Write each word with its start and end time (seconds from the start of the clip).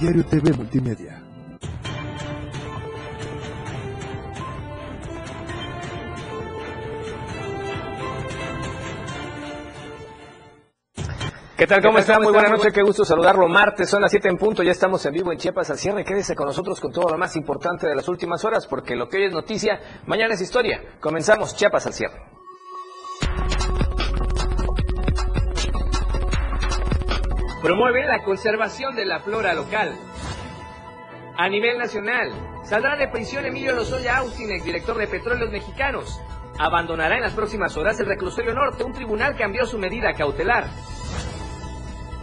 Diario 0.00 0.24
TV 0.24 0.54
Multimedia. 0.54 1.22
¿Qué 11.54 11.66
tal? 11.66 11.82
¿Cómo 11.82 11.98
está? 11.98 12.18
Muy 12.18 12.32
buena 12.32 12.48
noche, 12.48 12.72
qué 12.72 12.80
gusto 12.80 13.04
saludarlo. 13.04 13.46
Martes, 13.46 13.90
son 13.90 14.00
las 14.00 14.10
7 14.10 14.26
en 14.30 14.38
punto, 14.38 14.62
ya 14.62 14.70
estamos 14.70 15.04
en 15.04 15.12
vivo 15.12 15.32
en 15.32 15.38
Chiapas 15.38 15.68
al 15.68 15.76
cierre. 15.76 16.02
Quédese 16.02 16.34
con 16.34 16.46
nosotros 16.46 16.80
con 16.80 16.90
todo 16.90 17.10
lo 17.10 17.18
más 17.18 17.36
importante 17.36 17.86
de 17.86 17.94
las 17.94 18.08
últimas 18.08 18.42
horas, 18.42 18.66
porque 18.66 18.96
lo 18.96 19.06
que 19.06 19.18
hoy 19.18 19.24
es 19.24 19.34
noticia, 19.34 19.78
mañana 20.06 20.32
es 20.32 20.40
historia. 20.40 20.80
Comenzamos 20.98 21.54
Chiapas 21.54 21.86
al 21.86 21.92
cierre. 21.92 22.39
Promueve 27.62 28.06
la 28.06 28.22
conservación 28.22 28.96
de 28.96 29.04
la 29.04 29.20
flora 29.20 29.52
local. 29.52 29.94
A 31.36 31.46
nivel 31.50 31.76
nacional, 31.76 32.32
saldrá 32.64 32.96
de 32.96 33.08
prisión 33.08 33.44
Emilio 33.44 33.74
Lozoya 33.74 34.16
Austin, 34.16 34.50
exdirector 34.50 34.96
de 34.96 35.06
Petróleos 35.06 35.50
Mexicanos. 35.50 36.22
Abandonará 36.58 37.16
en 37.16 37.20
las 37.20 37.34
próximas 37.34 37.76
horas 37.76 38.00
el 38.00 38.06
reclusorio 38.06 38.54
norte. 38.54 38.82
Un 38.82 38.94
tribunal 38.94 39.36
cambió 39.36 39.66
su 39.66 39.78
medida 39.78 40.14
cautelar. 40.14 40.68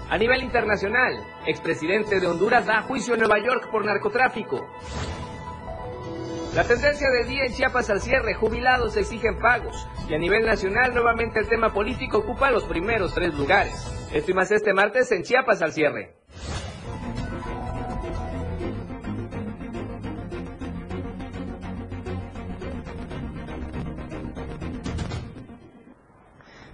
A 0.10 0.18
nivel 0.18 0.42
internacional, 0.42 1.24
expresidente 1.46 2.20
de 2.20 2.26
Honduras 2.26 2.66
da 2.66 2.82
juicio 2.82 3.14
en 3.14 3.20
Nueva 3.20 3.38
York 3.38 3.70
por 3.70 3.86
narcotráfico. 3.86 4.68
La 6.53 6.64
tendencia 6.64 7.09
del 7.12 7.28
día 7.28 7.45
en 7.45 7.53
Chiapas 7.53 7.90
al 7.90 8.02
cierre, 8.02 8.34
jubilados 8.34 8.98
exigen 8.98 9.38
pagos. 9.38 9.88
Y 10.09 10.16
a 10.16 10.17
nivel 10.17 10.45
nacional, 10.45 10.94
nuevamente 10.94 11.39
el 11.39 11.48
tema 11.48 11.73
político 11.73 12.20
ocupa 12.20 12.50
los 12.50 12.64
primeros 12.64 13.14
tres 13.14 13.34
lugares. 13.36 13.73
Esto 14.12 14.31
y 14.31 14.34
más 14.34 14.52
este 14.52 14.73
martes 14.73 15.12
en 15.12 15.23
Chiapas 15.23 15.62
al 15.62 15.73
cierre. 15.73 16.16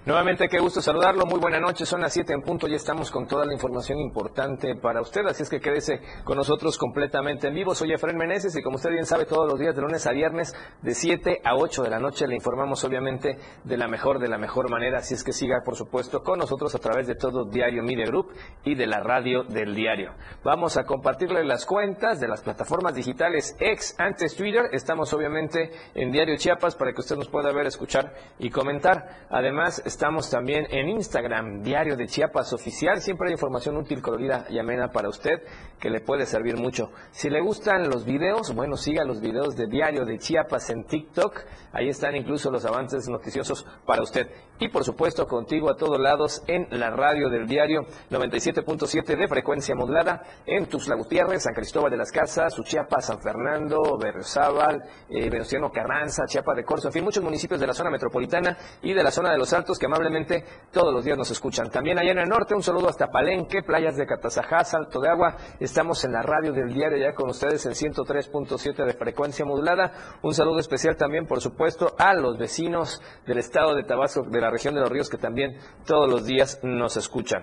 Nuevamente, 0.06 0.50
qué 0.50 0.58
gusto 0.58 0.82
saludarlo. 0.82 1.24
Muy 1.24 1.40
buena 1.40 1.58
noche. 1.58 1.86
Son 1.86 2.02
las 2.02 2.12
7 2.12 2.34
en 2.34 2.42
punto. 2.42 2.68
Ya 2.68 2.76
estamos 2.76 3.10
con 3.10 3.26
toda 3.26 3.46
la 3.46 3.54
información 3.54 3.98
importante 3.98 4.74
para 4.74 5.00
usted. 5.00 5.24
Así 5.24 5.44
es 5.44 5.48
que 5.48 5.60
quédese 5.60 5.98
con 6.24 6.36
nosotros 6.36 6.76
completamente 6.76 7.48
en 7.48 7.54
vivo. 7.54 7.74
Soy 7.74 7.90
Efraín 7.90 8.18
Meneses 8.18 8.54
y 8.54 8.62
como 8.62 8.76
usted 8.76 8.90
bien 8.90 9.06
sabe, 9.06 9.24
todos 9.24 9.50
los 9.50 9.58
días 9.58 9.74
de 9.74 9.80
lunes 9.80 10.06
a 10.06 10.12
viernes 10.12 10.54
de 10.82 10.94
7 10.94 11.40
a 11.42 11.56
8 11.56 11.84
de 11.84 11.88
la 11.88 12.00
noche 12.00 12.26
le 12.26 12.34
informamos 12.34 12.84
obviamente 12.84 13.38
de 13.64 13.76
la 13.78 13.88
mejor, 13.88 14.18
de 14.18 14.28
la 14.28 14.36
mejor 14.36 14.68
manera. 14.68 14.98
Así 14.98 15.14
es 15.14 15.24
que 15.24 15.32
siga, 15.32 15.62
por 15.64 15.74
supuesto, 15.74 16.22
con 16.22 16.38
nosotros 16.38 16.74
a 16.74 16.80
través 16.80 17.06
de 17.06 17.14
todo 17.14 17.46
Diario 17.46 17.82
Media 17.82 18.04
Group 18.04 18.30
y 18.62 18.74
de 18.74 18.86
la 18.86 19.00
radio 19.00 19.44
del 19.44 19.74
diario. 19.74 20.12
Vamos 20.44 20.76
a 20.76 20.84
compartirle 20.84 21.46
las 21.46 21.64
cuentas 21.64 22.20
de 22.20 22.28
las 22.28 22.42
plataformas 22.42 22.94
digitales 22.94 23.56
ex, 23.58 23.98
antes 23.98 24.36
Twitter. 24.36 24.64
Estamos 24.72 25.14
obviamente 25.14 25.70
en 25.94 26.12
Diario 26.12 26.36
Chiapas 26.36 26.76
para 26.76 26.92
que 26.92 27.00
usted 27.00 27.16
nos 27.16 27.30
pueda 27.30 27.50
ver, 27.52 27.66
escuchar 27.66 28.12
y 28.38 28.50
comentar. 28.50 29.24
Además, 29.30 29.82
Estamos 29.94 30.28
también 30.28 30.66
en 30.70 30.88
Instagram, 30.88 31.62
Diario 31.62 31.96
de 31.96 32.08
Chiapas 32.08 32.52
Oficial. 32.52 33.00
Siempre 33.00 33.28
hay 33.28 33.34
información 33.34 33.76
útil, 33.76 34.02
colorida 34.02 34.44
y 34.50 34.58
amena 34.58 34.90
para 34.90 35.08
usted 35.08 35.44
que 35.78 35.88
le 35.88 36.00
puede 36.00 36.26
servir 36.26 36.56
mucho. 36.56 36.90
Si 37.12 37.30
le 37.30 37.40
gustan 37.40 37.88
los 37.88 38.04
videos, 38.04 38.52
bueno, 38.56 38.76
siga 38.76 39.04
los 39.04 39.20
videos 39.20 39.54
de 39.54 39.68
Diario 39.68 40.04
de 40.04 40.18
Chiapas 40.18 40.70
en 40.70 40.82
TikTok. 40.82 41.44
Ahí 41.72 41.88
están 41.88 42.16
incluso 42.16 42.50
los 42.50 42.64
avances 42.64 43.08
noticiosos 43.08 43.64
para 43.86 44.02
usted. 44.02 44.28
Y 44.64 44.68
por 44.68 44.82
supuesto, 44.82 45.26
contigo 45.26 45.70
a 45.70 45.76
todos 45.76 46.00
lados 46.00 46.42
en 46.46 46.66
la 46.70 46.88
radio 46.88 47.28
del 47.28 47.46
diario 47.46 47.82
97.7 48.10 49.14
de 49.14 49.28
frecuencia 49.28 49.74
modulada 49.74 50.22
en 50.46 50.64
Tuxtla 50.64 50.94
Gutiérrez, 50.94 51.42
San 51.42 51.52
Cristóbal 51.52 51.90
de 51.90 51.98
las 51.98 52.10
Casas, 52.10 52.54
Chiapas, 52.64 53.04
San 53.04 53.20
Fernando, 53.20 53.98
Berriozábal, 53.98 54.82
eh, 55.10 55.28
Venustiano 55.28 55.70
Carranza, 55.70 56.22
Chiapa 56.26 56.54
de 56.54 56.64
Corzo, 56.64 56.88
en 56.88 56.94
fin, 56.94 57.04
muchos 57.04 57.22
municipios 57.22 57.60
de 57.60 57.66
la 57.66 57.74
zona 57.74 57.90
metropolitana 57.90 58.56
y 58.80 58.94
de 58.94 59.02
la 59.02 59.10
zona 59.10 59.32
de 59.32 59.36
los 59.36 59.52
Altos 59.52 59.78
que 59.78 59.84
amablemente 59.84 60.42
todos 60.72 60.94
los 60.94 61.04
días 61.04 61.18
nos 61.18 61.30
escuchan. 61.30 61.68
También 61.68 61.98
allá 61.98 62.12
en 62.12 62.20
el 62.20 62.28
norte, 62.30 62.54
un 62.54 62.62
saludo 62.62 62.88
hasta 62.88 63.08
Palenque, 63.08 63.62
playas 63.62 63.96
de 63.96 64.06
Catazajá, 64.06 64.64
Salto 64.64 64.98
de 64.98 65.10
Agua. 65.10 65.36
Estamos 65.60 66.02
en 66.06 66.12
la 66.12 66.22
radio 66.22 66.54
del 66.54 66.72
diario 66.72 66.96
ya 66.96 67.12
con 67.12 67.28
ustedes 67.28 67.66
en 67.66 67.72
103.7 67.72 68.86
de 68.86 68.94
frecuencia 68.94 69.44
modulada. 69.44 69.92
Un 70.22 70.32
saludo 70.32 70.58
especial 70.58 70.96
también, 70.96 71.26
por 71.26 71.42
supuesto, 71.42 71.94
a 71.98 72.14
los 72.14 72.38
vecinos 72.38 73.02
del 73.26 73.36
estado 73.36 73.74
de 73.74 73.82
Tabasco, 73.82 74.22
de 74.22 74.40
la 74.40 74.53
región 74.54 74.74
de 74.74 74.80
los 74.80 74.90
ríos, 74.90 75.10
que 75.10 75.18
también 75.18 75.58
todos 75.84 76.08
los 76.08 76.24
días 76.24 76.60
nos 76.62 76.96
escuchan. 76.96 77.42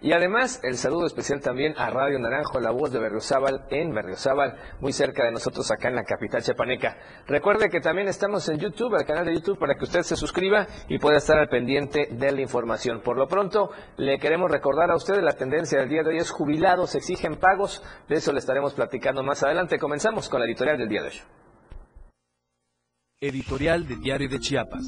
Y 0.00 0.12
además, 0.12 0.60
el 0.62 0.76
saludo 0.76 1.06
especial 1.06 1.40
también 1.40 1.74
a 1.76 1.90
Radio 1.90 2.18
Naranjo, 2.18 2.60
la 2.60 2.70
voz 2.70 2.92
de 2.92 2.98
Berriozábal 2.98 3.66
en 3.70 3.94
Berriozábal, 3.94 4.54
muy 4.80 4.92
cerca 4.92 5.24
de 5.24 5.32
nosotros 5.32 5.70
acá 5.70 5.88
en 5.88 5.96
la 5.96 6.04
capital 6.04 6.42
chapaneca. 6.42 6.96
Recuerde 7.26 7.70
que 7.70 7.80
también 7.80 8.08
estamos 8.08 8.48
en 8.48 8.58
YouTube, 8.58 8.94
el 8.94 9.06
canal 9.06 9.24
de 9.24 9.34
YouTube, 9.34 9.58
para 9.58 9.74
que 9.74 9.84
usted 9.84 10.02
se 10.02 10.16
suscriba 10.16 10.66
y 10.88 10.98
pueda 10.98 11.16
estar 11.16 11.38
al 11.38 11.48
pendiente 11.48 12.08
de 12.10 12.32
la 12.32 12.40
información. 12.40 13.00
Por 13.00 13.16
lo 13.16 13.26
pronto, 13.26 13.70
le 13.96 14.18
queremos 14.18 14.50
recordar 14.50 14.90
a 14.90 14.96
usted 14.96 15.20
la 15.22 15.32
tendencia 15.32 15.80
del 15.80 15.88
día 15.88 16.02
de 16.02 16.10
hoy 16.10 16.18
es 16.18 16.30
jubilados 16.30 16.94
exigen 16.94 17.36
pagos. 17.36 17.82
De 18.08 18.16
eso 18.16 18.32
le 18.32 18.38
estaremos 18.38 18.74
platicando 18.74 19.22
más 19.22 19.42
adelante. 19.42 19.78
Comenzamos 19.78 20.28
con 20.28 20.40
la 20.40 20.46
editorial 20.46 20.78
del 20.78 20.88
día 20.88 21.02
de 21.02 21.08
hoy. 21.08 21.16
Editorial 23.18 23.88
de 23.88 23.96
Diario 23.96 24.28
de 24.28 24.38
Chiapas. 24.38 24.84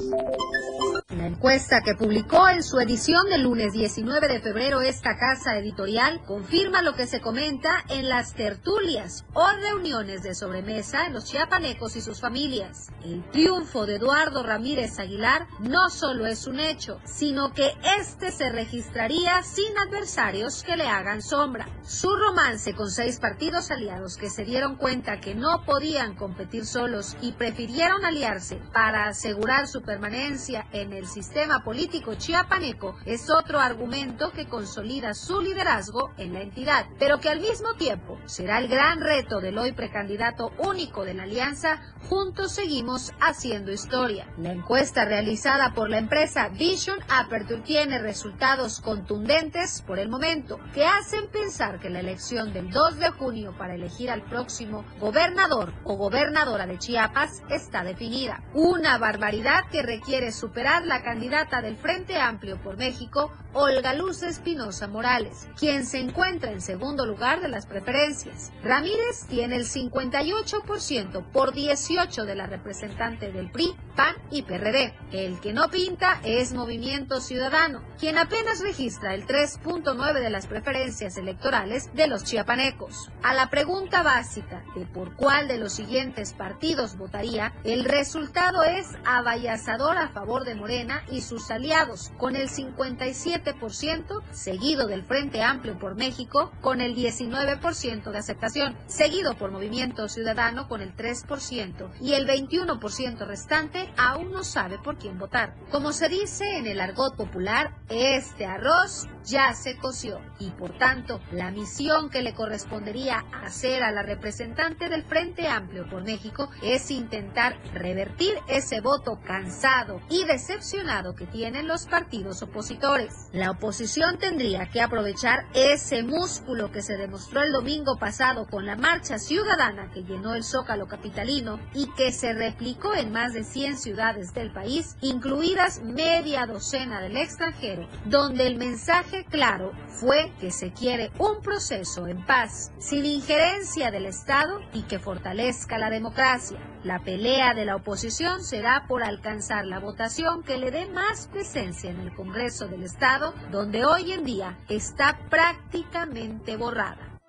La 1.17 1.25
encuesta 1.25 1.81
que 1.81 1.95
publicó 1.95 2.49
en 2.49 2.61
su 2.61 2.79
edición 2.79 3.27
del 3.31 3.41
lunes 3.41 3.73
19 3.73 4.27
de 4.27 4.41
febrero 4.41 4.81
esta 4.81 5.17
casa 5.17 5.57
editorial 5.57 6.21
confirma 6.23 6.83
lo 6.83 6.93
que 6.93 7.07
se 7.07 7.19
comenta 7.19 7.83
en 7.89 8.07
las 8.07 8.35
tertulias 8.35 9.25
o 9.33 9.43
reuniones 9.59 10.21
de 10.21 10.35
sobremesa 10.35 11.07
en 11.07 11.13
los 11.13 11.25
chiapanecos 11.25 11.95
y 11.95 12.01
sus 12.01 12.21
familias. 12.21 12.91
El 13.03 13.27
triunfo 13.31 13.87
de 13.87 13.95
Eduardo 13.95 14.43
Ramírez 14.43 14.99
Aguilar 14.99 15.47
no 15.61 15.89
solo 15.89 16.27
es 16.27 16.45
un 16.45 16.59
hecho, 16.59 16.99
sino 17.05 17.53
que 17.55 17.75
este 17.97 18.31
se 18.31 18.51
registraría 18.51 19.41
sin 19.41 19.75
adversarios 19.79 20.61
que 20.61 20.77
le 20.77 20.87
hagan 20.87 21.23
sombra. 21.23 21.67
Su 21.81 22.15
romance 22.15 22.75
con 22.75 22.91
seis 22.91 23.19
partidos 23.19 23.71
aliados 23.71 24.15
que 24.15 24.29
se 24.29 24.45
dieron 24.45 24.75
cuenta 24.75 25.19
que 25.19 25.33
no 25.33 25.63
podían 25.65 26.13
competir 26.13 26.67
solos 26.67 27.17
y 27.19 27.31
prefirieron 27.31 28.05
aliarse 28.05 28.61
para 28.71 29.07
asegurar 29.07 29.67
su 29.67 29.81
permanencia 29.81 30.67
en 30.71 30.93
el 30.93 30.98
sistema 31.07 31.63
político 31.63 32.15
chiapaneco 32.15 32.95
es 33.05 33.29
otro 33.29 33.59
argumento 33.59 34.31
que 34.31 34.47
consolida 34.47 35.13
su 35.13 35.41
liderazgo 35.41 36.11
en 36.17 36.33
la 36.33 36.41
entidad, 36.41 36.85
pero 36.97 37.19
que 37.19 37.29
al 37.29 37.39
mismo 37.39 37.73
tiempo 37.75 38.17
será 38.25 38.59
el 38.59 38.67
gran 38.67 39.01
reto 39.01 39.39
del 39.39 39.57
hoy 39.57 39.71
precandidato 39.71 40.51
único 40.57 41.05
de 41.05 41.13
la 41.13 41.23
alianza, 41.23 41.81
juntos 42.09 42.53
seguimos 42.53 43.11
haciendo 43.19 43.71
historia. 43.71 44.27
La 44.37 44.51
encuesta 44.51 45.05
realizada 45.05 45.73
por 45.73 45.89
la 45.89 45.97
empresa 45.97 46.49
Vision 46.49 46.99
Aperture 47.09 47.61
tiene 47.61 47.99
resultados 47.99 48.79
contundentes 48.79 49.81
por 49.81 49.99
el 49.99 50.09
momento 50.09 50.59
que 50.73 50.85
hacen 50.85 51.27
pensar 51.31 51.79
que 51.79 51.89
la 51.89 51.99
elección 51.99 52.53
del 52.53 52.69
2 52.69 52.99
de 52.99 53.09
junio 53.11 53.55
para 53.57 53.75
elegir 53.75 54.09
al 54.09 54.23
próximo 54.23 54.85
gobernador 54.99 55.73
o 55.83 55.95
gobernadora 55.95 56.65
de 56.65 56.77
Chiapas 56.77 57.43
está 57.49 57.83
definida. 57.83 58.43
Una 58.53 58.97
barbaridad 58.97 59.65
que 59.71 59.81
requiere 59.81 60.31
superar 60.31 60.85
la 60.89 61.03
candidata 61.03 61.61
del 61.61 61.77
Frente 61.77 62.17
Amplio 62.17 62.57
por 62.57 62.75
México, 62.75 63.31
Olga 63.53 63.93
Luz 63.93 64.23
Espinosa 64.23 64.87
Morales, 64.87 65.47
quien 65.57 65.85
se 65.85 65.99
encuentra 65.99 66.51
en 66.51 66.61
segundo 66.61 67.05
lugar 67.05 67.41
de 67.41 67.47
las 67.47 67.67
preferencias. 67.67 68.51
Ramírez 68.63 69.27
tiene 69.27 69.55
el 69.55 69.65
58% 69.65 71.23
por 71.31 71.53
18 71.53 72.25
de 72.25 72.35
la 72.35 72.47
representante 72.47 73.31
del 73.31 73.51
PRI, 73.51 73.75
PAN 73.95 74.15
y 74.31 74.41
PRD. 74.41 74.93
El 75.11 75.39
que 75.39 75.53
no 75.53 75.69
pinta 75.69 76.19
es 76.23 76.53
Movimiento 76.53 77.21
Ciudadano, 77.21 77.83
quien 77.99 78.17
apenas 78.17 78.61
registra 78.61 79.13
el 79.13 79.27
3.9 79.27 80.13
de 80.21 80.29
las 80.31 80.47
preferencias 80.47 81.17
electorales 81.17 81.93
de 81.93 82.07
los 82.07 82.23
chiapanecos. 82.23 83.11
A 83.21 83.35
la 83.35 83.51
pregunta 83.51 84.01
básica 84.01 84.63
de 84.75 84.85
por 84.87 85.15
cuál 85.15 85.47
de 85.47 85.59
los 85.59 85.73
siguientes 85.73 86.33
partidos 86.33 86.97
votaría, 86.97 87.53
el 87.63 87.85
resultado 87.85 88.63
es 88.63 88.87
avallazador 89.05 89.97
a 89.97 90.09
favor 90.09 90.45
de 90.45 90.55
Morena 90.79 91.03
y 91.11 91.21
sus 91.21 91.51
aliados 91.51 92.11
con 92.17 92.37
el 92.37 92.47
57%, 92.47 94.23
seguido 94.31 94.87
del 94.87 95.03
Frente 95.03 95.41
Amplio 95.41 95.77
por 95.77 95.95
México 95.95 96.53
con 96.61 96.79
el 96.79 96.95
19% 96.95 98.11
de 98.11 98.17
aceptación, 98.17 98.77
seguido 98.87 99.35
por 99.35 99.51
Movimiento 99.51 100.07
Ciudadano 100.07 100.69
con 100.69 100.81
el 100.81 100.95
3% 100.95 101.89
y 101.99 102.13
el 102.13 102.25
21% 102.25 103.27
restante 103.27 103.91
aún 103.97 104.31
no 104.31 104.45
sabe 104.45 104.77
por 104.77 104.97
quién 104.97 105.19
votar. 105.19 105.53
Como 105.69 105.91
se 105.91 106.07
dice 106.07 106.57
en 106.57 106.65
el 106.67 106.79
argot 106.79 107.17
popular, 107.17 107.75
este 107.89 108.45
arroz 108.45 109.07
ya 109.25 109.53
se 109.53 109.75
coció 109.77 110.21
y 110.39 110.51
por 110.51 110.77
tanto 110.77 111.19
la 111.33 111.51
misión 111.51 112.09
que 112.09 112.21
le 112.21 112.33
correspondería 112.33 113.25
hacer 113.43 113.83
a 113.83 113.91
la 113.91 114.03
representante 114.03 114.87
del 114.87 115.03
Frente 115.03 115.47
Amplio 115.47 115.89
por 115.89 116.03
México 116.03 116.49
es 116.63 116.89
intentar 116.89 117.59
revertir 117.73 118.35
ese 118.47 118.79
voto 118.79 119.19
cansado 119.25 119.99
y 120.09 120.23
decepcionado 120.23 120.68
que 121.17 121.25
tienen 121.25 121.67
los 121.67 121.87
partidos 121.87 122.43
opositores. 122.43 123.29
La 123.33 123.51
oposición 123.51 124.19
tendría 124.19 124.69
que 124.69 124.81
aprovechar 124.81 125.47
ese 125.55 126.03
músculo 126.03 126.71
que 126.71 126.83
se 126.83 126.95
demostró 126.95 127.41
el 127.41 127.51
domingo 127.51 127.97
pasado 127.97 128.45
con 128.45 128.67
la 128.67 128.75
marcha 128.75 129.17
ciudadana 129.17 129.89
que 129.91 130.03
llenó 130.03 130.35
el 130.35 130.43
zócalo 130.43 130.87
capitalino 130.87 131.59
y 131.73 131.87
que 131.93 132.11
se 132.11 132.33
replicó 132.33 132.93
en 132.93 133.11
más 133.11 133.33
de 133.33 133.43
100 133.43 133.77
ciudades 133.77 134.33
del 134.35 134.51
país, 134.51 134.95
incluidas 135.01 135.81
media 135.81 136.45
docena 136.45 137.01
del 137.01 137.17
extranjero, 137.17 137.87
donde 138.05 138.45
el 138.45 138.57
mensaje 138.57 139.25
claro 139.25 139.71
fue 139.87 140.31
que 140.39 140.51
se 140.51 140.71
quiere 140.71 141.11
un 141.17 141.41
proceso 141.41 142.05
en 142.05 142.23
paz, 142.25 142.71
sin 142.77 143.05
injerencia 143.05 143.89
del 143.89 144.05
Estado 144.05 144.59
y 144.73 144.83
que 144.83 144.99
fortalezca 144.99 145.79
la 145.79 145.89
democracia. 145.89 146.59
La 146.83 146.99
pelea 146.99 147.53
de 147.53 147.65
la 147.65 147.75
oposición 147.75 148.41
será 148.41 148.85
por 148.87 149.03
alcanzar 149.03 149.65
la 149.65 149.79
votación 149.79 150.43
que 150.43 150.57
le 150.57 150.71
dé 150.71 150.87
más 150.87 151.27
presencia 151.27 151.91
en 151.91 151.99
el 151.99 152.13
Congreso 152.13 152.69
del 152.69 152.83
Estado, 152.83 153.33
donde 153.51 153.83
hoy 153.83 154.13
en 154.13 154.23
día 154.23 154.57
está 154.69 155.19
prácticamente 155.29 156.55
borrada. 156.55 157.19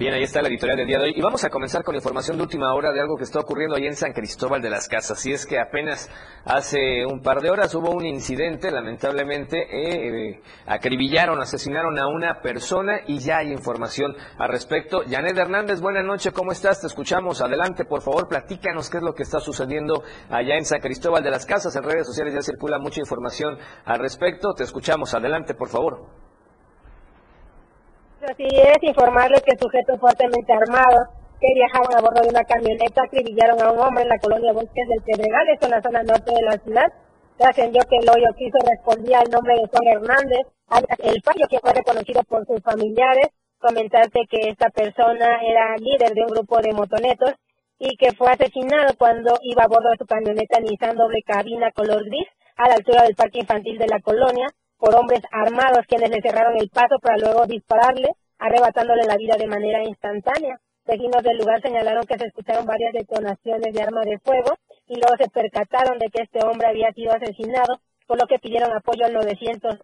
Bien, 0.00 0.14
ahí 0.14 0.22
está 0.22 0.40
la 0.40 0.48
editorial 0.48 0.78
del 0.78 0.86
día 0.86 0.98
de 0.98 1.04
hoy. 1.04 1.12
Y 1.14 1.20
vamos 1.20 1.44
a 1.44 1.50
comenzar 1.50 1.84
con 1.84 1.94
información 1.94 2.38
de 2.38 2.44
última 2.44 2.72
hora 2.72 2.90
de 2.90 3.02
algo 3.02 3.18
que 3.18 3.24
está 3.24 3.38
ocurriendo 3.38 3.76
ahí 3.76 3.84
en 3.84 3.94
San 3.94 4.14
Cristóbal 4.14 4.62
de 4.62 4.70
las 4.70 4.88
Casas. 4.88 5.26
Y 5.26 5.32
es 5.34 5.44
que 5.44 5.58
apenas 5.58 6.08
hace 6.46 7.04
un 7.04 7.20
par 7.20 7.42
de 7.42 7.50
horas 7.50 7.74
hubo 7.74 7.90
un 7.90 8.06
incidente, 8.06 8.70
lamentablemente, 8.70 9.58
eh, 9.70 10.40
acribillaron, 10.64 11.38
asesinaron 11.38 11.98
a 11.98 12.06
una 12.06 12.40
persona 12.40 13.00
y 13.06 13.18
ya 13.18 13.40
hay 13.40 13.52
información 13.52 14.16
al 14.38 14.48
respecto. 14.48 15.02
Janet 15.06 15.36
Hernández, 15.36 15.82
buenas 15.82 16.06
noches, 16.06 16.32
¿cómo 16.32 16.52
estás? 16.52 16.80
Te 16.80 16.86
escuchamos. 16.86 17.42
Adelante, 17.42 17.84
por 17.84 18.00
favor, 18.00 18.26
platícanos 18.26 18.88
qué 18.88 18.96
es 18.96 19.02
lo 19.02 19.12
que 19.12 19.24
está 19.24 19.38
sucediendo 19.38 20.02
allá 20.30 20.56
en 20.56 20.64
San 20.64 20.80
Cristóbal 20.80 21.22
de 21.22 21.30
las 21.30 21.44
Casas. 21.44 21.76
En 21.76 21.82
redes 21.82 22.06
sociales 22.06 22.32
ya 22.32 22.40
circula 22.40 22.78
mucha 22.78 23.00
información 23.00 23.58
al 23.84 23.98
respecto. 23.98 24.54
Te 24.54 24.64
escuchamos. 24.64 25.12
Adelante, 25.12 25.52
por 25.52 25.68
favor. 25.68 26.29
Así 28.20 28.44
es, 28.44 28.76
informarles 28.82 29.40
que 29.40 29.56
sujetos 29.56 29.98
fuertemente 29.98 30.52
armados 30.52 31.08
que 31.40 31.54
viajaban 31.54 31.96
a 31.96 32.02
bordo 32.02 32.20
de 32.20 32.28
una 32.28 32.44
camioneta 32.44 33.02
acribillaron 33.02 33.62
a 33.62 33.72
un 33.72 33.78
hombre 33.80 34.02
en 34.02 34.10
la 34.10 34.18
colonia 34.18 34.52
Bosques 34.52 34.88
del 34.88 35.02
Pedregal, 35.02 35.48
esto 35.48 35.64
en 35.64 35.72
la 35.72 35.80
zona 35.80 36.02
norte 36.02 36.34
de 36.34 36.42
la 36.42 36.58
ciudad. 36.58 36.92
Trascendió 37.38 37.80
que 37.88 37.96
el 37.96 38.10
hoyo 38.10 38.28
quiso 38.36 38.58
respondía 38.68 39.20
al 39.20 39.30
nombre 39.30 39.54
de 39.56 39.66
Juan 39.68 39.88
Hernández, 39.88 40.44
el 40.98 41.22
fallo 41.22 41.46
que 41.48 41.60
fue 41.60 41.72
reconocido 41.72 42.22
por 42.24 42.46
sus 42.46 42.60
familiares. 42.62 43.28
Comentarte 43.58 44.20
que 44.28 44.50
esta 44.50 44.68
persona 44.68 45.40
era 45.40 45.76
líder 45.78 46.12
de 46.12 46.20
un 46.20 46.28
grupo 46.28 46.60
de 46.60 46.74
motonetos 46.74 47.32
y 47.78 47.96
que 47.96 48.12
fue 48.12 48.28
asesinado 48.28 48.92
cuando 48.98 49.38
iba 49.42 49.64
a 49.64 49.68
bordo 49.68 49.88
de 49.90 49.96
su 49.96 50.04
camioneta 50.04 50.60
Nissan 50.60 50.96
doble 50.96 51.22
cabina 51.26 51.72
color 51.72 52.04
gris 52.04 52.28
a 52.56 52.68
la 52.68 52.74
altura 52.74 53.02
del 53.04 53.14
parque 53.14 53.40
infantil 53.40 53.78
de 53.78 53.88
la 53.88 54.00
colonia 54.00 54.46
por 54.80 54.94
hombres 54.96 55.20
armados 55.30 55.86
quienes 55.86 56.10
le 56.10 56.22
cerraron 56.22 56.56
el 56.58 56.70
paso 56.70 56.96
para 57.02 57.18
luego 57.18 57.44
dispararle, 57.44 58.08
arrebatándole 58.38 59.04
la 59.04 59.16
vida 59.16 59.36
de 59.36 59.46
manera 59.46 59.84
instantánea. 59.84 60.58
Vecinos 60.86 61.22
del 61.22 61.36
lugar 61.36 61.60
señalaron 61.60 62.04
que 62.04 62.18
se 62.18 62.26
escucharon 62.26 62.64
varias 62.64 62.94
detonaciones 62.94 63.72
de 63.72 63.82
arma 63.82 64.00
de 64.00 64.18
fuego 64.24 64.56
y 64.88 64.96
luego 64.96 65.14
se 65.18 65.28
percataron 65.28 65.98
de 65.98 66.08
que 66.08 66.22
este 66.22 66.42
hombre 66.42 66.66
había 66.66 66.90
sido 66.92 67.12
asesinado, 67.12 67.78
por 68.06 68.18
lo 68.18 68.26
que 68.26 68.38
pidieron 68.38 68.72
apoyo 68.72 69.04
al 69.04 69.12
911. 69.12 69.78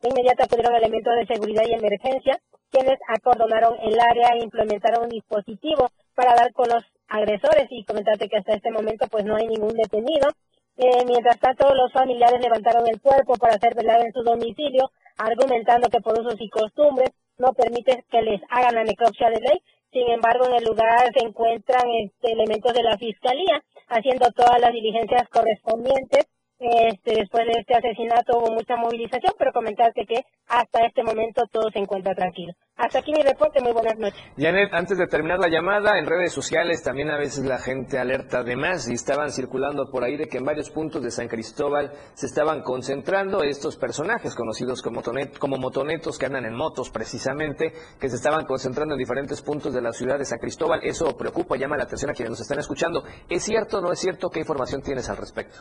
De 0.00 0.08
inmediato 0.08 0.42
acudieron 0.42 0.74
elementos 0.74 1.12
de 1.14 1.26
seguridad 1.26 1.62
y 1.68 1.74
emergencia, 1.74 2.40
quienes 2.70 2.98
acordonaron 3.06 3.76
el 3.82 4.00
área 4.00 4.30
e 4.34 4.42
implementaron 4.42 5.04
un 5.04 5.10
dispositivo 5.10 5.88
para 6.14 6.34
dar 6.34 6.52
con 6.52 6.68
los 6.68 6.82
agresores 7.08 7.68
y 7.70 7.84
comentarte 7.84 8.28
que 8.28 8.38
hasta 8.38 8.54
este 8.54 8.72
momento 8.72 9.06
pues 9.08 9.24
no 9.24 9.36
hay 9.36 9.46
ningún 9.46 9.74
detenido 9.74 10.28
eh, 10.76 11.04
mientras 11.06 11.38
tanto, 11.38 11.72
los 11.74 11.92
familiares 11.92 12.40
levantaron 12.40 12.86
el 12.88 13.00
cuerpo 13.00 13.34
para 13.34 13.54
hacer 13.54 13.74
velar 13.74 14.00
en 14.00 14.12
su 14.12 14.22
domicilio, 14.22 14.90
argumentando 15.16 15.88
que 15.88 16.00
por 16.00 16.18
usos 16.18 16.40
y 16.40 16.48
costumbres 16.48 17.10
no 17.38 17.52
permite 17.52 18.04
que 18.10 18.22
les 18.22 18.40
hagan 18.50 18.74
la 18.74 18.84
necropsia 18.84 19.30
de 19.30 19.40
ley. 19.40 19.62
Sin 19.92 20.10
embargo, 20.10 20.46
en 20.46 20.56
el 20.56 20.64
lugar 20.64 21.12
se 21.16 21.24
encuentran 21.24 21.88
este, 22.02 22.32
elementos 22.32 22.72
de 22.74 22.82
la 22.82 22.98
Fiscalía 22.98 23.62
haciendo 23.88 24.26
todas 24.32 24.60
las 24.60 24.72
diligencias 24.72 25.28
correspondientes 25.28 26.26
este, 26.58 27.16
después 27.16 27.44
de 27.46 27.60
este 27.60 27.74
asesinato 27.74 28.38
hubo 28.38 28.54
mucha 28.54 28.76
movilización, 28.76 29.34
pero 29.38 29.52
comentarte 29.52 30.06
que 30.06 30.24
hasta 30.48 30.86
este 30.86 31.02
momento 31.02 31.42
todo 31.50 31.70
se 31.70 31.78
encuentra 31.78 32.14
tranquilo. 32.14 32.52
Hasta 32.76 32.98
aquí 32.98 33.12
mi 33.12 33.22
reporte, 33.22 33.60
muy 33.60 33.72
buenas 33.72 33.96
noches. 33.98 34.20
Janet, 34.36 34.72
antes 34.72 34.98
de 34.98 35.06
terminar 35.06 35.38
la 35.38 35.48
llamada, 35.48 35.96
en 35.96 36.06
redes 36.06 36.32
sociales 36.32 36.82
también 36.82 37.08
a 37.08 37.16
veces 37.16 37.44
la 37.44 37.58
gente 37.58 37.98
alerta 37.98 38.42
de 38.42 38.56
más 38.56 38.88
y 38.88 38.94
estaban 38.94 39.30
circulando 39.30 39.88
por 39.90 40.02
ahí 40.02 40.16
de 40.16 40.26
que 40.26 40.38
en 40.38 40.44
varios 40.44 40.70
puntos 40.70 41.00
de 41.02 41.12
San 41.12 41.28
Cristóbal 41.28 41.92
se 42.14 42.26
estaban 42.26 42.62
concentrando 42.62 43.44
estos 43.44 43.76
personajes 43.76 44.34
conocidos 44.34 44.82
como, 44.82 45.02
como 45.38 45.56
motonetos 45.56 46.18
que 46.18 46.26
andan 46.26 46.46
en 46.46 46.56
motos 46.56 46.90
precisamente, 46.90 47.72
que 48.00 48.08
se 48.08 48.16
estaban 48.16 48.44
concentrando 48.44 48.94
en 48.94 48.98
diferentes 48.98 49.40
puntos 49.40 49.72
de 49.72 49.80
la 49.80 49.92
ciudad 49.92 50.18
de 50.18 50.24
San 50.24 50.38
Cristóbal. 50.38 50.80
Eso 50.82 51.16
preocupa, 51.16 51.56
llama 51.56 51.76
la 51.76 51.84
atención 51.84 52.10
a 52.10 52.14
quienes 52.14 52.30
nos 52.30 52.40
están 52.40 52.58
escuchando. 52.58 53.04
¿Es 53.28 53.44
cierto 53.44 53.78
o 53.78 53.80
no 53.82 53.92
es 53.92 54.00
cierto? 54.00 54.30
¿Qué 54.30 54.40
información 54.40 54.82
tienes 54.82 55.08
al 55.08 55.16
respecto? 55.16 55.60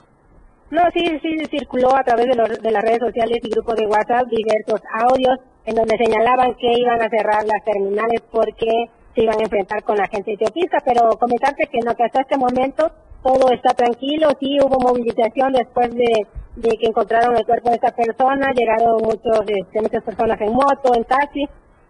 No, 0.71 0.81
sí, 0.93 1.19
sí, 1.21 1.45
circuló 1.51 1.95
a 1.95 2.03
través 2.03 2.25
de, 2.25 2.57
de 2.61 2.71
las 2.71 2.83
redes 2.83 2.99
sociales 2.99 3.39
y 3.43 3.49
grupos 3.49 3.75
de 3.75 3.85
WhatsApp 3.85 4.27
diversos 4.27 4.81
audios 5.07 5.37
en 5.65 5.75
donde 5.75 5.97
señalaban 5.97 6.55
que 6.55 6.73
iban 6.73 7.01
a 7.01 7.09
cerrar 7.09 7.45
las 7.45 7.63
terminales 7.63 8.21
porque 8.31 8.89
se 9.15 9.23
iban 9.23 9.39
a 9.39 9.43
enfrentar 9.43 9.83
con 9.83 9.97
la 9.97 10.07
gente 10.07 10.33
etiopista, 10.33 10.79
pero 10.83 11.11
comentarte 11.19 11.67
que 11.67 11.79
no, 11.85 11.95
que 11.95 12.03
hasta 12.03 12.21
este 12.21 12.37
momento 12.37 12.91
todo 13.21 13.51
está 13.51 13.73
tranquilo, 13.73 14.29
sí 14.39 14.57
hubo 14.59 14.79
movilización 14.79 15.53
después 15.53 15.89
de, 15.93 16.25
que 16.61 16.87
encontraron 16.87 17.37
el 17.37 17.45
cuerpo 17.45 17.69
de 17.69 17.75
esta 17.75 17.91
persona, 17.91 18.51
llegaron 18.53 19.01
muchos, 19.01 19.41
este, 19.47 19.81
muchas 19.81 20.03
personas 20.03 20.41
en 20.41 20.53
moto, 20.53 20.93
en 20.95 21.03
taxi, 21.05 21.45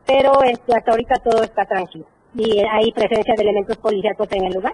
pero 0.05 0.43
este, 0.43 0.75
hasta 0.75 0.91
ahorita 0.91 1.15
todo 1.23 1.43
está 1.43 1.65
tranquilo 1.65 2.05
y 2.35 2.59
hay 2.59 2.91
presencia 2.91 3.35
de 3.35 3.43
elementos 3.43 3.77
policíacos 3.77 4.27
en 4.31 4.45
el 4.45 4.53
lugar. 4.53 4.73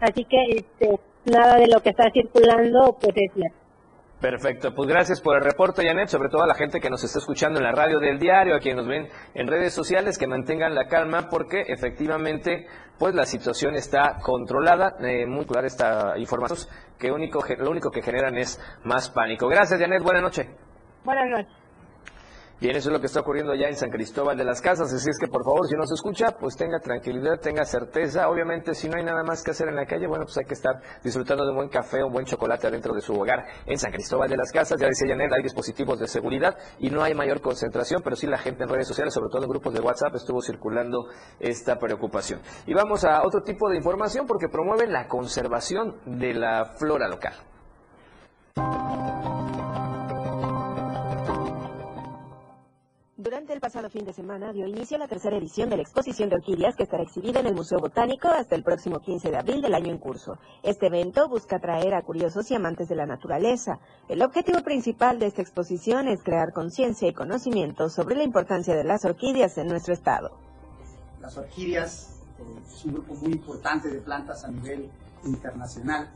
Así 0.00 0.24
que 0.24 0.42
este, 0.50 0.98
nada 1.24 1.56
de 1.56 1.68
lo 1.68 1.80
que 1.80 1.90
está 1.90 2.10
circulando 2.12 2.96
pues 3.00 3.12
es 3.16 3.32
cierto. 3.34 3.62
Perfecto, 4.20 4.72
pues 4.72 4.88
gracias 4.88 5.20
por 5.20 5.36
el 5.36 5.42
reporte, 5.42 5.84
Janet, 5.84 6.06
sobre 6.06 6.28
todo 6.28 6.44
a 6.44 6.46
la 6.46 6.54
gente 6.54 6.78
que 6.78 6.88
nos 6.88 7.02
está 7.02 7.18
escuchando 7.18 7.58
en 7.58 7.64
la 7.64 7.72
radio 7.72 7.98
del 7.98 8.20
diario, 8.20 8.54
a 8.54 8.60
quienes 8.60 8.84
nos 8.84 8.86
ven 8.86 9.08
en 9.34 9.48
redes 9.48 9.74
sociales, 9.74 10.16
que 10.16 10.28
mantengan 10.28 10.76
la 10.76 10.86
calma 10.86 11.28
porque 11.28 11.62
efectivamente 11.66 12.66
pues 13.00 13.16
la 13.16 13.26
situación 13.26 13.74
está 13.74 14.18
controlada, 14.22 14.94
eh, 15.00 15.26
muy 15.26 15.44
clara 15.44 15.66
esta 15.66 16.16
información, 16.18 16.56
que 17.00 17.10
único, 17.10 17.44
lo 17.58 17.70
único 17.70 17.90
que 17.90 18.00
generan 18.00 18.38
es 18.38 18.60
más 18.84 19.10
pánico. 19.10 19.48
Gracias, 19.48 19.80
Janet, 19.80 20.04
buenas 20.04 20.22
noches. 20.22 20.46
Buenas 21.04 21.28
noches. 21.28 21.61
Bien, 22.62 22.76
eso 22.76 22.90
es 22.90 22.92
lo 22.92 23.00
que 23.00 23.06
está 23.06 23.18
ocurriendo 23.18 23.50
allá 23.50 23.66
en 23.66 23.74
San 23.74 23.90
Cristóbal 23.90 24.38
de 24.38 24.44
las 24.44 24.60
Casas. 24.60 24.92
Así 24.92 25.10
es 25.10 25.18
que, 25.18 25.26
por 25.26 25.42
favor, 25.42 25.66
si 25.66 25.74
no 25.74 25.84
se 25.84 25.94
escucha, 25.94 26.36
pues 26.38 26.54
tenga 26.54 26.78
tranquilidad, 26.78 27.40
tenga 27.40 27.64
certeza. 27.64 28.28
Obviamente, 28.28 28.72
si 28.72 28.88
no 28.88 28.98
hay 28.98 29.02
nada 29.02 29.24
más 29.24 29.42
que 29.42 29.50
hacer 29.50 29.66
en 29.66 29.74
la 29.74 29.84
calle, 29.84 30.06
bueno, 30.06 30.26
pues 30.26 30.38
hay 30.38 30.44
que 30.44 30.54
estar 30.54 30.80
disfrutando 31.02 31.42
de 31.42 31.50
un 31.50 31.56
buen 31.56 31.68
café, 31.68 32.04
un 32.04 32.12
buen 32.12 32.24
chocolate 32.24 32.68
adentro 32.68 32.94
de 32.94 33.00
su 33.00 33.14
hogar 33.14 33.44
en 33.66 33.76
San 33.80 33.90
Cristóbal 33.90 34.30
de 34.30 34.36
las 34.36 34.52
Casas. 34.52 34.80
Ya 34.80 34.86
decía 34.86 35.08
Janet, 35.08 35.32
hay 35.32 35.42
dispositivos 35.42 35.98
de 35.98 36.06
seguridad 36.06 36.56
y 36.78 36.88
no 36.88 37.02
hay 37.02 37.16
mayor 37.16 37.40
concentración, 37.40 38.00
pero 38.04 38.14
sí 38.14 38.28
la 38.28 38.38
gente 38.38 38.62
en 38.62 38.68
redes 38.68 38.86
sociales, 38.86 39.12
sobre 39.12 39.28
todo 39.28 39.42
en 39.42 39.50
grupos 39.50 39.74
de 39.74 39.80
WhatsApp, 39.80 40.14
estuvo 40.14 40.40
circulando 40.40 41.08
esta 41.40 41.80
preocupación. 41.80 42.42
Y 42.66 42.74
vamos 42.74 43.04
a 43.04 43.26
otro 43.26 43.42
tipo 43.42 43.68
de 43.70 43.76
información 43.78 44.24
porque 44.24 44.46
promueve 44.46 44.86
la 44.86 45.08
conservación 45.08 45.96
de 46.06 46.32
la 46.34 46.76
flora 46.78 47.08
local. 47.08 47.34
Durante 53.32 53.54
el 53.54 53.60
pasado 53.60 53.88
fin 53.88 54.04
de 54.04 54.12
semana 54.12 54.52
dio 54.52 54.66
inicio 54.66 54.98
la 54.98 55.08
tercera 55.08 55.38
edición 55.38 55.70
de 55.70 55.76
la 55.76 55.82
exposición 55.82 56.28
de 56.28 56.34
orquídeas 56.34 56.76
que 56.76 56.82
estará 56.82 57.02
exhibida 57.02 57.40
en 57.40 57.46
el 57.46 57.54
Museo 57.54 57.78
Botánico 57.78 58.28
hasta 58.28 58.54
el 58.54 58.62
próximo 58.62 59.00
15 59.00 59.30
de 59.30 59.38
abril 59.38 59.62
del 59.62 59.72
año 59.72 59.90
en 59.90 59.96
curso. 59.96 60.36
Este 60.62 60.88
evento 60.88 61.30
busca 61.30 61.56
atraer 61.56 61.94
a 61.94 62.02
curiosos 62.02 62.50
y 62.50 62.54
amantes 62.56 62.90
de 62.90 62.94
la 62.94 63.06
naturaleza. 63.06 63.78
El 64.10 64.20
objetivo 64.20 64.60
principal 64.60 65.18
de 65.18 65.28
esta 65.28 65.40
exposición 65.40 66.08
es 66.08 66.22
crear 66.22 66.52
conciencia 66.52 67.08
y 67.08 67.14
conocimiento 67.14 67.88
sobre 67.88 68.16
la 68.16 68.22
importancia 68.22 68.76
de 68.76 68.84
las 68.84 69.02
orquídeas 69.06 69.56
en 69.56 69.68
nuestro 69.68 69.94
estado. 69.94 70.36
Las 71.18 71.34
orquídeas 71.38 72.20
eh, 72.38 72.42
es 72.70 72.84
un 72.84 72.92
grupo 72.92 73.14
muy 73.14 73.32
importante 73.32 73.88
de 73.88 74.02
plantas 74.02 74.44
a 74.44 74.48
nivel 74.48 74.90
internacional, 75.24 76.10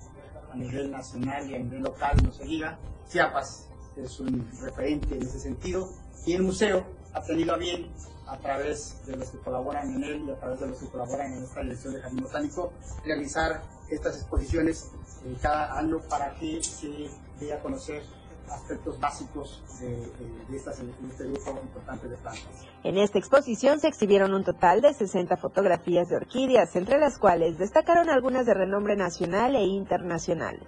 a 0.52 0.54
nivel 0.54 0.90
nacional 0.90 1.50
y 1.50 1.54
a 1.54 1.60
nivel 1.60 1.80
local, 1.80 2.18
no 2.22 2.30
se 2.30 2.44
diga. 2.44 2.78
Chiapas 3.08 3.70
es 3.96 4.20
un 4.20 4.46
referente 4.60 5.16
en 5.16 5.22
ese 5.22 5.40
sentido 5.40 5.88
y 6.26 6.34
el 6.34 6.42
museo 6.42 6.84
ha 7.16 7.22
tenido 7.22 7.54
a 7.54 7.56
bien, 7.56 7.90
a 8.26 8.36
través 8.38 8.94
de 9.06 9.16
los 9.16 9.30
que 9.30 9.38
colaboran 9.38 9.94
en 9.94 10.04
él 10.04 10.24
y 10.26 10.30
a 10.30 10.36
través 10.36 10.60
de 10.60 10.66
los 10.66 10.78
que 10.78 10.86
colaboran 10.86 11.32
en 11.32 11.44
esta 11.44 11.62
dirección 11.62 11.94
de 11.94 12.02
Jardín 12.02 12.22
Botánico, 12.22 12.72
realizar 13.04 13.62
estas 13.88 14.16
exposiciones 14.16 14.90
cada 15.40 15.78
año 15.78 15.98
para 16.10 16.34
que 16.34 16.62
se 16.62 17.08
dé 17.40 17.52
a 17.54 17.60
conocer 17.60 18.02
aspectos 18.50 19.00
básicos 19.00 19.62
de, 19.80 20.56
este 20.56 21.24
grupo 21.24 21.58
importante 21.62 22.08
de 22.08 22.16
plantas. 22.16 22.66
En 22.84 22.98
esta 22.98 23.18
exposición 23.18 23.80
se 23.80 23.88
exhibieron 23.88 24.34
un 24.34 24.44
total 24.44 24.82
de 24.82 24.92
60 24.92 25.36
fotografías 25.38 26.08
de 26.08 26.16
orquídeas, 26.16 26.76
entre 26.76 26.98
las 26.98 27.18
cuales 27.18 27.58
destacaron 27.58 28.10
algunas 28.10 28.44
de 28.46 28.54
renombre 28.54 28.94
nacional 28.94 29.56
e 29.56 29.64
internacional. 29.64 30.60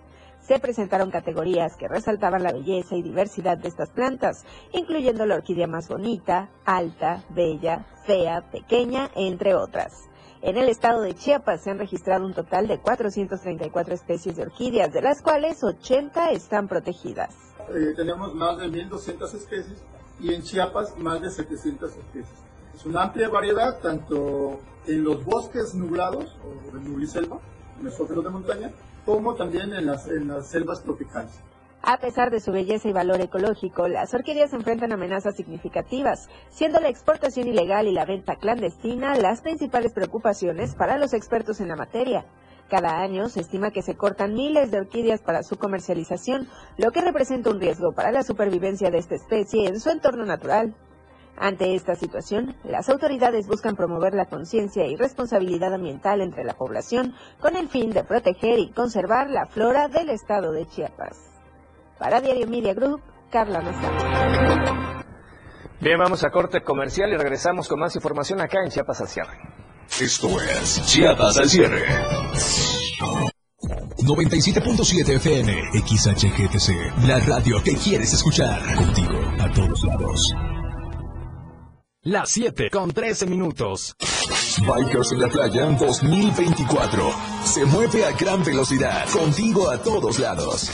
Se 0.48 0.58
presentaron 0.58 1.10
categorías 1.10 1.76
que 1.76 1.88
resaltaban 1.88 2.42
la 2.42 2.54
belleza 2.54 2.96
y 2.96 3.02
diversidad 3.02 3.58
de 3.58 3.68
estas 3.68 3.90
plantas, 3.90 4.46
incluyendo 4.72 5.26
la 5.26 5.34
orquídea 5.34 5.66
más 5.66 5.88
bonita, 5.88 6.48
alta, 6.64 7.22
bella, 7.28 7.84
fea, 8.06 8.50
pequeña, 8.50 9.10
entre 9.14 9.54
otras. 9.54 10.08
En 10.40 10.56
el 10.56 10.70
estado 10.70 11.02
de 11.02 11.14
Chiapas 11.14 11.62
se 11.62 11.70
han 11.70 11.78
registrado 11.78 12.24
un 12.24 12.32
total 12.32 12.66
de 12.66 12.78
434 12.78 13.92
especies 13.92 14.36
de 14.36 14.44
orquídeas, 14.44 14.90
de 14.90 15.02
las 15.02 15.20
cuales 15.20 15.62
80 15.62 16.30
están 16.30 16.66
protegidas. 16.66 17.34
Eh, 17.68 17.92
tenemos 17.94 18.34
más 18.34 18.56
de 18.56 18.68
1.200 18.68 19.34
especies 19.34 19.84
y 20.18 20.32
en 20.32 20.40
Chiapas 20.40 20.96
más 20.96 21.20
de 21.20 21.30
700 21.30 21.90
especies. 21.90 22.38
Es 22.74 22.86
una 22.86 23.02
amplia 23.02 23.28
variedad, 23.28 23.80
tanto 23.82 24.60
en 24.86 25.04
los 25.04 25.22
bosques 25.26 25.74
nublados 25.74 26.38
o 26.42 26.74
en 26.74 26.84
nubliselva, 26.84 27.38
mesófilos 27.82 28.24
de 28.24 28.30
montaña, 28.30 28.72
como 29.08 29.34
también 29.34 29.72
en 29.72 29.86
las, 29.86 30.06
en 30.06 30.28
las 30.28 30.50
selvas 30.50 30.82
tropicales. 30.82 31.32
A 31.80 31.96
pesar 31.96 32.30
de 32.30 32.40
su 32.40 32.52
belleza 32.52 32.90
y 32.90 32.92
valor 32.92 33.22
ecológico, 33.22 33.88
las 33.88 34.12
orquídeas 34.12 34.52
enfrentan 34.52 34.92
amenazas 34.92 35.34
significativas, 35.34 36.28
siendo 36.50 36.78
la 36.78 36.90
exportación 36.90 37.48
ilegal 37.48 37.88
y 37.88 37.92
la 37.92 38.04
venta 38.04 38.36
clandestina 38.36 39.16
las 39.16 39.40
principales 39.40 39.94
preocupaciones 39.94 40.74
para 40.74 40.98
los 40.98 41.14
expertos 41.14 41.62
en 41.62 41.68
la 41.68 41.76
materia. 41.76 42.26
Cada 42.68 43.00
año 43.00 43.30
se 43.30 43.40
estima 43.40 43.70
que 43.70 43.80
se 43.80 43.96
cortan 43.96 44.34
miles 44.34 44.70
de 44.70 44.80
orquídeas 44.80 45.22
para 45.22 45.42
su 45.42 45.56
comercialización, 45.56 46.46
lo 46.76 46.90
que 46.90 47.00
representa 47.00 47.48
un 47.48 47.60
riesgo 47.60 47.92
para 47.92 48.12
la 48.12 48.22
supervivencia 48.22 48.90
de 48.90 48.98
esta 48.98 49.14
especie 49.14 49.68
en 49.68 49.80
su 49.80 49.88
entorno 49.88 50.26
natural. 50.26 50.74
Ante 51.40 51.74
esta 51.76 51.94
situación, 51.94 52.56
las 52.64 52.88
autoridades 52.88 53.46
buscan 53.46 53.76
promover 53.76 54.12
la 54.12 54.26
conciencia 54.26 54.86
y 54.86 54.96
responsabilidad 54.96 55.72
ambiental 55.72 56.20
entre 56.20 56.42
la 56.42 56.54
población 56.54 57.14
con 57.40 57.56
el 57.56 57.68
fin 57.68 57.90
de 57.90 58.02
proteger 58.02 58.58
y 58.58 58.72
conservar 58.72 59.30
la 59.30 59.46
flora 59.46 59.86
del 59.86 60.10
estado 60.10 60.50
de 60.50 60.66
Chiapas. 60.66 61.16
Para 61.98 62.20
Diario 62.20 62.48
Media 62.48 62.74
Group, 62.74 63.02
Carla 63.30 63.60
Mesa. 63.60 65.04
Bien, 65.80 65.98
vamos 65.98 66.24
a 66.24 66.30
corte 66.30 66.60
comercial 66.62 67.12
y 67.12 67.16
regresamos 67.16 67.68
con 67.68 67.78
más 67.78 67.94
información 67.94 68.40
acá 68.40 68.58
en 68.64 68.70
Chiapas 68.70 69.00
al 69.00 69.08
cierre. 69.08 69.38
Esto 70.00 70.28
es 70.40 70.82
Chiapas 70.86 71.38
al 71.38 71.48
cierre. 71.48 71.84
97.7 73.98 75.08
FM, 75.16 75.70
XHGTC, 75.86 77.06
la 77.06 77.20
radio 77.20 77.62
que 77.62 77.74
quieres 77.76 78.12
escuchar. 78.12 78.74
Contigo 78.74 79.20
a 79.38 79.52
todos 79.52 79.84
lados. 79.84 80.34
Las 82.08 82.30
7 82.30 82.70
con 82.70 82.90
13 82.90 83.26
minutos. 83.26 83.94
Bikers 84.66 85.12
en 85.12 85.20
la 85.20 85.28
playa 85.28 85.66
2024. 85.66 87.12
Se 87.44 87.66
mueve 87.66 88.02
a 88.02 88.12
gran 88.12 88.42
velocidad. 88.42 89.06
Contigo 89.10 89.70
a 89.70 89.76
todos 89.76 90.18
lados. 90.18 90.70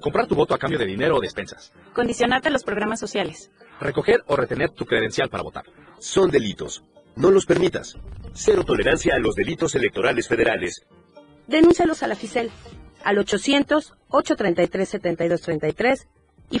Comprar 0.00 0.26
tu 0.26 0.34
voto 0.34 0.54
a 0.54 0.58
cambio 0.58 0.78
de 0.78 0.86
dinero 0.86 1.18
o 1.18 1.20
despensas. 1.20 1.74
Condicionarte 1.92 2.48
a 2.48 2.50
los 2.50 2.64
programas 2.64 2.98
sociales. 2.98 3.50
Recoger 3.82 4.24
o 4.28 4.36
retener 4.36 4.70
tu 4.70 4.86
credencial 4.86 5.28
para 5.28 5.42
votar. 5.42 5.66
Son 5.98 6.30
delitos. 6.30 6.82
No 7.16 7.30
los 7.30 7.44
permitas. 7.44 7.98
Cero 8.32 8.64
tolerancia 8.64 9.14
a 9.14 9.18
los 9.18 9.34
delitos 9.34 9.74
electorales 9.74 10.26
federales. 10.26 10.86
Denúncialos 11.48 12.02
a 12.02 12.06
la 12.06 12.16
FICEL 12.16 12.50
al 13.04 13.18
800-833-7233 13.18 16.06
y 16.48 16.60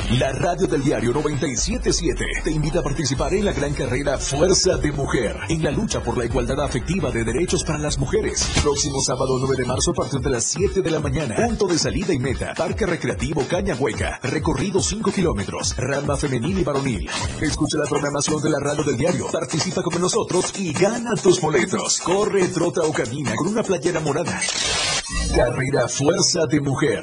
La 0.19 0.33
radio 0.33 0.67
del 0.67 0.83
diario 0.83 1.13
977 1.13 2.25
te 2.43 2.51
invita 2.51 2.79
a 2.79 2.83
participar 2.83 3.33
en 3.33 3.45
la 3.45 3.53
gran 3.53 3.73
carrera 3.73 4.17
Fuerza 4.17 4.75
de 4.75 4.91
Mujer, 4.91 5.37
en 5.47 5.63
la 5.63 5.71
lucha 5.71 6.03
por 6.03 6.17
la 6.17 6.25
igualdad 6.25 6.59
afectiva 6.59 7.11
de 7.11 7.23
derechos 7.23 7.63
para 7.63 7.79
las 7.79 7.97
mujeres. 7.97 8.45
Próximo 8.61 9.01
sábado 9.01 9.37
9 9.39 9.55
de 9.55 9.65
marzo 9.65 9.91
a 9.91 9.93
partir 9.93 10.19
de 10.19 10.29
las 10.29 10.43
7 10.43 10.81
de 10.81 10.91
la 10.91 10.99
mañana. 10.99 11.35
Punto 11.35 11.65
de 11.65 11.79
salida 11.79 12.13
y 12.13 12.19
meta. 12.19 12.53
Parque 12.55 12.85
Recreativo 12.85 13.47
Caña 13.47 13.73
Hueca. 13.75 14.19
Recorrido 14.21 14.81
5 14.81 15.13
kilómetros. 15.13 15.77
Rama 15.77 16.17
femenil 16.17 16.59
y 16.59 16.63
varonil. 16.65 17.09
Escucha 17.39 17.77
la 17.77 17.85
programación 17.85 18.41
de 18.41 18.49
la 18.49 18.59
radio 18.59 18.83
del 18.83 18.97
diario. 18.97 19.27
Participa 19.31 19.81
con 19.81 20.01
nosotros 20.01 20.51
y 20.59 20.73
gana 20.73 21.15
tus 21.15 21.39
boletos. 21.39 22.01
Corre, 22.01 22.49
trota 22.49 22.81
o 22.81 22.91
camina 22.91 23.33
con 23.37 23.47
una 23.47 23.63
playera 23.63 24.01
morada. 24.01 24.41
Carrera 25.35 25.87
Fuerza 25.87 26.45
de 26.49 26.59
Mujer. 26.59 27.01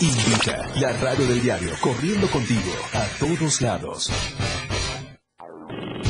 Invita 0.00 0.68
la 0.76 0.92
radio 0.92 1.26
del 1.26 1.42
diario 1.42 1.70
corriendo 1.80 2.30
a 2.92 3.06
todos 3.18 3.62
lados. 3.62 4.10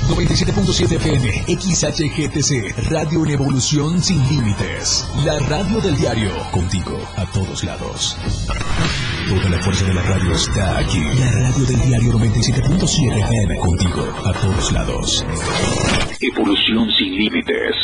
97.7 0.08 0.96
FM, 0.96 1.44
XHGTC, 1.46 2.90
Radio 2.90 3.24
en 3.24 3.30
Evolución 3.32 4.02
Sin 4.02 4.22
Límites. 4.28 5.08
La 5.24 5.38
radio 5.38 5.80
del 5.80 5.96
diario, 5.96 6.30
contigo 6.50 6.98
a 7.16 7.24
todos 7.26 7.64
lados. 7.64 8.16
Toda 9.28 9.48
la 9.48 9.58
fuerza 9.62 9.84
de 9.86 9.94
la 9.94 10.02
radio 10.02 10.32
está 10.32 10.78
aquí. 10.78 11.00
La 11.18 11.30
radio 11.30 11.64
del 11.64 11.80
diario 11.86 12.12
97.7 12.12 13.18
FM, 13.18 13.58
contigo 13.58 14.04
a 14.24 14.32
todos 14.32 14.72
lados. 14.72 15.24
Evolución 16.20 16.88
Sin 16.98 17.16
Límites. 17.16 17.74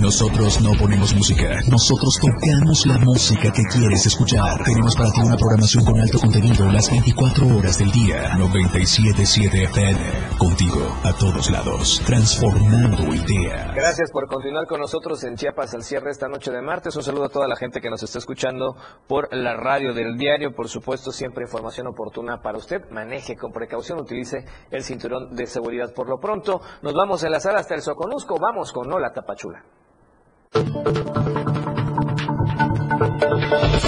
Nosotros 0.00 0.60
no 0.60 0.72
ponemos 0.72 1.14
música, 1.14 1.60
nosotros 1.68 2.18
tocamos 2.20 2.84
la 2.86 2.98
música 2.98 3.52
que 3.52 3.62
quieres 3.64 4.06
escuchar. 4.06 4.62
Tenemos 4.64 4.94
para 4.96 5.10
ti 5.12 5.20
una 5.20 5.36
programación 5.36 5.84
con 5.84 6.00
alto 6.00 6.18
contenido 6.18 6.70
las 6.70 6.90
24 6.90 7.56
horas 7.56 7.78
del 7.78 7.90
día. 7.92 8.32
97.7 8.36 9.64
FM, 9.64 10.00
contigo 10.38 10.80
a 11.04 11.12
todos 11.12 11.50
lados, 11.50 12.02
transformando 12.06 13.14
ideas. 13.14 13.74
Gracias 13.74 14.10
por 14.10 14.26
continuar 14.26 14.66
con 14.66 14.80
nosotros 14.80 15.22
en 15.24 15.36
Chiapas 15.36 15.74
al 15.74 15.82
cierre 15.82 16.10
esta 16.10 16.28
noche 16.28 16.50
de 16.50 16.62
martes. 16.62 16.96
Un 16.96 17.02
saludo 17.02 17.24
a 17.24 17.28
toda 17.28 17.48
la 17.48 17.56
gente 17.56 17.80
que 17.80 17.90
nos 17.90 18.02
está 18.02 18.18
escuchando 18.18 18.76
por 19.06 19.34
la 19.34 19.54
radio 19.56 19.92
del 19.92 20.16
diario. 20.16 20.54
Por 20.54 20.68
supuesto, 20.68 21.10
siempre 21.12 21.44
información 21.44 21.86
oportuna 21.86 22.40
para 22.42 22.58
usted. 22.58 22.82
Maneje 22.90 23.36
con 23.36 23.52
precaución, 23.52 24.00
utilice 24.00 24.44
el 24.70 24.82
cinturón 24.82 25.34
de 25.34 25.46
seguridad. 25.46 25.92
Por 25.94 26.08
lo 26.08 26.18
pronto, 26.18 26.60
nos 26.82 26.94
vamos 26.94 27.22
a 27.22 27.26
enlazar 27.26 27.56
hasta 27.56 27.74
el 27.74 27.82
Soconusco. 27.82 28.36
Vamos 28.40 28.72
con 28.72 28.92
Hola 28.92 29.12
Tapachula. 29.12 29.64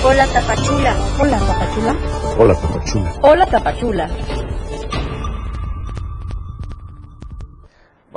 Hola 0.04 0.26
Tapachula. 0.26 0.96
Hola 1.20 1.38
Tapachula. 1.38 1.96
Hola 2.38 2.54
Tapachula. 2.54 3.12
Hola 3.22 3.46
Tapachula. 3.46 4.10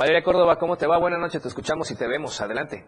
Valeria 0.00 0.22
Córdoba, 0.22 0.56
¿cómo 0.56 0.78
te 0.78 0.86
va? 0.86 0.96
Buenas 0.96 1.20
noches, 1.20 1.42
te 1.42 1.48
escuchamos 1.48 1.90
y 1.90 1.94
te 1.94 2.08
vemos. 2.08 2.40
Adelante. 2.40 2.86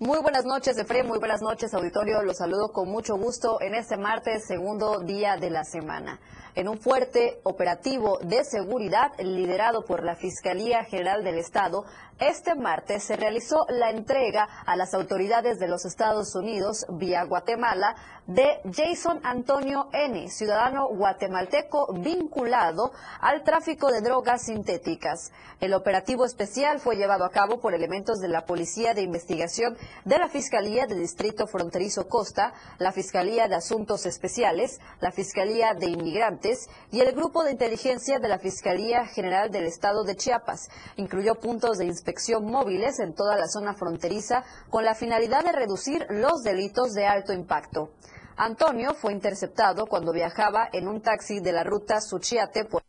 Muy 0.00 0.18
buenas 0.18 0.44
noches, 0.44 0.76
Efraín. 0.76 1.06
Muy 1.06 1.18
buenas 1.18 1.40
noches, 1.40 1.72
auditorio. 1.72 2.20
Los 2.22 2.36
saludo 2.36 2.72
con 2.72 2.90
mucho 2.90 3.16
gusto 3.16 3.58
en 3.62 3.74
este 3.74 3.96
martes, 3.96 4.46
segundo 4.46 4.98
día 4.98 5.38
de 5.38 5.48
la 5.48 5.64
semana. 5.64 6.20
En 6.54 6.68
un 6.68 6.78
fuerte 6.78 7.40
operativo 7.44 8.18
de 8.18 8.44
seguridad 8.44 9.12
liderado 9.18 9.86
por 9.86 10.04
la 10.04 10.14
Fiscalía 10.14 10.84
General 10.84 11.24
del 11.24 11.38
Estado, 11.38 11.86
este 12.18 12.54
martes 12.54 13.04
se 13.04 13.16
realizó 13.16 13.64
la 13.70 13.88
entrega 13.88 14.46
a 14.66 14.76
las 14.76 14.92
autoridades 14.92 15.58
de 15.58 15.68
los 15.68 15.86
Estados 15.86 16.34
Unidos 16.34 16.84
vía 16.90 17.24
Guatemala 17.24 17.96
de 18.34 18.60
Jason 18.74 19.20
Antonio 19.24 19.88
N., 19.92 20.30
ciudadano 20.30 20.88
guatemalteco 20.88 21.92
vinculado 21.92 22.92
al 23.20 23.42
tráfico 23.42 23.92
de 23.92 24.00
drogas 24.00 24.46
sintéticas. 24.46 25.32
El 25.60 25.74
operativo 25.74 26.24
especial 26.24 26.80
fue 26.80 26.96
llevado 26.96 27.26
a 27.26 27.30
cabo 27.30 27.60
por 27.60 27.74
elementos 27.74 28.20
de 28.20 28.28
la 28.28 28.46
Policía 28.46 28.94
de 28.94 29.02
Investigación 29.02 29.76
de 30.06 30.18
la 30.18 30.28
Fiscalía 30.28 30.86
del 30.86 31.00
Distrito 31.00 31.46
Fronterizo 31.46 32.08
Costa, 32.08 32.54
la 32.78 32.92
Fiscalía 32.92 33.48
de 33.48 33.56
Asuntos 33.56 34.06
Especiales, 34.06 34.80
la 35.00 35.12
Fiscalía 35.12 35.74
de 35.74 35.90
Inmigrantes 35.90 36.70
y 36.90 37.00
el 37.00 37.12
Grupo 37.12 37.44
de 37.44 37.52
Inteligencia 37.52 38.18
de 38.18 38.28
la 38.28 38.38
Fiscalía 38.38 39.04
General 39.04 39.50
del 39.50 39.64
Estado 39.64 40.04
de 40.04 40.16
Chiapas. 40.16 40.70
Incluyó 40.96 41.34
puntos 41.34 41.76
de 41.76 41.84
inspección 41.84 42.46
móviles 42.46 42.98
en 42.98 43.14
toda 43.14 43.36
la 43.36 43.46
zona 43.46 43.74
fronteriza 43.74 44.42
con 44.70 44.84
la 44.84 44.94
finalidad 44.94 45.44
de 45.44 45.52
reducir 45.52 46.06
los 46.08 46.42
delitos 46.42 46.94
de 46.94 47.06
alto 47.06 47.34
impacto. 47.34 47.90
Antonio 48.36 48.94
fue 48.94 49.12
interceptado 49.12 49.86
cuando 49.86 50.12
viajaba 50.12 50.68
en 50.72 50.88
un 50.88 51.00
taxi 51.00 51.40
de 51.40 51.52
la 51.52 51.64
ruta 51.64 52.00
Suchiate 52.00 52.64
por 52.64 52.82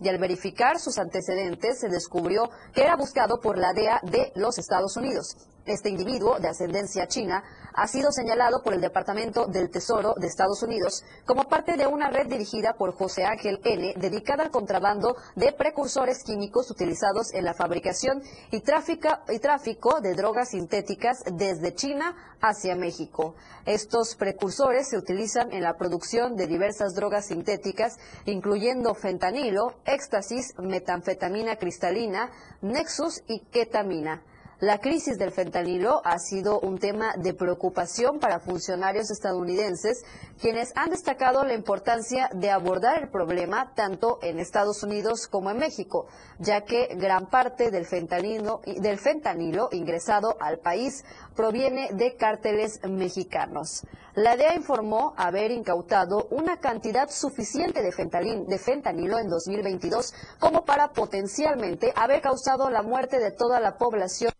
y 0.00 0.08
al 0.08 0.18
verificar 0.18 0.78
sus 0.78 0.96
antecedentes 0.96 1.80
se 1.80 1.90
descubrió 1.90 2.48
que 2.72 2.82
era 2.82 2.96
buscado 2.96 3.38
por 3.38 3.58
la 3.58 3.74
DEA 3.74 4.00
de 4.02 4.32
los 4.34 4.56
Estados 4.56 4.96
Unidos. 4.96 5.36
Este 5.66 5.88
individuo, 5.88 6.38
de 6.38 6.48
ascendencia 6.48 7.08
china, 7.08 7.42
ha 7.74 7.88
sido 7.88 8.12
señalado 8.12 8.62
por 8.62 8.72
el 8.72 8.80
Departamento 8.80 9.46
del 9.46 9.68
Tesoro 9.68 10.14
de 10.16 10.28
Estados 10.28 10.62
Unidos 10.62 11.02
como 11.26 11.48
parte 11.48 11.76
de 11.76 11.88
una 11.88 12.08
red 12.08 12.28
dirigida 12.28 12.74
por 12.74 12.94
José 12.94 13.24
Ángel 13.24 13.60
N., 13.64 13.94
dedicada 13.96 14.44
al 14.44 14.52
contrabando 14.52 15.16
de 15.34 15.52
precursores 15.52 16.22
químicos 16.22 16.70
utilizados 16.70 17.34
en 17.34 17.44
la 17.44 17.52
fabricación 17.52 18.22
y, 18.52 18.58
y 18.58 19.38
tráfico 19.40 20.00
de 20.00 20.14
drogas 20.14 20.50
sintéticas 20.50 21.24
desde 21.32 21.74
China 21.74 22.14
hacia 22.40 22.76
México. 22.76 23.34
Estos 23.64 24.14
precursores 24.14 24.88
se 24.88 24.98
utilizan 24.98 25.52
en 25.52 25.64
la 25.64 25.76
producción 25.76 26.36
de 26.36 26.46
diversas 26.46 26.94
drogas 26.94 27.26
sintéticas, 27.26 27.96
incluyendo 28.24 28.94
fentanilo, 28.94 29.74
éxtasis, 29.84 30.54
metanfetamina 30.58 31.56
cristalina, 31.56 32.30
nexus 32.62 33.24
y 33.26 33.40
ketamina. 33.50 34.22
La 34.60 34.78
crisis 34.78 35.18
del 35.18 35.32
fentanilo 35.32 36.00
ha 36.02 36.18
sido 36.18 36.60
un 36.60 36.78
tema 36.78 37.12
de 37.18 37.34
preocupación 37.34 38.18
para 38.18 38.40
funcionarios 38.40 39.10
estadounidenses, 39.10 40.02
quienes 40.40 40.72
han 40.76 40.88
destacado 40.88 41.44
la 41.44 41.52
importancia 41.52 42.30
de 42.32 42.50
abordar 42.50 43.02
el 43.02 43.10
problema 43.10 43.74
tanto 43.74 44.18
en 44.22 44.38
Estados 44.38 44.82
Unidos 44.82 45.26
como 45.26 45.50
en 45.50 45.58
México, 45.58 46.06
ya 46.38 46.62
que 46.62 46.86
gran 46.94 47.28
parte 47.28 47.70
del 47.70 47.84
fentanilo, 47.84 48.62
del 48.64 48.98
fentanilo 48.98 49.68
ingresado 49.72 50.38
al 50.40 50.58
país 50.58 51.04
proviene 51.34 51.90
de 51.92 52.16
cárteles 52.16 52.80
mexicanos. 52.88 53.82
La 54.14 54.38
DEA 54.38 54.54
informó 54.54 55.12
haber 55.18 55.50
incautado 55.50 56.28
una 56.30 56.60
cantidad 56.60 57.10
suficiente 57.10 57.82
de, 57.82 57.90
de 57.90 58.58
fentanilo 58.58 59.18
en 59.18 59.28
2022 59.28 60.14
como 60.38 60.64
para 60.64 60.94
potencialmente 60.94 61.92
haber 61.94 62.22
causado 62.22 62.70
la 62.70 62.80
muerte 62.80 63.18
de 63.18 63.32
toda 63.32 63.60
la 63.60 63.76
población 63.76 64.32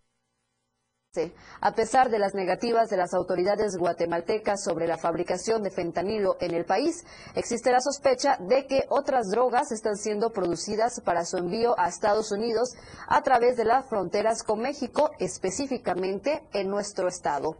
a 1.61 1.73
pesar 1.75 2.11
de 2.11 2.18
las 2.18 2.35
negativas 2.35 2.88
de 2.88 2.96
las 2.96 3.14
autoridades 3.14 3.76
guatemaltecas 3.76 4.62
sobre 4.62 4.87
la 4.87 4.99
fabricación 4.99 5.62
de 5.62 5.70
fentanilo 5.70 6.37
en 6.40 6.54
el 6.54 6.64
país, 6.64 7.04
existe 7.35 7.73
la 7.73 7.80
sospecha 7.80 8.37
de 8.40 8.66
que 8.66 8.85
otras 8.88 9.28
drogas 9.30 9.73
están 9.73 9.96
siendo 9.96 10.30
producidas 10.30 11.00
para 11.00 11.25
su 11.25 11.38
envío 11.38 11.78
a 11.78 11.88
Estados 11.88 12.32
Unidos 12.32 12.75
a 13.08 13.23
través 13.23 13.56
de 13.56 13.64
las 13.64 13.87
fronteras 13.87 14.42
con 14.42 14.61
México, 14.61 15.11
específicamente 15.18 16.42
en 16.52 16.68
nuestro 16.68 17.09
estado. 17.09 17.57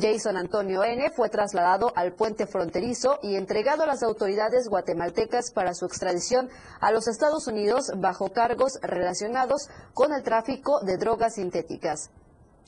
Jason 0.00 0.36
Antonio 0.36 0.84
N. 0.84 1.10
fue 1.10 1.28
trasladado 1.28 1.92
al 1.96 2.12
puente 2.12 2.46
fronterizo 2.46 3.18
y 3.22 3.36
entregado 3.36 3.82
a 3.82 3.86
las 3.86 4.02
autoridades 4.02 4.68
guatemaltecas 4.68 5.50
para 5.52 5.74
su 5.74 5.86
extradición 5.86 6.48
a 6.80 6.92
los 6.92 7.08
Estados 7.08 7.46
Unidos 7.46 7.90
bajo 7.96 8.30
cargos 8.32 8.78
relacionados 8.82 9.68
con 9.94 10.12
el 10.12 10.22
tráfico 10.22 10.80
de 10.80 10.96
drogas 10.98 11.34
sintéticas. 11.34 12.10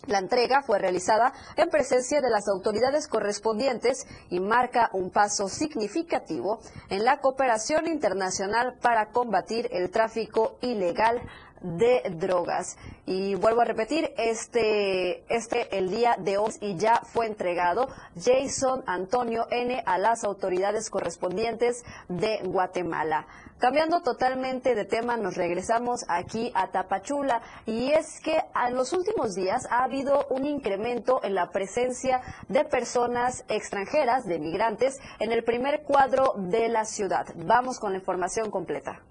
La 0.06 0.18
entrega 0.18 0.62
fue 0.62 0.78
realizada 0.78 1.32
en 1.56 1.68
presencia 1.68 2.20
de 2.20 2.30
las 2.30 2.48
autoridades 2.48 3.06
correspondientes 3.06 4.06
y 4.30 4.40
marca 4.40 4.88
un 4.94 5.10
paso 5.10 5.48
significativo 5.48 6.60
en 6.88 7.04
la 7.04 7.20
cooperación 7.20 7.86
internacional 7.86 8.78
para 8.80 9.10
combatir 9.10 9.68
el 9.72 9.90
tráfico 9.90 10.56
ilegal 10.62 11.20
de 11.60 12.02
drogas. 12.10 12.76
Y 13.06 13.34
vuelvo 13.34 13.62
a 13.62 13.64
repetir, 13.64 14.12
este, 14.16 15.24
este 15.34 15.76
el 15.76 15.90
día 15.90 16.16
de 16.18 16.38
hoy 16.38 16.52
y 16.60 16.76
ya 16.76 17.00
fue 17.04 17.26
entregado 17.26 17.88
Jason 18.16 18.82
Antonio 18.86 19.46
N 19.50 19.82
a 19.84 19.98
las 19.98 20.24
autoridades 20.24 20.90
correspondientes 20.90 21.84
de 22.08 22.40
Guatemala. 22.44 23.26
Cambiando 23.58 24.00
totalmente 24.00 24.74
de 24.74 24.86
tema, 24.86 25.18
nos 25.18 25.36
regresamos 25.36 26.06
aquí 26.08 26.50
a 26.54 26.68
Tapachula 26.68 27.42
y 27.66 27.90
es 27.90 28.18
que 28.20 28.42
en 28.66 28.74
los 28.74 28.94
últimos 28.94 29.34
días 29.34 29.66
ha 29.70 29.84
habido 29.84 30.26
un 30.30 30.46
incremento 30.46 31.20
en 31.22 31.34
la 31.34 31.50
presencia 31.50 32.22
de 32.48 32.64
personas 32.64 33.44
extranjeras, 33.48 34.24
de 34.24 34.38
migrantes, 34.38 34.98
en 35.18 35.32
el 35.32 35.44
primer 35.44 35.82
cuadro 35.82 36.34
de 36.38 36.70
la 36.70 36.86
ciudad. 36.86 37.26
Vamos 37.36 37.78
con 37.78 37.92
la 37.92 37.98
información 37.98 38.50
completa. 38.50 39.02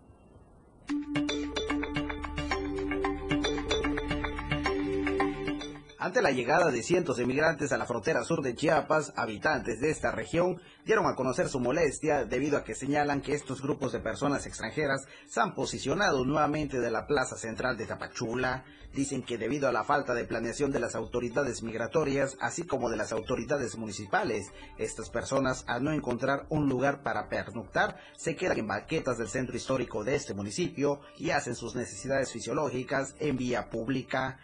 Ante 6.01 6.21
la 6.21 6.31
llegada 6.31 6.71
de 6.71 6.81
cientos 6.81 7.17
de 7.17 7.25
migrantes 7.25 7.73
a 7.73 7.77
la 7.77 7.85
frontera 7.85 8.23
sur 8.23 8.41
de 8.41 8.55
Chiapas, 8.55 9.11
habitantes 9.17 9.81
de 9.81 9.89
esta 9.89 10.11
región 10.11 10.61
dieron 10.85 11.05
a 11.07 11.15
conocer 11.15 11.49
su 11.49 11.59
molestia 11.59 12.23
debido 12.23 12.57
a 12.57 12.63
que 12.63 12.73
señalan 12.73 13.19
que 13.19 13.33
estos 13.33 13.61
grupos 13.61 13.91
de 13.91 13.99
personas 13.99 14.45
extranjeras 14.45 15.05
se 15.27 15.41
han 15.41 15.53
posicionado 15.53 16.23
nuevamente 16.23 16.79
de 16.79 16.89
la 16.89 17.05
plaza 17.05 17.35
central 17.35 17.75
de 17.75 17.85
Tapachula. 17.85 18.63
Dicen 18.93 19.21
que 19.21 19.37
debido 19.37 19.67
a 19.67 19.71
la 19.71 19.83
falta 19.83 20.13
de 20.13 20.25
planeación 20.25 20.71
de 20.71 20.79
las 20.79 20.95
autoridades 20.95 21.61
migratorias, 21.61 22.37
así 22.41 22.63
como 22.63 22.89
de 22.89 22.97
las 22.97 23.11
autoridades 23.11 23.77
municipales, 23.77 24.51
estas 24.77 25.09
personas 25.09 25.63
al 25.67 25.83
no 25.83 25.91
encontrar 25.91 26.45
un 26.49 26.67
lugar 26.67 27.03
para 27.03 27.29
pernoctar, 27.29 27.97
se 28.17 28.35
quedan 28.35 28.59
en 28.59 28.67
baquetas 28.67 29.17
del 29.17 29.29
centro 29.29 29.55
histórico 29.55 30.03
de 30.03 30.15
este 30.15 30.33
municipio 30.33 31.01
y 31.17 31.29
hacen 31.29 31.55
sus 31.55 31.75
necesidades 31.75 32.31
fisiológicas 32.31 33.15
en 33.19 33.37
vía 33.37 33.69
pública. 33.69 34.39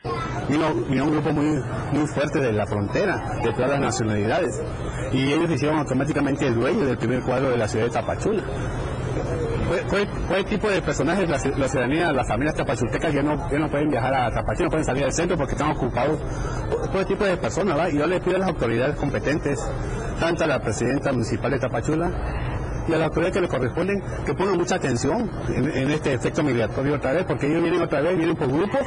Vino, 0.48 0.72
un 0.72 1.12
grupo 1.12 1.32
muy, 1.32 1.60
muy 1.92 2.08
fuerte 2.08 2.40
de 2.40 2.54
la 2.54 2.68
frontera, 2.68 3.40
de 3.44 3.52
todas 3.52 3.72
las 3.72 3.80
nacionalidades, 3.80 4.62
y 5.12 5.34
ellos 5.34 5.50
hicieron 5.50 5.80
automáticamente 5.80 6.48
el 6.48 6.56
dueño 6.56 6.86
del 6.86 6.98
primer 6.98 7.24
cuadro 7.24 7.50
de 7.50 7.58
la 7.58 7.68
ciudad 7.68 7.86
de 7.86 7.92
Tapachula. 7.92 8.44
Fue, 9.68 10.06
fue, 10.28 10.44
tipo 10.44 10.70
de 10.70 10.82
personajes, 10.82 11.28
la, 11.28 11.38
la, 11.58 11.68
ciudadanía, 11.68 12.12
las 12.12 12.28
familias 12.28 12.56
tapachultecas 12.56 13.14
ya 13.14 13.24
no, 13.24 13.50
ya 13.50 13.58
no 13.58 13.70
pueden 13.70 13.90
viajar 13.90 14.14
a 14.14 14.32
Tapachula, 14.32 14.66
no 14.66 14.70
pueden 14.70 14.86
salir 14.86 15.04
del 15.04 15.14
centro 15.14 15.38
porque 15.38 15.54
están 15.54 15.72
ocupados. 15.72 16.20
Todo 16.92 17.00
el 17.00 17.08
tipo 17.08 17.24
de 17.26 17.36
personas, 17.38 17.78
¿va? 17.78 17.90
Y 17.90 17.98
yo 17.98 18.06
le 18.06 18.20
pido 18.20 18.36
a 18.36 18.40
las 18.40 18.50
autoridades 18.50 18.96
competentes, 18.96 19.60
tanto 20.20 20.44
a 20.44 20.48
la 20.48 20.60
presidenta 20.62 21.12
municipal 21.12 21.52
de 21.52 21.60
Tapachula, 21.60 22.12
y 22.88 22.94
a 22.94 22.98
las 22.98 23.08
autoridades 23.08 23.36
que 23.36 23.42
le 23.42 23.48
corresponden 23.48 24.04
que 24.26 24.34
pongan 24.34 24.58
mucha 24.58 24.76
atención 24.76 25.30
en, 25.48 25.90
este 25.90 26.14
efecto 26.14 26.44
migratorio 26.44 26.96
otra 26.96 27.14
vez, 27.14 27.26
porque 27.26 27.48
ellos 27.48 27.62
vienen 27.62 27.82
otra 27.82 28.02
vez, 28.02 28.18
vienen 28.18 28.36
por 28.36 28.48
grupos 28.48 28.82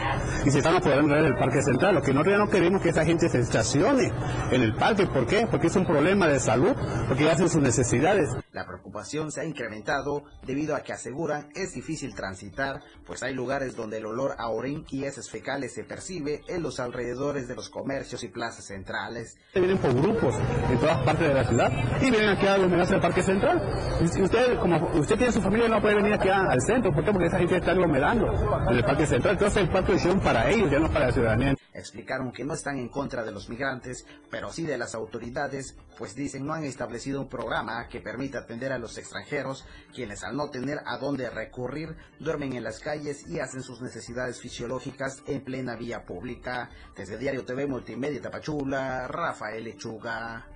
y 0.45 0.51
se 0.51 0.59
están 0.59 0.77
apoderando 0.77 1.15
del 1.15 1.35
Parque 1.35 1.63
Central. 1.63 1.97
Lo 1.97 2.03
que 2.03 2.13
nosotros 2.13 2.39
no 2.39 2.49
queremos 2.49 2.81
que 2.81 2.91
esa 2.91 3.05
gente 3.05 3.29
se 3.29 3.41
estacione 3.41 4.13
en 4.51 4.63
el 4.63 4.75
parque. 4.75 5.07
¿Por 5.07 5.27
qué? 5.27 5.47
Porque 5.51 5.67
es 5.67 5.77
un 5.77 5.85
problema 5.85 6.29
de 6.29 6.39
salud, 6.39 6.75
porque 7.09 7.29
hacen 7.29 7.49
sus 7.49 7.63
necesidades. 7.63 8.31
La 8.53 8.67
preocupación 8.67 9.31
se 9.31 9.43
ha 9.43 9.45
incrementado 9.45 10.25
debido 10.47 10.75
a 10.75 10.81
que 10.81 10.93
aseguran 10.93 11.51
es 11.55 11.75
difícil 11.75 12.15
transitar, 12.15 12.81
pues 13.07 13.23
hay 13.23 13.35
lugares 13.35 13.77
donde 13.77 13.99
el 13.99 14.07
olor 14.07 14.37
a 14.39 14.49
orín 14.49 14.87
y 14.91 15.05
heces 15.05 15.31
fecales 15.31 15.75
se 15.75 15.85
percibe 15.85 16.41
en 16.49 16.63
los 16.63 16.81
alrededores 16.81 17.47
de 17.47 17.55
los 17.55 17.69
comercios 17.69 18.23
y 18.25 18.29
plazas 18.29 18.67
centrales. 18.67 19.37
Vienen 19.55 19.79
por 19.79 19.95
grupos 19.95 20.35
en 20.71 20.79
todas 20.79 21.03
partes 21.05 21.29
de 21.29 21.35
la 21.35 21.45
ciudad 21.45 21.73
y 22.01 22.11
vienen 22.11 22.31
aquí 22.31 22.47
a 22.47 22.55
aglomerarse 22.55 22.95
al 22.95 23.01
Parque 23.01 23.23
Central. 23.23 23.61
Y 24.01 24.23
usted, 24.23 24.59
como 24.61 24.77
usted 24.99 25.17
tiene 25.17 25.33
su 25.33 25.43
familia, 25.43 25.69
no 25.69 25.81
puede 25.81 25.97
venir 25.97 26.15
aquí 26.15 26.29
al 26.29 26.61
centro. 26.63 26.93
¿Por 26.93 27.05
qué? 27.05 27.13
Porque 27.13 27.27
esa 27.27 27.39
gente 27.39 27.57
está 27.57 27.73
aglomerando 27.73 28.33
en 28.69 28.77
el 28.77 28.85
Parque 28.85 29.07
Central. 29.07 29.35
Entonces 29.35 29.63
el 29.63 29.69
parque 29.69 29.95
es 29.95 30.07
para 30.23 30.51
ellos, 30.51 30.71
ya 30.71 30.79
no 30.79 30.91
para 30.91 31.07
la 31.07 31.13
ciudadanía. 31.13 31.55
Explicaron 31.75 32.33
que 32.33 32.45
no 32.45 32.55
están 32.55 32.79
en 32.79 32.89
contra 32.89 33.23
de 33.23 33.31
los 33.31 33.49
migrantes, 33.49 34.05
pero 34.31 34.51
sí 34.51 34.65
de 34.65 34.79
las 34.79 34.95
autoridades, 34.95 35.77
pues 35.99 36.15
dicen 36.15 36.47
no 36.47 36.55
han 36.55 36.65
establecido 36.65 37.21
un 37.21 37.29
programa 37.29 37.89
que 37.89 38.01
permita 38.01 38.39
atender 38.39 38.73
a 38.73 38.79
los 38.79 38.97
extranjeros, 38.97 39.67
quienes 39.93 40.23
al 40.23 40.37
no 40.37 40.49
tener 40.49 40.79
a 40.87 40.97
dónde 40.99 41.29
recurrir, 41.29 41.97
duermen 42.21 42.53
en 42.53 42.63
las 42.63 42.79
calles 42.79 43.29
y 43.29 43.41
hacen 43.41 43.63
sus 43.63 43.83
necesidades 43.83 44.41
fisiológicas 44.41 45.23
en 45.27 45.43
plena 45.43 45.77
vía 45.77 46.05
pública. 46.05 46.71
Desde 46.97 47.19
Diario 47.19 47.45
TV 47.45 47.67
Multimedia 47.67 48.23
Tapachula, 48.23 49.09
Rafael 49.09 49.65
Lechuga. 49.65 50.47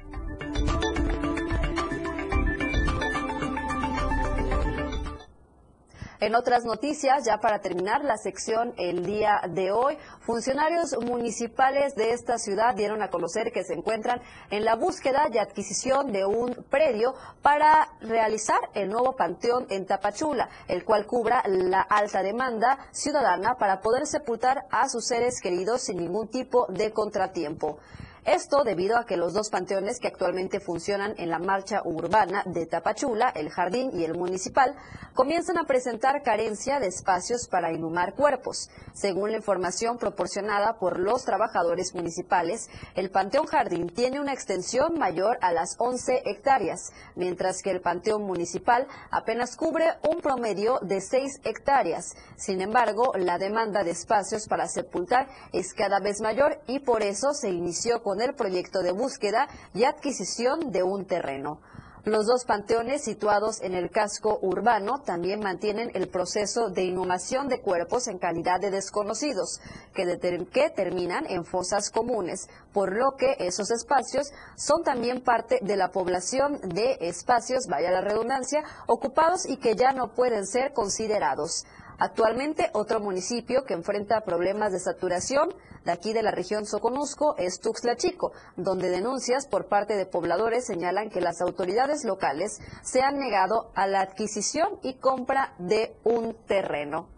En 6.22 6.36
otras 6.36 6.64
noticias, 6.64 7.24
ya 7.24 7.38
para 7.38 7.58
terminar 7.58 8.04
la 8.04 8.16
sección 8.16 8.74
el 8.76 9.04
día 9.04 9.40
de 9.50 9.72
hoy, 9.72 9.98
funcionarios 10.20 10.96
municipales 11.04 11.96
de 11.96 12.12
esta 12.12 12.38
ciudad 12.38 12.76
dieron 12.76 13.02
a 13.02 13.10
conocer 13.10 13.50
que 13.50 13.64
se 13.64 13.74
encuentran 13.74 14.22
en 14.48 14.64
la 14.64 14.76
búsqueda 14.76 15.28
y 15.32 15.38
adquisición 15.38 16.12
de 16.12 16.24
un 16.24 16.54
predio 16.70 17.16
para 17.42 17.88
realizar 18.02 18.60
el 18.74 18.90
nuevo 18.90 19.16
panteón 19.16 19.66
en 19.68 19.84
Tapachula, 19.84 20.48
el 20.68 20.84
cual 20.84 21.06
cubra 21.06 21.42
la 21.48 21.80
alta 21.80 22.22
demanda 22.22 22.78
ciudadana 22.92 23.56
para 23.56 23.80
poder 23.80 24.06
sepultar 24.06 24.66
a 24.70 24.88
sus 24.88 25.04
seres 25.04 25.40
queridos 25.40 25.82
sin 25.82 25.96
ningún 25.96 26.28
tipo 26.28 26.68
de 26.68 26.92
contratiempo. 26.92 27.80
Esto 28.24 28.62
debido 28.62 28.98
a 28.98 29.04
que 29.04 29.16
los 29.16 29.32
dos 29.32 29.50
panteones 29.50 29.98
que 29.98 30.06
actualmente 30.06 30.60
funcionan 30.60 31.14
en 31.18 31.28
la 31.28 31.40
marcha 31.40 31.82
urbana 31.84 32.44
de 32.46 32.66
Tapachula, 32.66 33.30
el 33.30 33.50
Jardín 33.50 33.90
y 33.92 34.04
el 34.04 34.14
Municipal, 34.16 34.76
comienzan 35.12 35.58
a 35.58 35.64
presentar 35.64 36.22
carencia 36.22 36.78
de 36.78 36.86
espacios 36.86 37.48
para 37.48 37.72
inhumar 37.72 38.14
cuerpos. 38.14 38.70
Según 38.94 39.32
la 39.32 39.38
información 39.38 39.98
proporcionada 39.98 40.78
por 40.78 41.00
los 41.00 41.24
trabajadores 41.24 41.96
municipales, 41.96 42.70
el 42.94 43.10
Panteón 43.10 43.46
Jardín 43.46 43.88
tiene 43.88 44.20
una 44.20 44.32
extensión 44.32 45.00
mayor 45.00 45.36
a 45.40 45.52
las 45.52 45.74
11 45.78 46.22
hectáreas, 46.24 46.92
mientras 47.16 47.60
que 47.60 47.72
el 47.72 47.80
Panteón 47.80 48.22
Municipal 48.22 48.86
apenas 49.10 49.56
cubre 49.56 49.94
un 50.08 50.20
promedio 50.20 50.78
de 50.80 51.00
6 51.00 51.40
hectáreas. 51.42 52.14
Sin 52.36 52.60
embargo, 52.60 53.14
la 53.16 53.38
demanda 53.38 53.82
de 53.82 53.90
espacios 53.90 54.46
para 54.46 54.68
sepultar 54.68 55.26
es 55.52 55.74
cada 55.74 55.98
vez 55.98 56.20
mayor 56.20 56.60
y 56.68 56.78
por 56.78 57.02
eso 57.02 57.34
se 57.34 57.50
inició 57.50 58.00
con 58.02 58.11
el 58.20 58.34
proyecto 58.34 58.82
de 58.82 58.92
búsqueda 58.92 59.48
y 59.74 59.84
adquisición 59.84 60.70
de 60.70 60.82
un 60.82 61.06
terreno. 61.06 61.60
Los 62.04 62.26
dos 62.26 62.44
panteones 62.44 63.04
situados 63.04 63.62
en 63.62 63.74
el 63.74 63.88
casco 63.88 64.40
urbano 64.42 65.02
también 65.02 65.38
mantienen 65.38 65.92
el 65.94 66.08
proceso 66.08 66.68
de 66.68 66.82
inhumación 66.82 67.46
de 67.46 67.60
cuerpos 67.60 68.08
en 68.08 68.18
calidad 68.18 68.60
de 68.60 68.72
desconocidos, 68.72 69.60
que, 69.94 70.18
que, 70.52 70.70
terminan 70.70 71.26
en 71.30 71.44
fosas 71.44 71.90
comunes, 71.90 72.48
por 72.72 72.92
lo 72.92 73.14
que 73.16 73.36
esos 73.38 73.70
espacios 73.70 74.32
son 74.56 74.82
también 74.82 75.22
parte 75.22 75.60
de 75.62 75.76
la 75.76 75.92
población 75.92 76.58
de 76.74 76.96
espacios, 77.02 77.68
vaya 77.68 77.92
la 77.92 78.00
redundancia, 78.00 78.64
ocupados 78.88 79.48
y 79.48 79.58
que 79.58 79.76
ya 79.76 79.92
no 79.92 80.12
pueden 80.12 80.44
ser 80.44 80.72
considerados. 80.72 81.64
Actualmente, 81.98 82.70
otro 82.72 83.00
municipio 83.00 83.64
que 83.64 83.74
enfrenta 83.74 84.22
problemas 84.22 84.72
de 84.72 84.80
saturación 84.80 85.54
de 85.84 85.92
aquí 85.92 86.12
de 86.12 86.22
la 86.22 86.30
región 86.30 86.64
Soconusco 86.64 87.34
es 87.38 87.60
Tuxtla 87.60 87.96
Chico, 87.96 88.32
donde 88.56 88.90
denuncias 88.90 89.46
por 89.46 89.68
parte 89.68 89.96
de 89.96 90.06
pobladores 90.06 90.66
señalan 90.66 91.10
que 91.10 91.20
las 91.20 91.40
autoridades 91.40 92.04
locales 92.04 92.60
se 92.82 93.02
han 93.02 93.18
negado 93.18 93.70
a 93.74 93.86
la 93.86 94.00
adquisición 94.00 94.78
y 94.82 94.94
compra 94.94 95.54
de 95.58 95.96
un 96.04 96.34
terreno. 96.46 97.08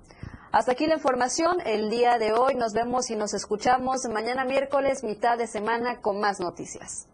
Hasta 0.52 0.72
aquí 0.72 0.86
la 0.86 0.94
información. 0.94 1.58
El 1.66 1.90
día 1.90 2.16
de 2.18 2.32
hoy 2.32 2.54
nos 2.54 2.72
vemos 2.72 3.10
y 3.10 3.16
nos 3.16 3.34
escuchamos 3.34 4.04
mañana 4.12 4.44
miércoles, 4.44 5.02
mitad 5.02 5.36
de 5.36 5.48
semana, 5.48 6.00
con 6.00 6.20
más 6.20 6.38
noticias. 6.38 7.08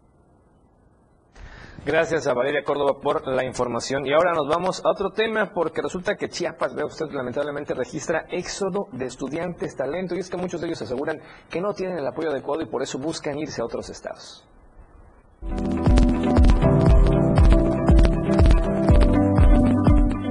Gracias 1.83 2.27
a 2.27 2.35
Valeria 2.35 2.63
Córdoba 2.63 2.99
por 3.01 3.27
la 3.27 3.43
información. 3.43 4.05
Y 4.05 4.13
ahora 4.13 4.33
nos 4.33 4.47
vamos 4.47 4.85
a 4.85 4.89
otro 4.91 5.09
tema 5.09 5.51
porque 5.51 5.81
resulta 5.81 6.15
que 6.15 6.29
Chiapas, 6.29 6.75
vea 6.75 6.85
usted, 6.85 7.07
lamentablemente 7.09 7.73
registra 7.73 8.27
éxodo 8.29 8.87
de 8.91 9.05
estudiantes 9.05 9.75
talento 9.75 10.13
y 10.13 10.19
es 10.19 10.29
que 10.29 10.37
muchos 10.37 10.61
de 10.61 10.67
ellos 10.67 10.83
aseguran 10.83 11.19
que 11.49 11.59
no 11.59 11.73
tienen 11.73 11.97
el 11.97 12.05
apoyo 12.05 12.29
adecuado 12.29 12.61
y 12.61 12.67
por 12.67 12.83
eso 12.83 12.99
buscan 12.99 13.39
irse 13.39 13.63
a 13.63 13.65
otros 13.65 13.89
estados. 13.89 14.47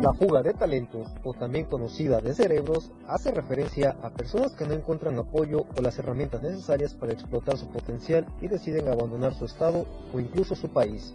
La 0.00 0.14
fuga 0.14 0.42
de 0.42 0.54
talentos, 0.54 1.08
o 1.24 1.34
también 1.34 1.66
conocida 1.66 2.20
de 2.20 2.32
cerebros, 2.32 2.92
hace 3.08 3.32
referencia 3.32 3.96
a 4.02 4.10
personas 4.10 4.54
que 4.54 4.66
no 4.66 4.74
encuentran 4.74 5.18
apoyo 5.18 5.62
o 5.76 5.82
las 5.82 5.98
herramientas 5.98 6.42
necesarias 6.42 6.94
para 6.94 7.12
explotar 7.12 7.56
su 7.56 7.68
potencial 7.72 8.24
y 8.40 8.46
deciden 8.46 8.88
abandonar 8.88 9.34
su 9.34 9.46
estado 9.46 9.84
o 10.14 10.20
incluso 10.20 10.54
su 10.54 10.68
país. 10.68 11.12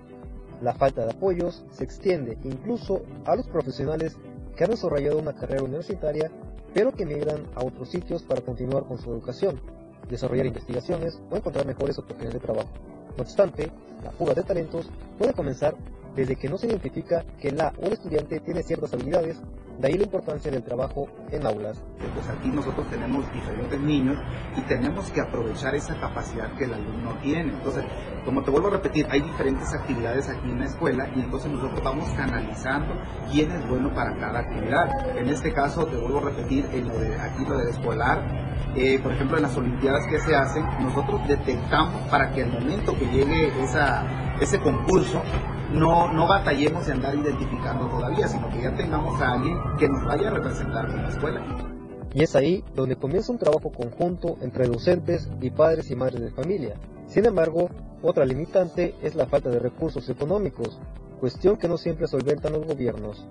La 0.62 0.74
falta 0.74 1.06
de 1.06 1.12
apoyos 1.12 1.65
se 1.72 1.84
extiende 1.84 2.38
incluso 2.44 3.04
a 3.26 3.36
los 3.36 3.48
profesionales 3.48 4.18
que 4.56 4.63
han 4.63 4.72
desarrollado 4.72 5.20
una 5.20 5.34
carrera 5.34 5.63
universitaria 5.63 6.32
pero 6.76 6.91
que 6.91 7.06
migran 7.06 7.48
a 7.56 7.63
otros 7.63 7.89
sitios 7.89 8.24
para 8.24 8.41
continuar 8.41 8.84
con 8.84 8.98
su 8.98 9.10
educación, 9.10 9.62
desarrollar 10.10 10.46
investigaciones 10.46 11.22
o 11.32 11.38
encontrar 11.38 11.65
mejores 11.65 11.98
oportunidades 11.98 12.34
de 12.34 12.46
trabajo. 12.46 12.70
No 13.15 13.24
obstante, 13.24 13.72
la 14.04 14.12
fuga 14.12 14.34
de 14.34 14.44
talentos 14.44 14.89
puede 15.18 15.32
comenzar 15.32 15.74
desde 16.15 16.36
que 16.36 16.49
no 16.49 16.58
se 16.58 16.67
identifica 16.67 17.23
que 17.39 17.51
la 17.51 17.73
o 17.82 17.88
estudiante 17.88 18.39
tiene 18.39 18.63
ciertas 18.63 18.93
habilidades, 18.93 19.41
de 19.80 19.88
ahí 19.88 19.97
la 19.97 20.06
importancia 20.06 20.49
del 20.49 20.63
trabajo 20.63 21.08
en 21.32 21.45
aulas. 21.45 21.84
Pues 22.13 22.28
aquí 22.30 22.47
nosotros 22.47 22.89
tenemos 22.89 23.32
diferentes 23.34 23.80
niños 23.80 24.17
y 24.58 24.62
tenemos 24.62 25.12
que 25.12 25.19
aprovechar 25.19 25.75
esa 25.75 25.99
capacidad 25.99 26.54
que 26.56 26.63
el 26.63 26.73
alumno 26.73 27.17
tiene. 27.21 27.51
Entonces, 27.51 27.84
como 28.23 28.41
te 28.41 28.51
vuelvo 28.51 28.69
a 28.69 28.71
repetir, 28.71 29.06
hay 29.10 29.21
diferentes 29.21 29.73
actividades 29.73 30.30
aquí 30.30 30.49
en 30.49 30.60
la 30.60 30.65
escuela 30.65 31.10
y 31.13 31.19
entonces 31.19 31.51
nosotros 31.51 31.84
vamos 31.84 32.10
canalizando 32.12 32.93
quién 33.32 33.51
es 33.51 33.67
bueno 33.67 33.93
para 33.93 34.15
cada 34.17 34.39
actividad. 34.39 35.17
En 35.17 35.28
este 35.28 35.51
caso, 35.51 35.86
te 35.86 35.97
vuelvo 35.97 36.19
a 36.19 36.32
repetir, 36.32 36.65
en 36.71 36.88
lo 36.88 36.97
de 36.97 37.13
aquí 37.19 37.43
lo 37.45 37.58
de 37.58 37.71
escolar, 37.71 38.56
eh, 38.75 38.99
por 38.99 39.12
ejemplo, 39.13 39.38
en 39.38 39.43
las 39.43 39.56
Olimpiadas 39.56 40.06
que 40.08 40.19
se 40.19 40.36
hacen, 40.36 40.65
nosotros 40.82 41.25
detectamos 41.28 42.01
para 42.10 42.32
que 42.32 42.43
al 42.43 42.51
momento 42.51 42.97
que 42.97 43.06
llegue 43.06 43.63
esa, 43.63 44.04
ese 44.41 44.60
concurso, 44.60 45.21
no, 45.74 46.12
no 46.12 46.28
batallemos 46.28 46.86
de 46.86 46.93
andar 46.93 47.15
identificando 47.15 47.88
todavía, 47.88 48.28
sino 48.28 48.50
que 48.50 48.62
ya 48.62 48.76
tengamos 48.76 49.19
a 49.21 49.34
alguien 49.34 49.58
que 49.78 49.88
nos 49.88 50.04
vaya 50.06 50.30
a 50.30 50.34
representar 50.34 50.89
en 50.89 51.04
la 51.04 51.10
escuela. 51.10 51.41
Y 52.13 52.24
es 52.24 52.36
ahí 52.36 52.63
donde 52.76 52.95
comienza 52.95 53.32
un 53.32 53.38
trabajo 53.38 53.71
conjunto 53.71 54.38
entre 54.41 54.67
docentes 54.67 55.30
y 55.41 55.50
padres 55.50 55.91
y 55.91 55.95
madres 55.95 56.21
de 56.21 56.32
familia. 56.32 56.76
Sin 57.08 57.26
embargo, 57.26 57.69
otra 58.02 58.26
limitante 58.26 58.95
es 59.02 59.15
la 59.15 59.26
falta 59.26 59.50
de 59.50 59.60
recursos 59.60 60.10
económicos, 60.10 60.80
cuestión 61.19 61.58
que 61.58 61.67
no 61.67 61.78
siempre 61.78 62.08
solventan 62.08 62.54
los 62.54 62.65
gobiernos. 62.65 63.28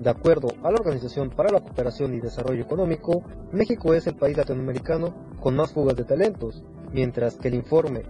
De 0.00 0.10
acuerdo 0.10 0.48
a 0.62 0.70
la 0.70 0.78
Organización 0.78 1.30
para 1.30 1.50
la 1.50 1.60
Cooperación 1.60 2.14
y 2.14 2.20
Desarrollo 2.20 2.62
Económico, 2.62 3.22
México 3.52 3.94
es 3.94 4.06
el 4.06 4.16
país 4.16 4.36
latinoamericano 4.36 5.14
con 5.40 5.56
más 5.56 5.72
fugas 5.72 5.96
de 5.96 6.04
talentos, 6.04 6.62
mientras 6.92 7.36
que 7.36 7.48
el 7.48 7.54
informe 7.54 8.02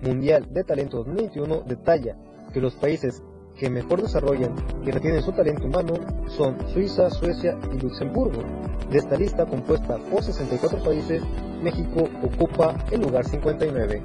Mundial 0.00 0.46
de 0.50 0.64
Talento 0.64 0.98
2021 0.98 1.62
detalla 1.66 2.16
que 2.52 2.60
los 2.60 2.74
países 2.74 3.22
que 3.58 3.70
mejor 3.70 4.02
desarrollan 4.02 4.54
y 4.84 4.90
retienen 4.90 5.22
su 5.22 5.32
talento 5.32 5.66
humano 5.66 5.94
son 6.28 6.56
Suiza, 6.68 7.10
Suecia 7.10 7.58
y 7.72 7.78
Luxemburgo. 7.78 8.42
De 8.90 8.98
esta 8.98 9.16
lista 9.16 9.46
compuesta 9.46 9.98
por 9.98 10.22
64 10.22 10.82
países, 10.82 11.22
México 11.62 12.08
ocupa 12.22 12.74
el 12.90 13.02
lugar 13.02 13.24
59. 13.24 14.02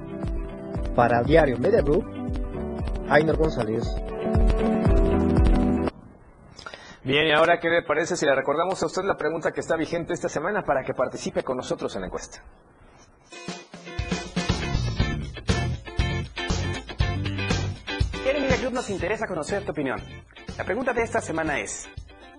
Para 0.95 1.23
Diario 1.23 1.58
Media 1.58 1.82
Group, 1.82 2.06
Ainer 3.10 3.36
González. 3.36 3.84
Bien, 7.04 7.28
y 7.28 7.32
ahora, 7.32 7.60
¿qué 7.60 7.69
le 7.69 7.84
parece 7.84 8.17
si 8.17 8.26
le 8.26 8.36
recordamos 8.36 8.84
a 8.84 8.86
usted 8.86 9.04
la 9.04 9.15
pregunta 9.15 9.52
que 9.52 9.62
está 9.62 9.78
vigente 9.78 10.13
esta 10.13 10.28
semana 10.28 10.63
para 10.63 10.84
que 10.84 10.93
participe 10.93 11.41
con 11.41 11.56
nosotros 11.56 11.95
en 11.95 12.02
la 12.02 12.08
encuesta? 12.08 12.43
Nos 18.72 18.90
interesa 18.90 19.28
conocer 19.28 19.64
tu 19.64 19.72
opinión. 19.72 20.02
La 20.58 20.64
pregunta 20.64 20.94
de 20.94 21.04
esta 21.04 21.22
semana 21.22 21.60
es, 21.60 21.88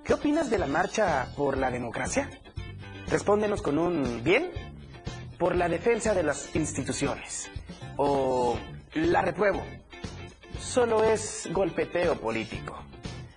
¿qué 0.05 0.15
opinas 0.15 0.51
de 0.51 0.59
la 0.59 0.67
marcha 0.67 1.29
por 1.37 1.57
la 1.57 1.71
democracia? 1.71 2.29
Respóndenos 3.09 3.63
con 3.63 3.79
un 3.79 4.23
bien 4.23 4.51
por 5.39 5.57
la 5.57 5.69
defensa 5.69 6.15
de 6.15 6.23
las 6.23 6.55
instituciones 6.55 7.51
o 7.97 8.59
la 8.95 9.23
repruebo. 9.23 9.63
Solo 10.61 11.05
es 11.05 11.49
golpeteo 11.53 12.17
político. 12.21 12.77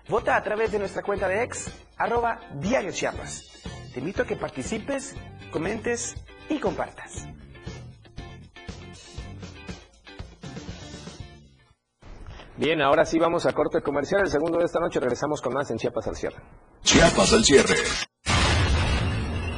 Vota 0.10 0.36
a 0.36 0.44
través 0.44 0.72
de 0.72 0.80
nuestra 0.80 1.04
cuenta 1.04 1.28
de 1.28 1.44
ex, 1.44 1.72
arroba 1.98 2.40
diario 2.56 2.92
Chiapas. 2.92 3.62
Te 3.94 4.00
invito 4.00 4.24
a 4.24 4.26
que 4.26 4.36
participes, 4.36 5.16
comentes 5.52 6.16
y 6.50 6.60
compartas. 6.60 7.28
Bien, 12.62 12.80
ahora 12.80 13.06
sí 13.08 13.18
vamos 13.18 13.48
a 13.48 13.54
corte 13.54 13.82
comercial. 13.82 14.22
El 14.22 14.30
segundo 14.30 14.60
de 14.60 14.66
esta 14.66 14.80
noche 14.80 15.00
regresamos 15.00 15.42
con 15.42 15.52
más 15.52 15.72
en 15.72 15.78
Chiapas 15.78 16.06
al 16.06 16.16
cierre. 16.16 16.38
Chiapas 16.84 17.34
al 17.34 17.44
cierre. 17.44 17.74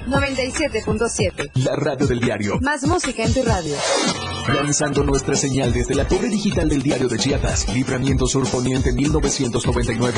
97.7. 0.07 1.51
La 1.65 1.75
radio 1.75 2.07
del 2.07 2.21
diario. 2.21 2.59
Más 2.61 2.87
música 2.87 3.25
en 3.25 3.33
tu 3.33 3.43
radio. 3.43 3.75
Lanzando 4.47 5.03
nuestra 5.03 5.35
señal 5.35 5.73
desde 5.73 5.95
la 5.95 6.07
torre 6.07 6.29
digital 6.29 6.69
del 6.69 6.81
diario 6.81 7.09
de 7.09 7.17
Chiapas. 7.17 7.67
Libramiento 7.73 8.25
Sur 8.25 8.49
Poniente 8.49 8.93
1999. 8.93 10.17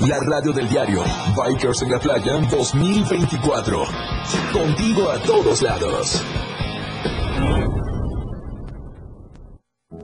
La 0.00 0.18
radio 0.18 0.52
del 0.52 0.68
diario. 0.68 1.04
Bikers 1.36 1.82
en 1.82 1.92
la 1.92 2.00
playa 2.00 2.32
2024. 2.50 3.84
Contigo 4.52 5.08
a 5.08 5.20
todos 5.20 5.62
lados. 5.62 6.20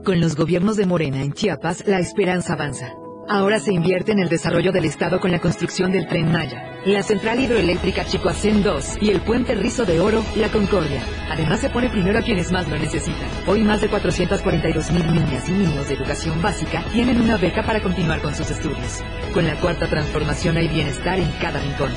Con 0.05 0.21
los 0.21 0.37
gobiernos 0.37 0.77
de 0.77 0.85
Morena 0.85 1.21
en 1.21 1.33
Chiapas, 1.33 1.85
la 1.85 1.99
esperanza 1.99 2.53
avanza. 2.53 2.93
Ahora 3.27 3.59
se 3.59 3.73
invierte 3.73 4.11
en 4.11 4.19
el 4.19 4.29
desarrollo 4.29 4.71
del 4.71 4.85
Estado 4.85 5.19
con 5.19 5.31
la 5.31 5.39
construcción 5.39 5.91
del 5.91 6.07
Tren 6.07 6.31
Maya, 6.31 6.79
la 6.85 7.03
central 7.03 7.39
hidroeléctrica 7.39 8.05
Chicoacén 8.05 8.63
2 8.63 8.97
y 9.01 9.09
el 9.09 9.21
puente 9.21 9.55
Rizo 9.55 9.85
de 9.85 9.99
Oro, 9.99 10.23
La 10.35 10.49
Concordia. 10.49 11.01
Además 11.29 11.61
se 11.61 11.69
pone 11.69 11.89
primero 11.89 12.19
a 12.19 12.21
quienes 12.23 12.51
más 12.51 12.67
lo 12.67 12.77
necesitan. 12.77 13.29
Hoy 13.47 13.63
más 13.63 13.81
de 13.81 13.89
442 13.89 14.91
mil 14.91 15.13
niñas 15.13 15.47
y 15.47 15.51
niños 15.53 15.87
de 15.87 15.95
educación 15.95 16.41
básica 16.41 16.83
tienen 16.91 17.21
una 17.21 17.37
beca 17.37 17.63
para 17.63 17.81
continuar 17.81 18.21
con 18.21 18.35
sus 18.35 18.51
estudios. 18.51 19.01
Con 19.33 19.47
la 19.47 19.55
cuarta 19.55 19.87
transformación 19.87 20.57
hay 20.57 20.67
bienestar 20.67 21.19
en 21.19 21.31
cada 21.41 21.59
rincón. 21.59 21.91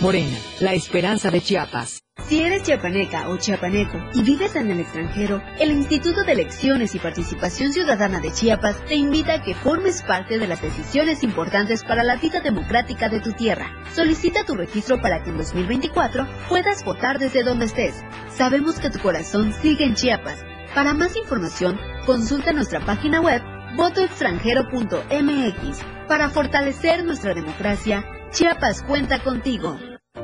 Morena, 0.00 0.36
la 0.60 0.74
esperanza 0.74 1.30
de 1.30 1.40
Chiapas. 1.40 2.05
Si 2.28 2.42
eres 2.42 2.64
chiapaneca 2.64 3.28
o 3.28 3.36
chiapaneco 3.36 3.98
y 4.12 4.22
vives 4.22 4.56
en 4.56 4.68
el 4.68 4.80
extranjero, 4.80 5.40
el 5.60 5.70
Instituto 5.70 6.24
de 6.24 6.32
Elecciones 6.32 6.92
y 6.96 6.98
Participación 6.98 7.72
Ciudadana 7.72 8.18
de 8.18 8.32
Chiapas 8.32 8.84
te 8.86 8.96
invita 8.96 9.34
a 9.34 9.42
que 9.42 9.54
formes 9.54 10.02
parte 10.02 10.40
de 10.40 10.48
las 10.48 10.60
decisiones 10.60 11.22
importantes 11.22 11.84
para 11.84 12.02
la 12.02 12.16
vida 12.16 12.40
democrática 12.40 13.08
de 13.08 13.20
tu 13.20 13.32
tierra. 13.32 13.70
Solicita 13.94 14.44
tu 14.44 14.56
registro 14.56 15.00
para 15.00 15.22
que 15.22 15.30
en 15.30 15.38
2024 15.38 16.26
puedas 16.48 16.84
votar 16.84 17.20
desde 17.20 17.44
donde 17.44 17.66
estés. 17.66 18.02
Sabemos 18.28 18.80
que 18.80 18.90
tu 18.90 18.98
corazón 18.98 19.54
sigue 19.62 19.84
en 19.84 19.94
Chiapas. 19.94 20.44
Para 20.74 20.94
más 20.94 21.14
información, 21.14 21.78
consulta 22.06 22.52
nuestra 22.52 22.80
página 22.80 23.20
web 23.20 23.40
votoextranjero.mx. 23.76 25.78
Para 26.08 26.28
fortalecer 26.30 27.04
nuestra 27.04 27.34
democracia, 27.34 28.04
Chiapas 28.32 28.82
cuenta 28.82 29.22
contigo. 29.22 29.78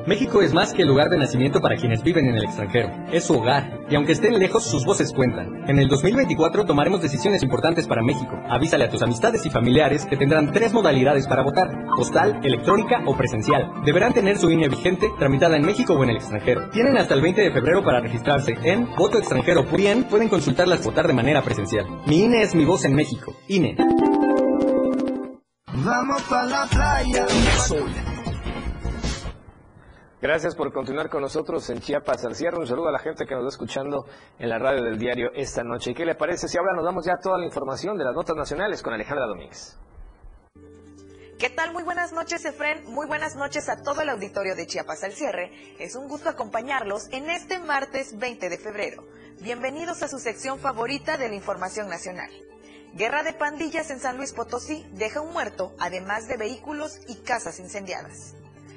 México 0.07 0.43
es 0.43 0.53
más 0.53 0.73
que 0.73 0.83
el 0.83 0.89
lugar 0.89 1.11
de 1.11 1.17
nacimiento 1.17 1.61
para 1.61 1.77
quienes 1.77 2.03
viven 2.03 2.27
en 2.27 2.35
el 2.35 2.45
extranjero. 2.45 2.91
Es 3.13 3.25
su 3.25 3.35
hogar. 3.35 3.81
Y 3.89 3.95
aunque 3.95 4.13
estén 4.13 4.37
lejos, 4.37 4.65
sus 4.65 4.85
voces 4.85 5.13
cuentan. 5.13 5.65
En 5.69 5.79
el 5.79 5.89
2024 5.89 6.65
tomaremos 6.65 7.01
decisiones 7.01 7.43
importantes 7.43 7.87
para 7.87 8.03
México. 8.03 8.37
Avísale 8.49 8.85
a 8.85 8.91
tus 8.91 9.03
amistades 9.03 9.47
y 9.47 9.51
familiares 9.51 10.05
que 10.05 10.17
tendrán 10.17 10.51
tres 10.51 10.73
modalidades 10.73 11.29
para 11.29 11.43
votar. 11.43 11.69
Postal, 11.97 12.41
electrónica 12.43 13.03
o 13.07 13.17
presencial. 13.17 13.71
Deberán 13.85 14.13
tener 14.13 14.39
su 14.39 14.51
INE 14.51 14.69
vigente, 14.69 15.09
tramitada 15.19 15.57
en 15.57 15.63
México 15.63 15.95
o 15.95 16.03
en 16.03 16.11
el 16.11 16.17
extranjero. 16.17 16.69
Tienen 16.71 16.97
hasta 16.97 17.15
el 17.15 17.21
20 17.21 17.41
de 17.41 17.53
febrero 17.53 17.85
para 17.85 18.01
registrarse 18.01 18.55
en 18.65 18.89
Voto 18.97 19.19
Extranjero. 19.19 19.65
Bien, 19.65 20.05
pueden 20.05 20.29
consultarlas 20.29 20.85
votar 20.85 21.07
de 21.07 21.13
manera 21.13 21.43
presencial. 21.43 21.87
Mi 22.07 22.25
INE 22.25 22.43
es 22.43 22.55
mi 22.55 22.65
voz 22.65 22.85
en 22.85 22.95
México. 22.95 23.37
INE. 23.47 23.77
Vamos 25.75 26.23
para 26.23 26.47
la 26.47 26.67
playa. 26.67 27.27
Sol. 27.67 28.12
Gracias 30.23 30.55
por 30.55 30.73
continuar 30.73 31.11
con 31.11 31.21
nosotros 31.21 31.69
en 31.71 31.81
Chiapas 31.81 32.25
al 32.25 32.37
cierre. 32.37 32.57
Un 32.57 32.69
saludo 32.69 32.87
a 32.87 32.93
la 32.93 33.01
gente 33.01 33.27
que 33.27 33.35
nos 33.35 33.43
está 33.43 33.55
escuchando 33.55 34.07
en 34.39 34.49
la 34.51 34.57
radio 34.57 34.85
del 34.85 34.97
diario 34.97 35.33
esta 35.35 35.65
noche. 35.65 35.91
¿Y 35.91 35.95
qué 35.95 36.05
le 36.05 36.15
parece 36.15 36.47
si 36.47 36.57
ahora 36.57 36.75
nos 36.77 36.85
damos 36.85 37.05
ya 37.05 37.17
toda 37.21 37.39
la 37.39 37.45
información 37.45 37.99
de 37.99 38.05
las 38.05 38.15
notas 38.15 38.37
nacionales 38.37 38.85
con 38.85 38.95
Alejandra 38.95 39.27
Domínguez? 39.27 39.77
¿Qué 41.41 41.51
tal? 41.51 41.73
Muy 41.73 41.83
buenas 41.83 42.13
noches, 42.13 42.45
Efren. 42.45 42.85
Muy 42.85 43.09
buenas 43.09 43.35
noches 43.35 43.69
a 43.69 43.83
todo 43.83 44.03
el 44.03 44.11
auditorio 44.11 44.55
de 44.55 44.65
Chiapas 44.65 45.03
al 45.03 45.11
cierre. 45.11 45.51
Es 45.81 45.97
un 45.97 46.07
gusto 46.07 46.29
acompañarlos 46.29 47.09
en 47.11 47.29
este 47.29 47.59
martes 47.59 48.17
20 48.17 48.49
de 48.49 48.59
febrero. 48.59 49.03
Bienvenidos 49.41 50.05
a 50.05 50.09
su 50.09 50.21
sección 50.21 50.61
favorita 50.61 51.17
de 51.17 51.31
la 51.31 51.35
información 51.35 51.89
nacional. 51.89 52.31
Guerra 52.95 53.25
de 53.25 53.33
pandillas 53.33 53.91
en 53.91 53.99
San 53.99 54.19
Luis 54.19 54.33
Potosí 54.33 54.87
deja 54.93 55.21
un 55.21 55.33
muerto, 55.33 55.75
además 55.81 56.29
de 56.29 56.37
vehículos 56.37 57.01
y 57.09 57.17
casas 57.23 57.59
incendiadas. 57.59 58.37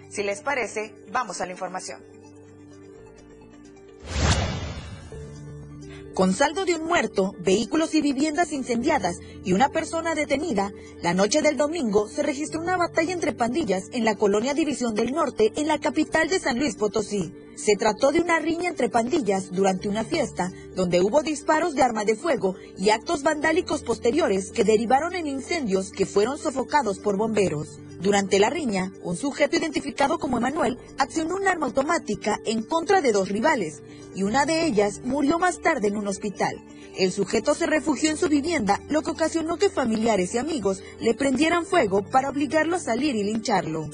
Si 0.09 0.23
les 0.23 0.41
parece, 0.41 0.93
vamos 1.11 1.41
a 1.41 1.45
la 1.45 1.51
información. 1.51 2.14
Con 6.15 6.33
saldo 6.33 6.63
de 6.63 6.75
un 6.75 6.85
muerto, 6.85 7.35
vehículos 7.39 7.93
y 7.93 7.99
viviendas 7.99 8.53
incendiadas 8.53 9.17
y 9.43 9.51
una 9.51 9.67
persona 9.67 10.15
detenida, 10.15 10.71
la 11.01 11.13
noche 11.13 11.41
del 11.41 11.57
domingo 11.57 12.07
se 12.07 12.23
registró 12.23 12.61
una 12.61 12.77
batalla 12.77 13.11
entre 13.11 13.33
pandillas 13.33 13.89
en 13.91 14.05
la 14.05 14.15
colonia 14.15 14.53
División 14.53 14.95
del 14.95 15.11
Norte, 15.11 15.51
en 15.57 15.67
la 15.67 15.77
capital 15.77 16.29
de 16.29 16.39
San 16.39 16.57
Luis 16.57 16.75
Potosí. 16.75 17.33
Se 17.57 17.75
trató 17.75 18.13
de 18.13 18.21
una 18.21 18.39
riña 18.39 18.69
entre 18.69 18.87
pandillas 18.87 19.51
durante 19.51 19.89
una 19.89 20.05
fiesta, 20.05 20.53
donde 20.73 21.01
hubo 21.01 21.21
disparos 21.21 21.75
de 21.75 21.83
arma 21.83 22.05
de 22.05 22.15
fuego 22.15 22.55
y 22.77 22.91
actos 22.91 23.21
vandálicos 23.21 23.83
posteriores 23.83 24.53
que 24.53 24.63
derivaron 24.63 25.15
en 25.15 25.27
incendios 25.27 25.91
que 25.91 26.05
fueron 26.05 26.37
sofocados 26.37 26.99
por 26.99 27.17
bomberos. 27.17 27.81
Durante 27.99 28.39
la 28.39 28.49
riña, 28.49 28.93
un 29.03 29.17
sujeto 29.17 29.57
identificado 29.57 30.19
como 30.19 30.37
Emanuel 30.37 30.77
accionó 30.97 31.35
un 31.35 31.47
arma 31.47 31.65
automática 31.65 32.39
en 32.45 32.61
contra 32.61 33.01
de 33.01 33.11
dos 33.11 33.29
rivales 33.29 33.81
y 34.15 34.23
una 34.23 34.45
de 34.45 34.65
ellas 34.65 35.01
murió 35.03 35.39
más 35.39 35.59
tarde 35.59 35.87
en 35.89 35.97
un 35.97 36.04
hospital. 36.07 36.63
El 36.97 37.11
sujeto 37.11 37.53
se 37.53 37.65
refugió 37.65 38.09
en 38.09 38.17
su 38.17 38.29
vivienda, 38.29 38.81
lo 38.89 39.01
que 39.01 39.11
ocasionó 39.11 39.57
que 39.57 39.69
familiares 39.69 40.33
y 40.33 40.37
amigos 40.37 40.81
le 40.99 41.13
prendieran 41.13 41.65
fuego 41.65 42.03
para 42.03 42.29
obligarlo 42.29 42.77
a 42.77 42.79
salir 42.79 43.15
y 43.15 43.23
lincharlo. 43.23 43.89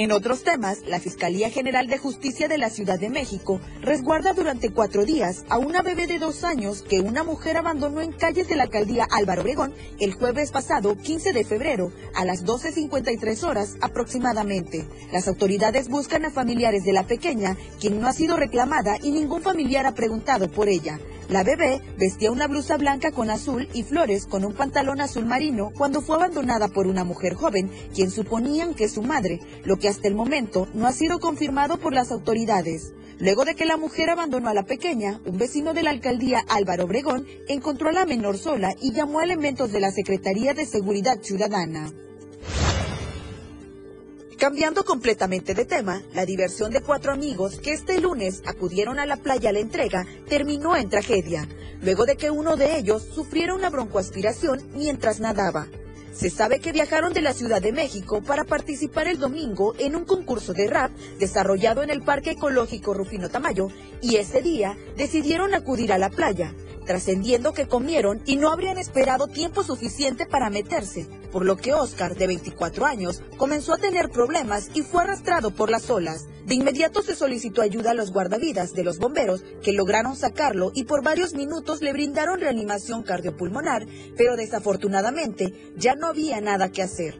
En 0.00 0.12
otros 0.12 0.44
temas, 0.44 0.82
la 0.86 1.00
Fiscalía 1.00 1.50
General 1.50 1.88
de 1.88 1.98
Justicia 1.98 2.46
de 2.46 2.56
la 2.56 2.70
Ciudad 2.70 3.00
de 3.00 3.10
México 3.10 3.60
resguarda 3.80 4.32
durante 4.32 4.70
cuatro 4.70 5.04
días 5.04 5.44
a 5.48 5.58
una 5.58 5.82
bebé 5.82 6.06
de 6.06 6.20
dos 6.20 6.44
años 6.44 6.82
que 6.82 7.00
una 7.00 7.24
mujer 7.24 7.56
abandonó 7.56 8.00
en 8.00 8.12
calles 8.12 8.46
de 8.46 8.54
la 8.54 8.62
alcaldía 8.62 9.08
Álvaro 9.10 9.42
Obregón 9.42 9.74
el 9.98 10.14
jueves 10.14 10.52
pasado 10.52 10.96
15 10.96 11.32
de 11.32 11.44
febrero 11.44 11.90
a 12.14 12.24
las 12.24 12.44
12.53 12.44 13.42
horas 13.42 13.76
aproximadamente. 13.80 14.86
Las 15.10 15.26
autoridades 15.26 15.88
buscan 15.88 16.24
a 16.24 16.30
familiares 16.30 16.84
de 16.84 16.92
la 16.92 17.02
pequeña, 17.02 17.56
quien 17.80 18.00
no 18.00 18.06
ha 18.06 18.12
sido 18.12 18.36
reclamada 18.36 18.98
y 19.02 19.10
ningún 19.10 19.42
familiar 19.42 19.84
ha 19.84 19.96
preguntado 19.96 20.48
por 20.48 20.68
ella. 20.68 21.00
La 21.28 21.44
bebé 21.44 21.82
vestía 21.98 22.32
una 22.32 22.46
blusa 22.46 22.78
blanca 22.78 23.10
con 23.10 23.28
azul 23.28 23.68
y 23.74 23.82
flores 23.82 24.24
con 24.24 24.46
un 24.46 24.54
pantalón 24.54 25.02
azul 25.02 25.26
marino 25.26 25.70
cuando 25.76 26.00
fue 26.00 26.16
abandonada 26.16 26.68
por 26.68 26.86
una 26.86 27.04
mujer 27.04 27.34
joven, 27.34 27.70
quien 27.94 28.10
suponían 28.10 28.72
que 28.72 28.84
es 28.84 28.92
su 28.92 29.02
madre, 29.02 29.40
lo 29.64 29.76
que 29.76 29.88
hasta 29.88 30.08
el 30.08 30.14
momento 30.14 30.68
no 30.72 30.86
ha 30.86 30.92
sido 30.92 31.20
confirmado 31.20 31.76
por 31.76 31.92
las 31.92 32.12
autoridades. 32.12 32.94
Luego 33.18 33.44
de 33.44 33.54
que 33.54 33.66
la 33.66 33.76
mujer 33.76 34.08
abandonó 34.08 34.48
a 34.48 34.54
la 34.54 34.62
pequeña, 34.62 35.20
un 35.26 35.36
vecino 35.36 35.74
de 35.74 35.82
la 35.82 35.90
alcaldía 35.90 36.44
Álvaro 36.48 36.84
Obregón 36.84 37.26
encontró 37.48 37.90
a 37.90 37.92
la 37.92 38.06
menor 38.06 38.38
sola 38.38 38.74
y 38.80 38.92
llamó 38.92 39.18
a 39.18 39.24
elementos 39.24 39.70
de 39.70 39.80
la 39.80 39.90
Secretaría 39.90 40.54
de 40.54 40.64
Seguridad 40.64 41.20
Ciudadana. 41.20 41.92
Cambiando 44.38 44.84
completamente 44.84 45.52
de 45.52 45.64
tema, 45.64 46.00
la 46.14 46.24
diversión 46.24 46.70
de 46.70 46.80
cuatro 46.80 47.12
amigos 47.12 47.58
que 47.58 47.72
este 47.72 48.00
lunes 48.00 48.40
acudieron 48.46 49.00
a 49.00 49.06
la 49.06 49.16
playa 49.16 49.50
a 49.50 49.52
la 49.52 49.58
entrega 49.58 50.06
terminó 50.28 50.76
en 50.76 50.88
tragedia, 50.88 51.48
luego 51.82 52.06
de 52.06 52.16
que 52.16 52.30
uno 52.30 52.54
de 52.54 52.78
ellos 52.78 53.02
sufriera 53.02 53.52
una 53.52 53.68
broncoaspiración 53.68 54.62
mientras 54.74 55.18
nadaba. 55.18 55.66
Se 56.12 56.30
sabe 56.30 56.60
que 56.60 56.72
viajaron 56.72 57.12
de 57.12 57.20
la 57.20 57.32
Ciudad 57.32 57.62
de 57.62 57.72
México 57.72 58.22
para 58.22 58.44
participar 58.44 59.06
el 59.06 59.18
domingo 59.18 59.74
en 59.78 59.94
un 59.94 60.04
concurso 60.04 60.52
de 60.52 60.66
rap 60.68 60.90
desarrollado 61.18 61.82
en 61.82 61.90
el 61.90 62.02
Parque 62.02 62.32
Ecológico 62.32 62.94
Rufino 62.94 63.28
Tamayo 63.28 63.68
y 64.00 64.16
ese 64.16 64.42
día 64.42 64.76
decidieron 64.96 65.54
acudir 65.54 65.92
a 65.92 65.98
la 65.98 66.10
playa, 66.10 66.54
trascendiendo 66.86 67.52
que 67.52 67.68
comieron 67.68 68.22
y 68.24 68.36
no 68.36 68.50
habrían 68.50 68.78
esperado 68.78 69.26
tiempo 69.26 69.62
suficiente 69.62 70.26
para 70.26 70.50
meterse, 70.50 71.06
por 71.30 71.44
lo 71.44 71.56
que 71.56 71.74
Oscar, 71.74 72.16
de 72.16 72.26
24 72.26 72.86
años, 72.86 73.22
comenzó 73.36 73.74
a 73.74 73.78
tener 73.78 74.08
problemas 74.08 74.70
y 74.74 74.80
fue 74.80 75.02
arrastrado 75.02 75.50
por 75.50 75.70
las 75.70 75.90
olas. 75.90 76.26
De 76.46 76.54
inmediato 76.54 77.02
se 77.02 77.14
solicitó 77.14 77.60
ayuda 77.60 77.90
a 77.90 77.94
los 77.94 78.10
guardavidas 78.10 78.72
de 78.72 78.84
los 78.84 78.98
bomberos, 78.98 79.44
que 79.62 79.74
lograron 79.74 80.16
sacarlo 80.16 80.72
y 80.74 80.84
por 80.84 81.04
varios 81.04 81.34
minutos 81.34 81.82
le 81.82 81.92
brindaron 81.92 82.40
reanimación 82.40 83.02
cardiopulmonar, 83.02 83.86
pero 84.16 84.36
desafortunadamente 84.36 85.52
ya 85.76 85.94
no 85.94 86.07
había 86.08 86.40
nada 86.40 86.70
que 86.70 86.82
hacer. 86.82 87.18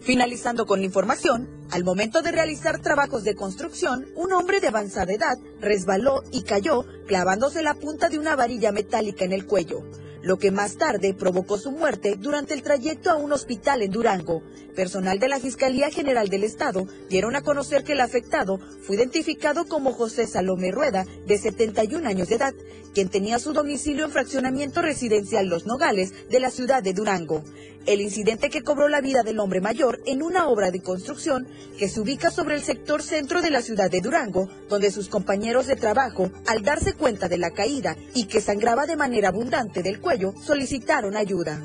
Finalizando 0.00 0.66
con 0.66 0.78
la 0.78 0.86
información, 0.86 1.48
al 1.70 1.82
momento 1.82 2.22
de 2.22 2.30
realizar 2.30 2.80
trabajos 2.80 3.24
de 3.24 3.34
construcción, 3.34 4.06
un 4.14 4.32
hombre 4.32 4.60
de 4.60 4.68
avanzada 4.68 5.12
edad 5.12 5.36
resbaló 5.60 6.22
y 6.30 6.42
cayó 6.42 6.84
clavándose 7.06 7.62
la 7.62 7.74
punta 7.74 8.08
de 8.08 8.18
una 8.18 8.36
varilla 8.36 8.70
metálica 8.70 9.24
en 9.24 9.32
el 9.32 9.46
cuello. 9.46 9.82
Lo 10.26 10.40
que 10.40 10.50
más 10.50 10.76
tarde 10.76 11.14
provocó 11.14 11.56
su 11.56 11.70
muerte 11.70 12.16
durante 12.18 12.52
el 12.52 12.64
trayecto 12.64 13.10
a 13.10 13.16
un 13.16 13.32
hospital 13.32 13.82
en 13.82 13.92
Durango. 13.92 14.42
Personal 14.74 15.20
de 15.20 15.28
la 15.28 15.38
Fiscalía 15.38 15.88
General 15.88 16.28
del 16.28 16.42
Estado 16.42 16.88
dieron 17.08 17.36
a 17.36 17.42
conocer 17.42 17.84
que 17.84 17.92
el 17.92 18.00
afectado 18.00 18.58
fue 18.82 18.96
identificado 18.96 19.66
como 19.66 19.92
José 19.92 20.26
Salomé 20.26 20.72
Rueda, 20.72 21.06
de 21.28 21.38
71 21.38 22.08
años 22.08 22.28
de 22.28 22.34
edad, 22.34 22.54
quien 22.92 23.08
tenía 23.08 23.38
su 23.38 23.52
domicilio 23.52 24.04
en 24.04 24.10
fraccionamiento 24.10 24.82
residencial 24.82 25.46
Los 25.46 25.64
Nogales 25.64 26.12
de 26.28 26.40
la 26.40 26.50
ciudad 26.50 26.82
de 26.82 26.92
Durango. 26.92 27.44
El 27.86 28.00
incidente 28.00 28.50
que 28.50 28.64
cobró 28.64 28.88
la 28.88 29.00
vida 29.00 29.22
del 29.22 29.38
hombre 29.38 29.60
mayor 29.60 30.00
en 30.06 30.20
una 30.20 30.48
obra 30.48 30.72
de 30.72 30.82
construcción 30.82 31.46
que 31.78 31.88
se 31.88 32.00
ubica 32.00 32.32
sobre 32.32 32.56
el 32.56 32.62
sector 32.62 33.00
centro 33.00 33.42
de 33.42 33.50
la 33.50 33.62
ciudad 33.62 33.88
de 33.88 34.00
Durango, 34.00 34.48
donde 34.68 34.90
sus 34.90 35.08
compañeros 35.08 35.68
de 35.68 35.76
trabajo, 35.76 36.32
al 36.48 36.62
darse 36.62 36.94
cuenta 36.94 37.28
de 37.28 37.38
la 37.38 37.52
caída 37.52 37.96
y 38.12 38.26
que 38.26 38.40
sangraba 38.40 38.86
de 38.86 38.96
manera 38.96 39.28
abundante 39.28 39.84
del 39.84 40.00
cuello, 40.00 40.34
solicitaron 40.42 41.16
ayuda. 41.16 41.64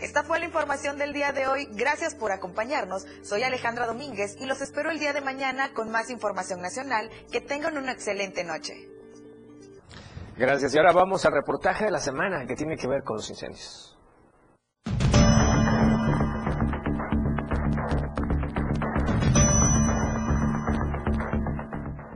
Esta 0.00 0.24
fue 0.24 0.38
la 0.38 0.46
información 0.46 0.96
del 0.96 1.12
día 1.12 1.32
de 1.32 1.46
hoy. 1.46 1.68
Gracias 1.72 2.14
por 2.14 2.32
acompañarnos. 2.32 3.04
Soy 3.22 3.42
Alejandra 3.42 3.86
Domínguez 3.86 4.34
y 4.40 4.46
los 4.46 4.62
espero 4.62 4.90
el 4.90 4.98
día 4.98 5.12
de 5.12 5.20
mañana 5.20 5.74
con 5.74 5.90
más 5.90 6.08
información 6.08 6.62
nacional. 6.62 7.10
Que 7.30 7.42
tengan 7.42 7.76
una 7.76 7.92
excelente 7.92 8.44
noche. 8.44 8.88
Gracias. 10.40 10.74
Y 10.74 10.78
ahora 10.78 10.92
vamos 10.92 11.22
al 11.26 11.34
reportaje 11.34 11.84
de 11.84 11.90
la 11.90 11.98
semana 11.98 12.46
que 12.46 12.56
tiene 12.56 12.74
que 12.74 12.88
ver 12.88 13.04
con 13.04 13.16
los 13.16 13.28
incendios. 13.28 13.94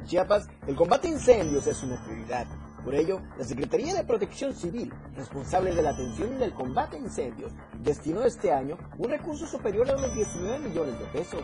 Chiapas, 0.07 0.49
el 0.67 0.75
combate 0.75 1.09
a 1.09 1.11
incendios 1.11 1.67
es 1.67 1.83
una 1.83 2.03
prioridad. 2.03 2.47
Por 2.83 2.95
ello, 2.95 3.21
la 3.37 3.45
Secretaría 3.45 3.93
de 3.93 4.05
Protección 4.05 4.55
Civil, 4.55 4.91
responsable 5.15 5.75
de 5.75 5.83
la 5.83 5.91
atención 5.91 6.39
del 6.39 6.55
combate 6.55 6.97
a 6.97 7.01
incendios, 7.01 7.53
destinó 7.81 8.23
este 8.23 8.51
año 8.51 8.79
un 8.97 9.11
recurso 9.11 9.47
superior 9.47 9.91
a 9.91 9.99
los 9.99 10.15
19 10.15 10.61
millones 10.61 10.99
de 10.99 11.05
pesos. 11.07 11.43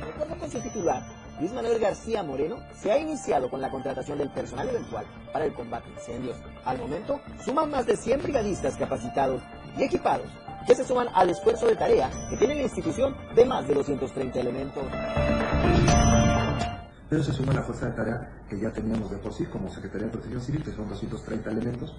De 0.00 0.10
acuerdo 0.12 0.38
con 0.38 0.48
su 0.48 0.60
titular, 0.60 1.02
Luis 1.38 1.52
Manuel 1.52 1.78
García 1.78 2.22
Moreno, 2.22 2.58
se 2.80 2.92
ha 2.92 2.98
iniciado 2.98 3.50
con 3.50 3.60
la 3.60 3.70
contratación 3.70 4.18
del 4.18 4.30
personal 4.30 4.68
eventual 4.68 5.04
para 5.32 5.44
el 5.44 5.54
combate 5.54 5.88
a 5.88 5.92
incendios. 5.92 6.36
Al 6.64 6.78
momento, 6.78 7.20
suman 7.44 7.70
más 7.70 7.86
de 7.86 7.96
100 7.96 8.22
brigadistas 8.22 8.76
capacitados 8.76 9.42
y 9.76 9.84
equipados 9.84 10.28
que 10.66 10.74
se 10.74 10.84
suman 10.84 11.08
al 11.14 11.30
esfuerzo 11.30 11.66
de 11.66 11.76
tarea 11.76 12.10
que 12.30 12.36
tiene 12.36 12.54
la 12.54 12.62
institución 12.62 13.16
de 13.34 13.44
más 13.44 13.68
de 13.68 13.74
230 13.74 14.40
elementos 14.40 14.84
pero 17.14 17.22
se 17.22 17.32
suma 17.32 17.52
la 17.52 17.62
fuerza 17.62 17.86
de 17.86 17.92
tarea 17.92 18.28
que 18.48 18.58
ya 18.58 18.72
teníamos 18.72 19.08
de 19.08 19.18
por 19.18 19.32
sí 19.32 19.44
como 19.46 19.70
Secretaría 19.70 20.06
de 20.06 20.12
Protección 20.12 20.42
Civil, 20.42 20.64
que 20.64 20.72
son 20.72 20.88
230 20.88 21.48
elementos, 21.48 21.94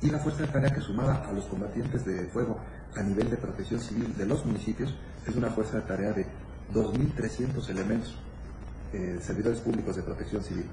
y 0.00 0.10
la 0.10 0.18
fuerza 0.18 0.42
de 0.42 0.48
tarea 0.48 0.70
que 0.70 0.80
sumada 0.80 1.22
a 1.28 1.32
los 1.32 1.44
combatientes 1.44 2.04
de 2.06 2.26
fuego 2.28 2.58
a 2.96 3.02
nivel 3.02 3.28
de 3.28 3.36
protección 3.36 3.80
civil 3.80 4.16
de 4.16 4.24
los 4.24 4.44
municipios 4.46 4.94
es 5.26 5.36
una 5.36 5.50
fuerza 5.50 5.76
de 5.76 5.82
tarea 5.82 6.12
de 6.12 6.26
2.300 6.72 7.68
elementos, 7.68 8.16
eh, 8.94 9.18
servidores 9.20 9.60
públicos 9.60 9.96
de 9.96 10.02
protección 10.02 10.42
civil. 10.42 10.66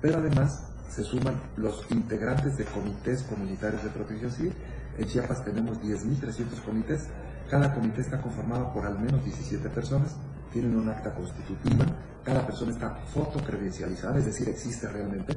Pero 0.00 0.18
además 0.18 0.68
se 0.88 1.02
suman 1.02 1.40
los 1.56 1.84
integrantes 1.90 2.56
de 2.56 2.64
comités 2.64 3.22
comunitarios 3.24 3.82
de 3.82 3.90
protección 3.90 4.30
civil. 4.30 4.52
En 4.98 5.06
Chiapas 5.06 5.44
tenemos 5.44 5.80
10.300 5.82 6.62
comités. 6.64 7.08
Cada 7.50 7.74
comité 7.74 8.00
está 8.00 8.20
conformado 8.20 8.72
por 8.72 8.86
al 8.86 8.98
menos 8.98 9.24
17 9.24 9.68
personas, 9.68 10.16
tienen 10.52 10.76
un 10.76 10.88
acta 10.88 11.14
constitutiva 11.14 11.84
cada 12.26 12.44
persona 12.44 12.72
está 12.72 12.90
fotocredencializada, 13.14 14.18
es 14.18 14.26
decir, 14.26 14.48
existe 14.48 14.88
realmente, 14.88 15.32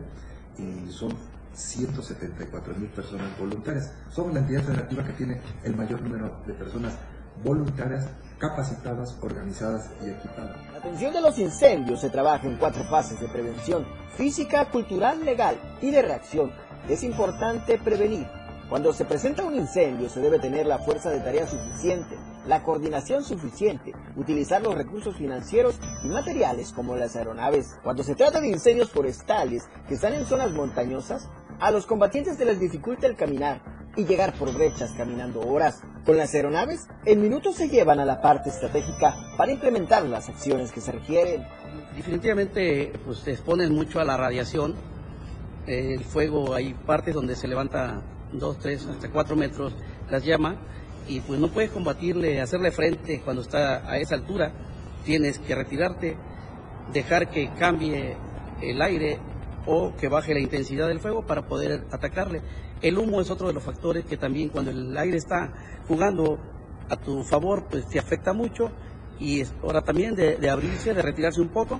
y 0.57 0.91
son 0.91 1.13
174 1.53 2.73
mil 2.75 2.89
personas 2.89 3.37
voluntarias. 3.37 3.93
Somos 4.09 4.33
la 4.33 4.39
entidad 4.39 4.63
federativa 4.63 5.03
que 5.03 5.13
tiene 5.13 5.39
el 5.63 5.75
mayor 5.75 6.01
número 6.01 6.41
de 6.47 6.53
personas 6.53 6.95
voluntarias, 7.43 8.07
capacitadas, 8.37 9.17
organizadas 9.21 9.89
y 10.03 10.09
equipadas. 10.09 10.57
La 10.71 10.79
atención 10.79 11.13
de 11.13 11.21
los 11.21 11.37
incendios 11.39 12.01
se 12.01 12.09
trabaja 12.09 12.47
en 12.47 12.57
cuatro 12.57 12.83
fases 12.85 13.19
de 13.19 13.27
prevención, 13.27 13.85
física, 14.15 14.69
cultural, 14.69 15.23
legal 15.23 15.57
y 15.81 15.91
de 15.91 16.01
reacción. 16.01 16.51
Es 16.87 17.03
importante 17.03 17.77
prevenir. 17.77 18.27
Cuando 18.69 18.93
se 18.93 19.03
presenta 19.03 19.43
un 19.43 19.55
incendio 19.55 20.09
se 20.09 20.19
debe 20.19 20.37
tener 20.37 20.67
la 20.67 20.77
fuerza 20.77 21.09
de 21.09 21.19
tarea 21.21 21.47
suficiente, 21.47 22.15
la 22.45 22.63
coordinación 22.63 23.23
suficiente, 23.23 23.93
utilizar 24.15 24.61
los 24.61 24.75
recursos 24.75 25.15
financieros 25.15 25.79
y 26.03 26.07
materiales 26.07 26.71
como 26.71 26.95
las 26.95 27.15
aeronaves. 27.15 27.75
Cuando 27.83 28.03
se 28.03 28.13
trata 28.13 28.39
de 28.39 28.49
incendios 28.49 28.91
forestales 28.91 29.67
que 29.87 29.95
están 29.95 30.13
en 30.13 30.25
zonas 30.25 30.51
montañosas, 30.51 31.27
a 31.59 31.71
los 31.71 31.87
combatientes 31.87 32.37
se 32.37 32.45
les 32.45 32.59
dificulta 32.59 33.07
el 33.07 33.15
caminar 33.15 33.61
y 33.95 34.05
llegar 34.05 34.33
por 34.33 34.53
brechas 34.53 34.91
caminando 34.97 35.41
horas. 35.41 35.81
Con 36.05 36.17
las 36.17 36.33
aeronaves, 36.33 36.87
en 37.05 37.21
minutos 37.21 37.55
se 37.55 37.69
llevan 37.69 37.99
a 37.99 38.05
la 38.05 38.21
parte 38.21 38.49
estratégica 38.49 39.15
para 39.37 39.51
implementar 39.51 40.03
las 40.03 40.29
acciones 40.29 40.71
que 40.71 40.81
se 40.81 40.91
requieren. 40.91 41.45
Definitivamente 41.95 42.93
pues, 43.05 43.19
se 43.19 43.31
exponen 43.31 43.73
mucho 43.73 43.99
a 43.99 44.05
la 44.05 44.17
radiación. 44.17 44.75
El 45.67 46.03
fuego, 46.03 46.53
hay 46.53 46.73
partes 46.73 47.13
donde 47.13 47.35
se 47.35 47.47
levanta 47.47 48.01
2, 48.33 48.59
3, 48.59 48.85
hasta 48.87 49.09
4 49.09 49.35
metros 49.35 49.73
las 50.09 50.23
llama 50.23 50.57
y 51.07 51.19
pues 51.21 51.39
no 51.39 51.49
puedes 51.49 51.71
combatirle, 51.71 52.39
hacerle 52.39 52.71
frente 52.71 53.21
cuando 53.21 53.41
está 53.41 53.89
a 53.89 53.97
esa 53.97 54.15
altura, 54.15 54.51
tienes 55.03 55.39
que 55.39 55.55
retirarte, 55.55 56.15
dejar 56.93 57.29
que 57.29 57.51
cambie 57.55 58.15
el 58.61 58.81
aire 58.81 59.19
o 59.65 59.93
que 59.95 60.07
baje 60.07 60.33
la 60.33 60.39
intensidad 60.39 60.87
del 60.87 60.99
fuego 60.99 61.25
para 61.25 61.47
poder 61.47 61.85
atacarle. 61.91 62.41
El 62.81 62.97
humo 62.97 63.21
es 63.21 63.29
otro 63.29 63.47
de 63.47 63.53
los 63.53 63.63
factores 63.63 64.05
que 64.05 64.17
también 64.17 64.49
cuando 64.49 64.71
el 64.71 64.97
aire 64.97 65.17
está 65.17 65.53
jugando 65.87 66.39
a 66.89 66.95
tu 66.95 67.23
favor, 67.23 67.65
pues 67.69 67.87
te 67.87 67.99
afecta 67.99 68.33
mucho 68.33 68.71
y 69.19 69.41
es 69.41 69.53
hora 69.61 69.81
también 69.81 70.15
de, 70.15 70.49
abrirse, 70.49 70.93
de 70.93 71.01
retirarse 71.01 71.41
un 71.41 71.49
poco 71.49 71.79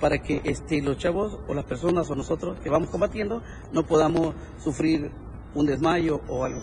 para 0.00 0.18
que 0.18 0.40
este, 0.44 0.80
los 0.82 0.98
chavos 0.98 1.38
o 1.48 1.54
las 1.54 1.64
personas 1.64 2.10
o 2.10 2.14
nosotros 2.14 2.58
que 2.60 2.70
vamos 2.70 2.90
combatiendo 2.90 3.42
no 3.72 3.86
podamos 3.86 4.34
sufrir 4.58 5.10
un 5.54 5.66
desmayo 5.66 6.20
o 6.28 6.44
algo 6.44 6.60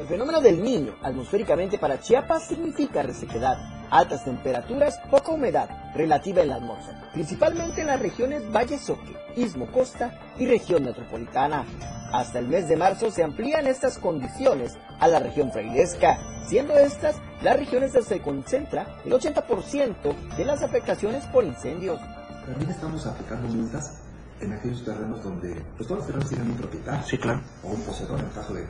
el 0.00 0.06
fenómeno 0.06 0.40
del 0.40 0.62
niño 0.62 0.94
atmosféricamente 1.02 1.78
para 1.78 2.00
Chiapas 2.00 2.48
significa 2.48 3.02
resequedad, 3.02 3.58
altas 3.90 4.24
temperaturas, 4.24 4.98
poca 5.10 5.32
humedad 5.32 5.68
relativa 5.94 6.42
en 6.42 6.48
la 6.48 6.56
atmósfera, 6.56 7.10
principalmente 7.12 7.80
en 7.80 7.88
las 7.88 8.00
regiones 8.00 8.42
Valle 8.52 8.78
Soque, 8.78 9.16
Istmo 9.36 9.66
Costa 9.72 10.18
y 10.38 10.46
región 10.46 10.84
metropolitana. 10.84 11.64
Hasta 12.12 12.38
el 12.38 12.48
mes 12.48 12.68
de 12.68 12.76
marzo 12.76 13.10
se 13.10 13.22
amplían 13.22 13.66
estas 13.66 13.98
condiciones 13.98 14.76
a 14.98 15.08
la 15.08 15.20
región 15.20 15.52
frailesca, 15.52 16.18
siendo 16.46 16.76
estas 16.76 17.16
las 17.42 17.56
regiones 17.56 17.92
donde 17.92 18.08
se 18.08 18.20
concentra 18.20 18.86
el 19.04 19.12
80% 19.12 20.36
de 20.36 20.44
las 20.44 20.62
afectaciones 20.62 21.24
por 21.26 21.44
incendios. 21.44 22.00
También 22.46 22.70
estamos 22.70 23.06
aplicando 23.06 23.48
multas 23.48 24.02
en 24.40 24.52
aquellos 24.52 24.84
terrenos 24.84 25.22
donde 25.22 25.54
pues, 25.76 25.86
todos 25.86 25.98
los 25.98 26.06
terrenos 26.06 26.28
tienen 26.28 26.50
un 26.50 26.56
propietario 26.56 27.02
sí, 27.06 27.18
claro. 27.18 27.40
o 27.62 27.68
un 27.68 27.82
poseedor 27.82 28.18
en 28.18 28.26
el 28.26 28.32
caso 28.32 28.54
de 28.54 28.66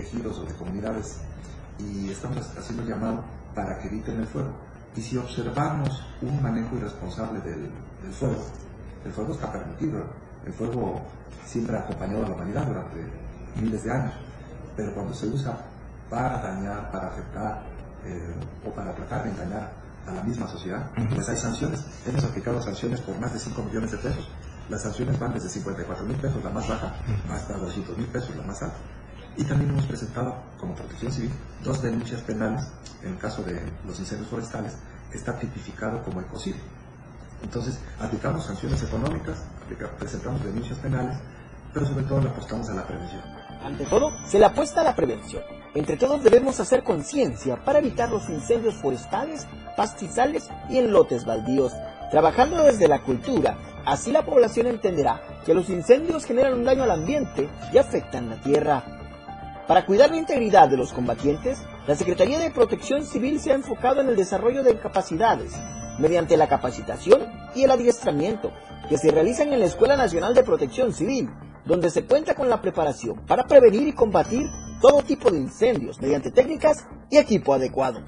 ejidos 0.00 0.38
o 0.38 0.44
de 0.44 0.54
comunidades 0.54 1.20
y 1.78 2.10
estamos 2.10 2.38
haciendo 2.56 2.84
llamado 2.84 3.24
para 3.56 3.78
que 3.78 3.88
eviten 3.88 4.20
el 4.20 4.26
fuego. 4.26 4.50
Y 4.94 5.00
si 5.00 5.16
observamos 5.16 6.04
un 6.20 6.40
manejo 6.42 6.76
irresponsable 6.76 7.40
del, 7.40 7.70
fuego, 8.12 8.44
el 9.04 9.12
fuego 9.12 9.32
está 9.32 9.50
permitido, 9.50 10.04
el 10.44 10.52
fuego 10.52 11.00
siempre 11.44 11.76
ha 11.76 11.80
acompañado 11.80 12.26
a 12.26 12.28
la 12.28 12.34
humanidad 12.34 12.66
durante 12.66 12.98
miles 13.60 13.82
de 13.82 13.90
años, 13.90 14.12
pero 14.76 14.94
cuando 14.94 15.14
se 15.14 15.26
usa 15.26 15.58
para 16.08 16.40
dañar, 16.40 16.90
para 16.92 17.08
afectar 17.08 17.62
eh, 18.04 18.34
o 18.64 18.70
para 18.70 18.94
tratar 18.94 19.24
de 19.24 19.30
engañar 19.30 19.72
a 20.06 20.12
la 20.12 20.22
misma 20.22 20.46
sociedad, 20.46 20.90
pues 21.14 21.28
hay 21.28 21.36
sanciones. 21.36 21.84
Hemos 22.06 22.24
aplicado 22.24 22.62
sanciones 22.62 23.00
por 23.00 23.18
más 23.18 23.32
de 23.32 23.40
5 23.40 23.62
millones 23.64 23.90
de 23.90 23.98
pesos. 23.98 24.28
Las 24.68 24.82
sanciones 24.82 25.18
van 25.18 25.32
desde 25.32 25.48
54 25.48 26.04
mil 26.04 26.16
pesos, 26.16 26.42
la 26.44 26.50
más 26.50 26.68
baja, 26.68 26.94
hasta 27.32 27.56
200 27.56 27.96
mil 27.96 28.06
pesos, 28.06 28.36
la 28.36 28.42
más 28.42 28.62
alta. 28.62 28.76
Y 29.36 29.44
también 29.44 29.70
hemos 29.70 29.86
presentado, 29.86 30.34
como 30.58 30.74
protección 30.74 31.12
civil, 31.12 31.30
dos 31.62 31.82
denuncias 31.82 32.22
penales 32.22 32.66
en 33.02 33.12
el 33.12 33.18
caso 33.18 33.42
de 33.42 33.60
los 33.86 33.98
incendios 33.98 34.28
forestales, 34.28 34.76
está 35.12 35.38
tipificado 35.38 36.02
como 36.02 36.20
ecocidio. 36.20 36.62
Entonces, 37.42 37.78
aplicamos 38.00 38.46
sanciones 38.46 38.82
económicas, 38.82 39.44
presentamos 39.98 40.42
denuncias 40.42 40.78
penales, 40.78 41.18
pero 41.72 41.86
sobre 41.86 42.04
todo 42.04 42.20
le 42.22 42.30
apostamos 42.30 42.68
a 42.70 42.74
la 42.74 42.86
prevención. 42.86 43.22
Ante 43.62 43.84
todo, 43.84 44.10
se 44.26 44.38
le 44.38 44.46
apuesta 44.46 44.80
a 44.80 44.84
la 44.84 44.96
prevención. 44.96 45.42
Entre 45.74 45.96
todos 45.96 46.22
debemos 46.24 46.58
hacer 46.58 46.82
conciencia 46.82 47.62
para 47.62 47.80
evitar 47.80 48.10
los 48.10 48.28
incendios 48.30 48.74
forestales, 48.76 49.46
pastizales 49.76 50.48
y 50.70 50.78
en 50.78 50.90
lotes 50.92 51.26
baldíos. 51.26 51.72
Trabajando 52.10 52.62
desde 52.62 52.88
la 52.88 53.02
cultura, 53.02 53.58
así 53.84 54.12
la 54.12 54.24
población 54.24 54.68
entenderá 54.68 55.20
que 55.44 55.52
los 55.52 55.68
incendios 55.68 56.24
generan 56.24 56.54
un 56.54 56.64
daño 56.64 56.84
al 56.84 56.92
ambiente 56.92 57.50
y 57.72 57.78
afectan 57.78 58.30
la 58.30 58.36
tierra. 58.40 58.95
Para 59.66 59.84
cuidar 59.84 60.10
la 60.10 60.16
integridad 60.16 60.68
de 60.68 60.76
los 60.76 60.92
combatientes, 60.92 61.58
la 61.88 61.96
Secretaría 61.96 62.38
de 62.38 62.52
Protección 62.52 63.04
Civil 63.04 63.40
se 63.40 63.50
ha 63.50 63.56
enfocado 63.56 64.00
en 64.00 64.08
el 64.08 64.14
desarrollo 64.14 64.62
de 64.62 64.78
capacidades, 64.78 65.54
mediante 65.98 66.36
la 66.36 66.48
capacitación 66.48 67.22
y 67.54 67.64
el 67.64 67.72
adiestramiento, 67.72 68.52
que 68.88 68.96
se 68.96 69.10
realizan 69.10 69.52
en 69.52 69.58
la 69.58 69.66
Escuela 69.66 69.96
Nacional 69.96 70.34
de 70.34 70.44
Protección 70.44 70.92
Civil, 70.92 71.28
donde 71.64 71.90
se 71.90 72.04
cuenta 72.04 72.34
con 72.34 72.48
la 72.48 72.62
preparación 72.62 73.26
para 73.26 73.44
prevenir 73.44 73.88
y 73.88 73.92
combatir 73.92 74.46
todo 74.80 75.02
tipo 75.02 75.32
de 75.32 75.38
incendios 75.38 76.00
mediante 76.00 76.30
técnicas 76.30 76.86
y 77.10 77.16
equipo 77.16 77.52
adecuado. 77.52 78.00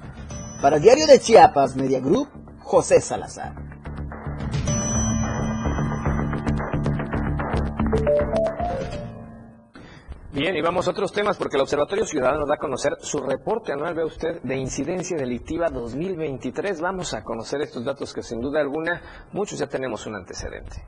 Para 0.61 0.77
el 0.77 0.81
diario 0.81 1.07
de 1.07 1.19
Chiapas 1.19 1.75
Media 1.75 1.99
Group, 1.99 2.29
José 2.59 3.01
Salazar. 3.01 3.53
Bien, 10.31 10.55
y 10.55 10.61
vamos 10.61 10.87
a 10.87 10.91
otros 10.91 11.11
temas 11.11 11.37
porque 11.37 11.55
el 11.55 11.63
Observatorio 11.63 12.05
Ciudadano 12.05 12.45
da 12.45 12.53
a 12.53 12.59
conocer 12.59 12.97
su 13.01 13.19
reporte 13.19 13.73
anual, 13.73 13.95
ve 13.95 14.03
usted, 14.05 14.39
de 14.43 14.57
incidencia 14.57 15.17
delictiva 15.17 15.71
2023. 15.71 16.81
Vamos 16.81 17.15
a 17.15 17.23
conocer 17.23 17.61
estos 17.61 17.83
datos 17.83 18.13
que 18.13 18.21
sin 18.21 18.39
duda 18.39 18.61
alguna 18.61 19.01
muchos 19.33 19.57
ya 19.57 19.65
tenemos 19.65 20.05
un 20.05 20.13
antecedente. 20.13 20.83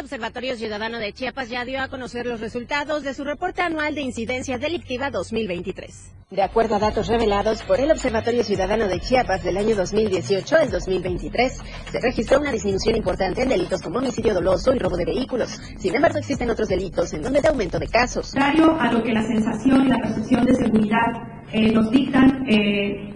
El 0.00 0.06
Observatorio 0.06 0.56
Ciudadano 0.56 0.98
de 0.98 1.12
Chiapas 1.12 1.50
ya 1.50 1.62
dio 1.66 1.78
a 1.78 1.88
conocer 1.88 2.24
los 2.24 2.40
resultados 2.40 3.02
de 3.02 3.12
su 3.12 3.22
reporte 3.22 3.60
anual 3.60 3.94
de 3.94 4.00
incidencia 4.00 4.56
delictiva 4.56 5.10
2023. 5.10 6.14
De 6.30 6.42
acuerdo 6.42 6.76
a 6.76 6.78
datos 6.78 7.06
revelados 7.06 7.62
por 7.64 7.78
el 7.80 7.90
Observatorio 7.90 8.42
Ciudadano 8.42 8.88
de 8.88 8.98
Chiapas 8.98 9.44
del 9.44 9.58
año 9.58 9.76
2018 9.76 10.56
al 10.56 10.70
2023, 10.70 11.52
se 11.92 12.00
registró 12.00 12.40
una 12.40 12.50
disminución 12.50 12.96
importante 12.96 13.42
en 13.42 13.50
delitos 13.50 13.82
como 13.82 13.98
homicidio 13.98 14.32
doloso 14.32 14.74
y 14.74 14.78
robo 14.78 14.96
de 14.96 15.04
vehículos. 15.04 15.50
Sin 15.76 15.94
embargo, 15.94 16.16
existen 16.16 16.48
otros 16.48 16.68
delitos 16.68 17.12
en 17.12 17.20
donde 17.20 17.42
de 17.42 17.48
aumento 17.48 17.78
de 17.78 17.88
casos. 17.88 18.32
Contrario 18.32 18.80
a 18.80 18.90
lo 18.90 19.02
que 19.02 19.12
la 19.12 19.22
sensación 19.22 19.84
y 19.84 19.88
la 19.90 19.98
percepción 19.98 20.46
de 20.46 20.54
seguridad 20.54 21.12
eh, 21.52 21.72
nos 21.72 21.90
dictan, 21.90 22.48
eh, 22.48 23.12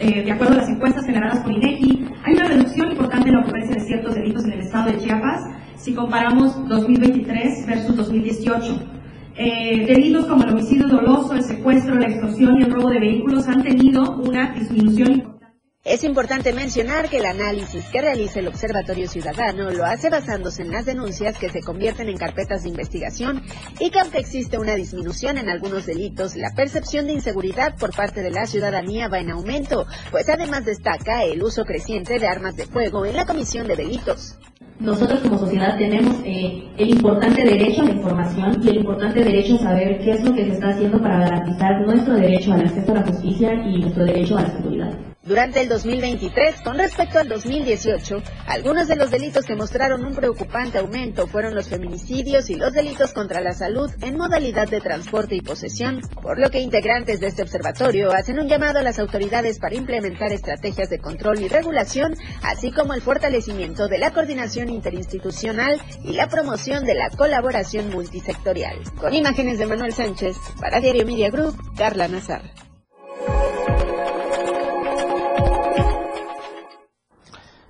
eh, 0.00 0.24
de 0.24 0.32
acuerdo 0.32 0.54
a 0.54 0.56
las 0.56 0.68
encuestas 0.68 1.06
generadas 1.06 1.38
por 1.44 1.52
INEGI, 1.52 2.04
hay 2.24 2.34
una 2.34 2.48
reducción 2.48 2.90
importante 2.90 3.28
en 3.28 3.34
la 3.36 3.42
ocurrencia 3.42 3.76
de 3.76 3.80
ciertos 3.86 4.14
delitos 4.16 4.44
en 4.44 4.52
el 4.54 4.60
estado 4.62 4.90
de 4.90 4.98
Chiapas 4.98 5.40
si 5.76 5.94
comparamos 5.94 6.68
2023 6.68 7.66
versus 7.66 7.96
2018. 7.96 8.96
Eh, 9.38 9.84
delitos 9.86 10.26
como 10.26 10.44
el 10.44 10.50
homicidio 10.54 10.88
doloso, 10.88 11.34
el 11.34 11.42
secuestro, 11.42 11.94
la 11.94 12.06
extorsión 12.06 12.58
y 12.58 12.64
el 12.64 12.72
robo 12.72 12.90
de 12.90 13.00
vehículos 13.00 13.46
han 13.48 13.62
tenido 13.62 14.16
una 14.16 14.54
disminución 14.54 15.12
importante. 15.12 15.36
Es 15.84 16.02
importante 16.02 16.52
mencionar 16.52 17.08
que 17.08 17.18
el 17.18 17.26
análisis 17.26 17.84
que 17.92 18.00
realiza 18.00 18.40
el 18.40 18.48
Observatorio 18.48 19.06
Ciudadano 19.06 19.70
lo 19.70 19.84
hace 19.84 20.10
basándose 20.10 20.62
en 20.62 20.72
las 20.72 20.84
denuncias 20.84 21.38
que 21.38 21.48
se 21.48 21.60
convierten 21.60 22.08
en 22.08 22.16
carpetas 22.16 22.64
de 22.64 22.70
investigación 22.70 23.42
y 23.78 23.90
que 23.90 24.00
aunque 24.00 24.18
existe 24.18 24.58
una 24.58 24.74
disminución 24.74 25.38
en 25.38 25.48
algunos 25.48 25.86
delitos, 25.86 26.34
la 26.34 26.52
percepción 26.56 27.06
de 27.06 27.12
inseguridad 27.12 27.76
por 27.78 27.94
parte 27.94 28.22
de 28.22 28.32
la 28.32 28.46
ciudadanía 28.46 29.06
va 29.06 29.20
en 29.20 29.30
aumento, 29.30 29.86
pues 30.10 30.28
además 30.28 30.64
destaca 30.64 31.22
el 31.22 31.40
uso 31.40 31.64
creciente 31.64 32.18
de 32.18 32.26
armas 32.26 32.56
de 32.56 32.66
fuego 32.66 33.06
en 33.06 33.14
la 33.14 33.26
comisión 33.26 33.68
de 33.68 33.76
delitos. 33.76 34.36
Nosotros 34.78 35.20
como 35.20 35.38
sociedad 35.38 35.78
tenemos 35.78 36.16
eh, 36.24 36.68
el 36.76 36.90
importante 36.90 37.42
derecho 37.42 37.80
a 37.80 37.86
la 37.86 37.92
información 37.92 38.60
y 38.62 38.68
el 38.68 38.76
importante 38.76 39.24
derecho 39.24 39.54
a 39.54 39.58
saber 39.58 39.98
qué 40.00 40.10
es 40.10 40.22
lo 40.22 40.34
que 40.34 40.44
se 40.44 40.52
está 40.52 40.68
haciendo 40.68 41.00
para 41.00 41.18
garantizar 41.20 41.80
nuestro 41.80 42.14
derecho 42.14 42.52
al 42.52 42.60
acceso 42.60 42.92
a 42.92 42.96
la 42.96 43.06
justicia 43.06 43.54
y 43.54 43.78
nuestro 43.78 44.04
derecho 44.04 44.36
a 44.36 44.42
la 44.42 44.50
seguridad. 44.50 45.15
Durante 45.26 45.60
el 45.60 45.68
2023, 45.68 46.60
con 46.60 46.78
respecto 46.78 47.18
al 47.18 47.28
2018, 47.28 48.22
algunos 48.46 48.86
de 48.86 48.94
los 48.94 49.10
delitos 49.10 49.44
que 49.44 49.56
mostraron 49.56 50.04
un 50.04 50.14
preocupante 50.14 50.78
aumento 50.78 51.26
fueron 51.26 51.56
los 51.56 51.68
feminicidios 51.68 52.48
y 52.48 52.54
los 52.54 52.72
delitos 52.72 53.12
contra 53.12 53.40
la 53.40 53.52
salud 53.52 53.90
en 54.02 54.16
modalidad 54.16 54.68
de 54.68 54.80
transporte 54.80 55.34
y 55.34 55.40
posesión, 55.40 56.00
por 56.22 56.38
lo 56.38 56.48
que 56.48 56.60
integrantes 56.60 57.18
de 57.18 57.26
este 57.26 57.42
observatorio 57.42 58.12
hacen 58.12 58.38
un 58.38 58.46
llamado 58.46 58.78
a 58.78 58.84
las 58.84 59.00
autoridades 59.00 59.58
para 59.58 59.74
implementar 59.74 60.32
estrategias 60.32 60.90
de 60.90 61.00
control 61.00 61.40
y 61.40 61.48
regulación, 61.48 62.14
así 62.42 62.70
como 62.70 62.94
el 62.94 63.02
fortalecimiento 63.02 63.88
de 63.88 63.98
la 63.98 64.12
coordinación 64.12 64.68
interinstitucional 64.68 65.80
y 66.04 66.12
la 66.12 66.28
promoción 66.28 66.84
de 66.84 66.94
la 66.94 67.10
colaboración 67.10 67.90
multisectorial. 67.90 68.78
Con 69.00 69.12
imágenes 69.12 69.58
de 69.58 69.66
Manuel 69.66 69.92
Sánchez, 69.92 70.36
para 70.60 70.78
Diario 70.78 71.04
Media 71.04 71.30
Group, 71.30 71.56
Carla 71.76 72.06
Nazar. 72.06 72.65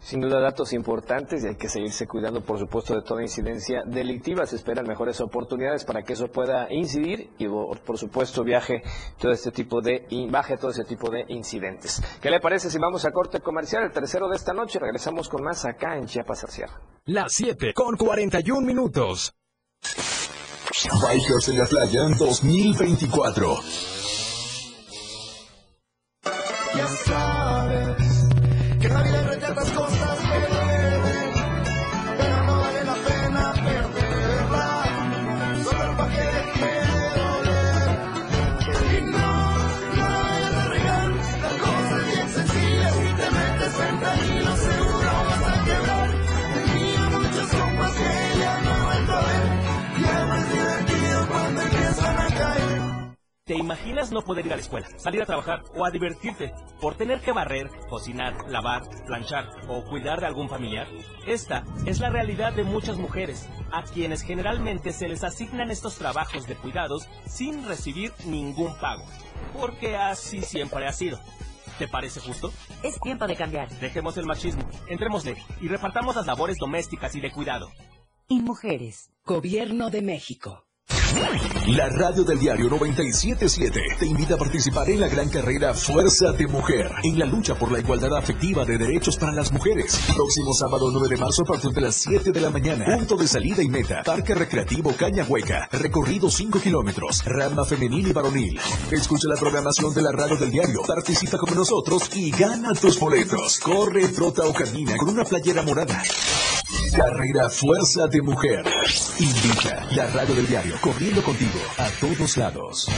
Sin 0.07 0.21
duda 0.21 0.39
datos 0.39 0.73
importantes 0.73 1.43
y 1.43 1.49
hay 1.49 1.57
que 1.57 1.69
seguirse 1.69 2.07
cuidando, 2.07 2.41
por 2.41 2.61
supuesto, 2.61 2.95
de 2.95 3.03
toda 3.03 3.23
incidencia 3.23 3.83
delictiva. 3.85 4.47
Se 4.47 4.55
esperan 4.55 4.87
mejores 4.87 5.21
oportunidades 5.21 5.85
para 5.85 6.03
que 6.03 6.13
eso 6.13 6.29
pueda 6.29 6.73
incidir 6.73 7.31
y, 7.39 7.49
por 7.49 7.99
supuesto, 7.99 8.45
viaje 8.45 8.85
todo 9.19 9.33
este 9.33 9.51
tipo 9.51 9.81
de 9.81 10.07
baje 10.31 10.59
todo 10.59 10.71
ese 10.71 10.85
tipo 10.85 11.11
de 11.11 11.25
incidentes. 11.27 12.01
¿Qué 12.23 12.31
le 12.31 12.39
parece 12.39 12.71
si 12.71 12.79
vamos 12.79 13.05
a 13.05 13.11
corte 13.11 13.41
comercial 13.41 13.83
el 13.83 13.91
tercero 13.91 14.29
de 14.29 14.37
esta 14.37 14.53
noche? 14.53 14.79
Regresamos 14.79 15.29
con 15.29 15.43
más 15.43 15.65
acá 15.65 15.97
en 15.97 16.07
Chiapas 16.07 16.45
al 16.45 16.51
cierre. 16.51 16.75
Las 17.07 17.33
7 17.33 17.75
con 17.75 17.97
41 17.97 18.65
minutos. 18.65 19.35
Bikers 21.03 21.49
en 21.49 21.59
la 21.59 21.67
playa 21.67 22.03
2024. 22.17 23.57
Ya 26.77 26.87
sabes 26.87 28.29
que 28.81 28.89
¿Te 53.47 53.55
imaginas 53.55 54.11
no 54.11 54.23
poder 54.23 54.45
ir 54.45 54.53
a 54.53 54.57
la 54.57 54.63
escuela, 54.63 54.89
salir 54.99 55.23
a 55.23 55.25
trabajar 55.25 55.63
o 55.77 55.87
a 55.87 55.93
divertirte 55.93 56.53
por 56.81 56.97
tener 56.97 57.21
que 57.21 57.31
barrer, 57.31 57.71
cocinar, 57.89 58.35
lavar, 58.51 58.83
planchar 59.07 59.49
o 59.69 59.85
cuidar 59.85 60.19
de 60.19 60.27
algún 60.27 60.49
familiar? 60.49 60.89
Esta 61.29 61.63
es 61.85 62.01
la 62.01 62.11
realidad 62.11 62.55
de 62.55 62.65
muchas 62.65 62.97
mujeres, 62.97 63.49
a 63.71 63.85
quienes 63.85 64.23
generalmente 64.23 64.93
se 64.93 65.07
les 65.07 65.23
asignan 65.23 65.71
estos 65.71 65.95
trabajos 65.95 66.49
de 66.49 66.57
cuidados 66.57 67.09
sin 67.25 67.65
recibir 67.69 68.13
ningún 68.25 68.77
pago, 68.81 69.05
porque 69.57 69.97
así 69.97 70.43
siempre 70.43 70.85
ha 70.85 70.93
sido. 70.93 71.21
¿Te 71.79 71.87
parece 71.87 72.19
justo? 72.19 72.53
Es 72.83 72.99
tiempo 72.99 73.29
de 73.29 73.37
cambiar. 73.37 73.69
Dejemos 73.79 74.17
el 74.17 74.27
machismo, 74.27 74.69
entrémosle 74.89 75.37
y 75.61 75.69
repartamos 75.69 76.17
las 76.17 76.27
labores 76.27 76.57
domésticas 76.59 77.15
y 77.15 77.21
de 77.21 77.31
cuidado. 77.31 77.71
Y 78.27 78.41
mujeres. 78.41 79.13
Gobierno 79.25 79.91
de 79.91 80.03
México. 80.03 80.66
La 81.69 81.89
radio 81.89 82.23
del 82.23 82.39
diario 82.39 82.69
977 82.69 83.81
te 83.99 84.07
invita 84.07 84.35
a 84.35 84.39
participar 84.39 84.89
en 84.89 85.01
la 85.01 85.09
gran 85.09 85.29
carrera 85.29 85.75
Fuerza 85.75 86.33
de 86.33 86.47
Mujer, 86.47 86.91
en 87.03 87.19
la 87.19 87.27
lucha 87.27 87.55
por 87.57 87.73
la 87.73 87.81
igualdad 87.81 88.17
afectiva 88.17 88.65
de 88.65 88.79
derechos 88.79 89.17
para 89.17 89.33
las 89.33 89.53
mujeres. 89.53 90.01
Próximo 90.15 90.55
sábado 90.55 90.91
9 90.93 91.09
de 91.09 91.17
marzo 91.17 91.43
a 91.43 91.45
partir 91.45 91.71
de 91.73 91.81
las 91.81 91.97
7 91.97 92.31
de 92.31 92.41
la 92.41 92.51
mañana. 92.51 92.85
Punto 92.85 93.17
de 93.17 93.27
salida 93.27 93.63
y 93.63 93.69
meta. 93.69 94.03
Parque 94.05 94.35
Recreativo 94.35 94.93
Caña 94.97 95.25
Hueca. 95.25 95.69
Recorrido 95.73 96.31
5 96.31 96.61
kilómetros. 96.61 97.25
Rama 97.25 97.65
femenil 97.65 98.09
y 98.09 98.13
varonil. 98.13 98.61
Escucha 98.93 99.29
la 99.29 99.37
programación 99.37 99.93
de 99.93 100.03
la 100.03 100.13
radio 100.13 100.37
del 100.37 100.51
diario. 100.51 100.83
Participa 100.87 101.37
con 101.37 101.55
nosotros 101.55 102.11
y 102.15 102.31
gana 102.31 102.73
tus 102.75 102.99
boletos. 102.99 103.59
Corre, 103.59 104.09
trota 104.09 104.47
o 104.47 104.53
camina 104.53 104.97
con 104.97 105.09
una 105.09 105.25
playera 105.25 105.63
morada. 105.63 106.03
Carrera 106.93 107.49
Fuerza 107.49 108.07
de 108.07 108.23
Mujer. 108.23 108.65
Invita 109.19 109.87
la 109.95 110.07
radio 110.09 110.35
del 110.35 110.47
diario, 110.47 110.75
corriendo 110.81 111.23
contigo 111.23 111.59
a 111.79 111.89
todos 112.01 112.37
lados. 112.37 112.89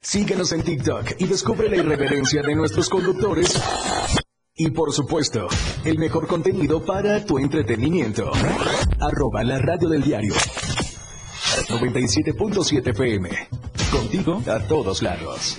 Síguenos 0.00 0.52
en 0.52 0.62
TikTok 0.62 1.14
y 1.18 1.26
descubre 1.26 1.68
la 1.68 1.76
irreverencia 1.76 2.42
de 2.42 2.54
nuestros 2.54 2.88
conductores. 2.88 3.60
Y 4.54 4.70
por 4.70 4.92
supuesto, 4.92 5.46
el 5.84 5.98
mejor 5.98 6.26
contenido 6.26 6.84
para 6.84 7.24
tu 7.24 7.38
entretenimiento. 7.38 8.30
Arroba 9.00 9.44
la 9.44 9.58
radio 9.58 9.88
del 9.88 10.02
diario. 10.02 10.34
97.7 11.68 12.88
FM. 12.88 13.30
Contigo 13.92 14.42
a 14.46 14.58
todos 14.60 15.02
lados. 15.02 15.58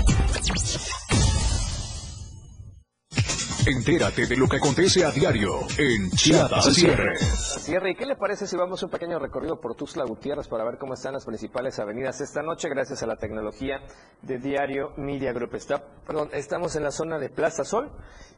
Entérate 3.65 4.25
de 4.25 4.35
lo 4.35 4.47
que 4.47 4.57
acontece 4.57 5.05
a 5.05 5.11
diario 5.11 5.59
en 5.77 6.09
Chiapas 6.11 6.73
cierre. 6.73 7.15
Cierre, 7.17 7.91
¿y 7.91 7.95
qué 7.95 8.07
le 8.07 8.15
parece 8.15 8.47
si 8.47 8.57
vamos 8.57 8.81
un 8.81 8.89
pequeño 8.89 9.19
recorrido 9.19 9.61
por 9.61 9.75
Tuxtla 9.75 10.03
Gutiérrez 10.03 10.47
para 10.47 10.63
ver 10.63 10.79
cómo 10.79 10.95
están 10.95 11.13
las 11.13 11.25
principales 11.25 11.77
avenidas 11.77 12.19
esta 12.21 12.41
noche 12.41 12.69
gracias 12.69 13.03
a 13.03 13.05
la 13.05 13.17
tecnología 13.17 13.79
de 14.23 14.39
Diario 14.39 14.93
Media 14.97 15.31
Group? 15.31 15.53
Está, 15.53 15.83
perdón, 16.07 16.29
estamos 16.33 16.75
en 16.75 16.83
la 16.83 16.91
zona 16.91 17.19
de 17.19 17.29
Plaza 17.29 17.63
Sol 17.63 17.91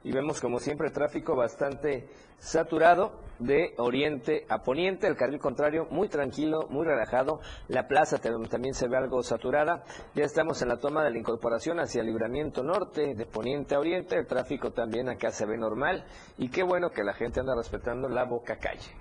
y 0.03 0.11
vemos 0.11 0.41
como 0.41 0.59
siempre 0.59 0.91
tráfico 0.91 1.37
bastante 1.37 2.09
saturado 2.43 3.13
de 3.39 3.73
oriente 3.77 4.45
a 4.49 4.63
poniente, 4.63 5.07
el 5.07 5.15
carril 5.15 5.39
contrario 5.39 5.87
muy 5.89 6.07
tranquilo, 6.07 6.67
muy 6.69 6.85
relajado, 6.85 7.39
la 7.67 7.87
plaza 7.87 8.17
tam- 8.21 8.47
también 8.47 8.73
se 8.73 8.87
ve 8.87 8.97
algo 8.97 9.23
saturada, 9.23 9.83
ya 10.13 10.23
estamos 10.23 10.61
en 10.61 10.67
la 10.69 10.77
toma 10.77 11.03
de 11.03 11.11
la 11.11 11.17
incorporación 11.17 11.79
hacia 11.79 12.01
el 12.01 12.07
libramiento 12.07 12.63
norte, 12.63 13.15
de 13.15 13.25
poniente 13.25 13.75
a 13.75 13.79
oriente, 13.79 14.17
el 14.17 14.27
tráfico 14.27 14.71
también 14.71 15.09
acá 15.09 15.31
se 15.31 15.45
ve 15.45 15.57
normal. 15.57 16.05
Y 16.37 16.49
qué 16.49 16.63
bueno 16.63 16.91
que 16.91 17.03
la 17.03 17.13
gente 17.13 17.39
anda 17.39 17.55
respetando 17.55 18.07
la 18.07 18.25
boca 18.25 18.57
calle. 18.57 18.91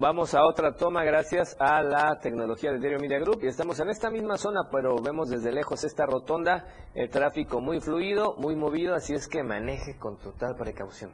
Vamos 0.00 0.32
a 0.34 0.44
otra 0.46 0.76
toma 0.76 1.02
gracias 1.02 1.56
a 1.58 1.82
la 1.82 2.20
tecnología 2.20 2.70
de 2.70 2.78
Diario 2.78 3.00
Media 3.00 3.18
Group 3.18 3.40
y 3.42 3.48
estamos 3.48 3.80
en 3.80 3.88
esta 3.88 4.10
misma 4.10 4.36
zona, 4.36 4.60
pero 4.70 4.94
vemos 5.02 5.28
desde 5.28 5.50
lejos 5.50 5.82
esta 5.82 6.06
rotonda, 6.06 6.66
el 6.94 7.10
tráfico 7.10 7.60
muy 7.60 7.80
fluido, 7.80 8.36
muy 8.36 8.54
movido, 8.54 8.94
así 8.94 9.14
es 9.14 9.26
que 9.26 9.42
maneje 9.42 9.98
con 9.98 10.16
total 10.18 10.54
precaución. 10.54 11.10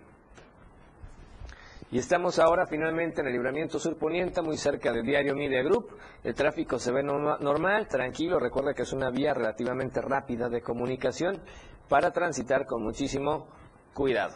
Y 1.91 1.99
estamos 1.99 2.39
ahora 2.39 2.67
finalmente 2.67 3.23
en 3.23 3.29
el 3.29 3.33
libramiento 3.33 3.79
sur 3.79 3.97
poniente, 3.97 4.43
muy 4.43 4.59
cerca 4.59 4.93
de 4.93 5.03
Diario 5.03 5.35
Media 5.35 5.63
Group. 5.63 5.97
El 6.23 6.35
tráfico 6.35 6.79
se 6.79 6.93
ve 6.93 7.03
norma- 7.03 7.39
normal, 7.41 7.89
tranquilo. 7.89 8.39
Recuerda 8.39 8.75
que 8.75 8.83
es 8.83 8.93
una 8.93 9.09
vía 9.11 9.33
relativamente 9.33 10.03
rápida 10.03 10.51
de 10.51 10.61
comunicación 10.61 11.41
para 11.89 12.11
transitar 12.11 12.67
con 12.67 12.83
muchísimo 12.83 13.47
cuidado. 13.95 14.35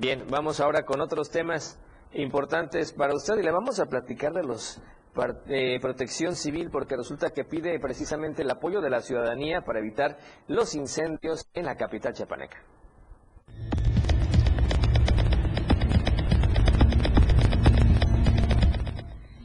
Bien, 0.00 0.24
vamos 0.30 0.60
ahora 0.60 0.86
con 0.86 1.02
otros 1.02 1.28
temas 1.28 1.78
importantes 2.14 2.94
para 2.94 3.14
usted 3.14 3.36
y 3.36 3.42
le 3.42 3.50
vamos 3.50 3.80
a 3.80 3.84
platicar 3.84 4.32
de 4.32 4.42
los 4.44 4.80
de 5.44 5.78
protección 5.78 6.36
civil 6.36 6.70
porque 6.70 6.96
resulta 6.96 7.28
que 7.34 7.44
pide 7.44 7.78
precisamente 7.78 8.40
el 8.40 8.50
apoyo 8.50 8.80
de 8.80 8.88
la 8.88 9.02
ciudadanía 9.02 9.60
para 9.60 9.80
evitar 9.80 10.16
los 10.48 10.74
incendios 10.74 11.46
en 11.52 11.66
la 11.66 11.76
capital 11.76 12.14
chiapaneca. 12.14 12.56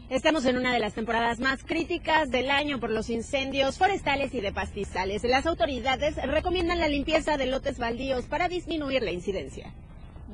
Estamos 0.09 0.45
en 0.45 0.55
una 0.55 0.71
de 0.71 0.79
las 0.79 0.93
temporadas 0.93 1.41
más 1.41 1.65
críticas 1.65 2.31
del 2.31 2.49
año 2.49 2.79
por 2.79 2.91
los 2.91 3.09
incendios 3.09 3.77
forestales 3.77 4.33
y 4.33 4.39
de 4.39 4.53
pastizales. 4.53 5.25
Las 5.25 5.47
autoridades 5.47 6.15
recomiendan 6.15 6.79
la 6.79 6.87
limpieza 6.87 7.35
de 7.35 7.47
lotes 7.47 7.77
baldíos 7.77 8.27
para 8.27 8.47
disminuir 8.47 9.03
la 9.03 9.11
incidencia. 9.11 9.73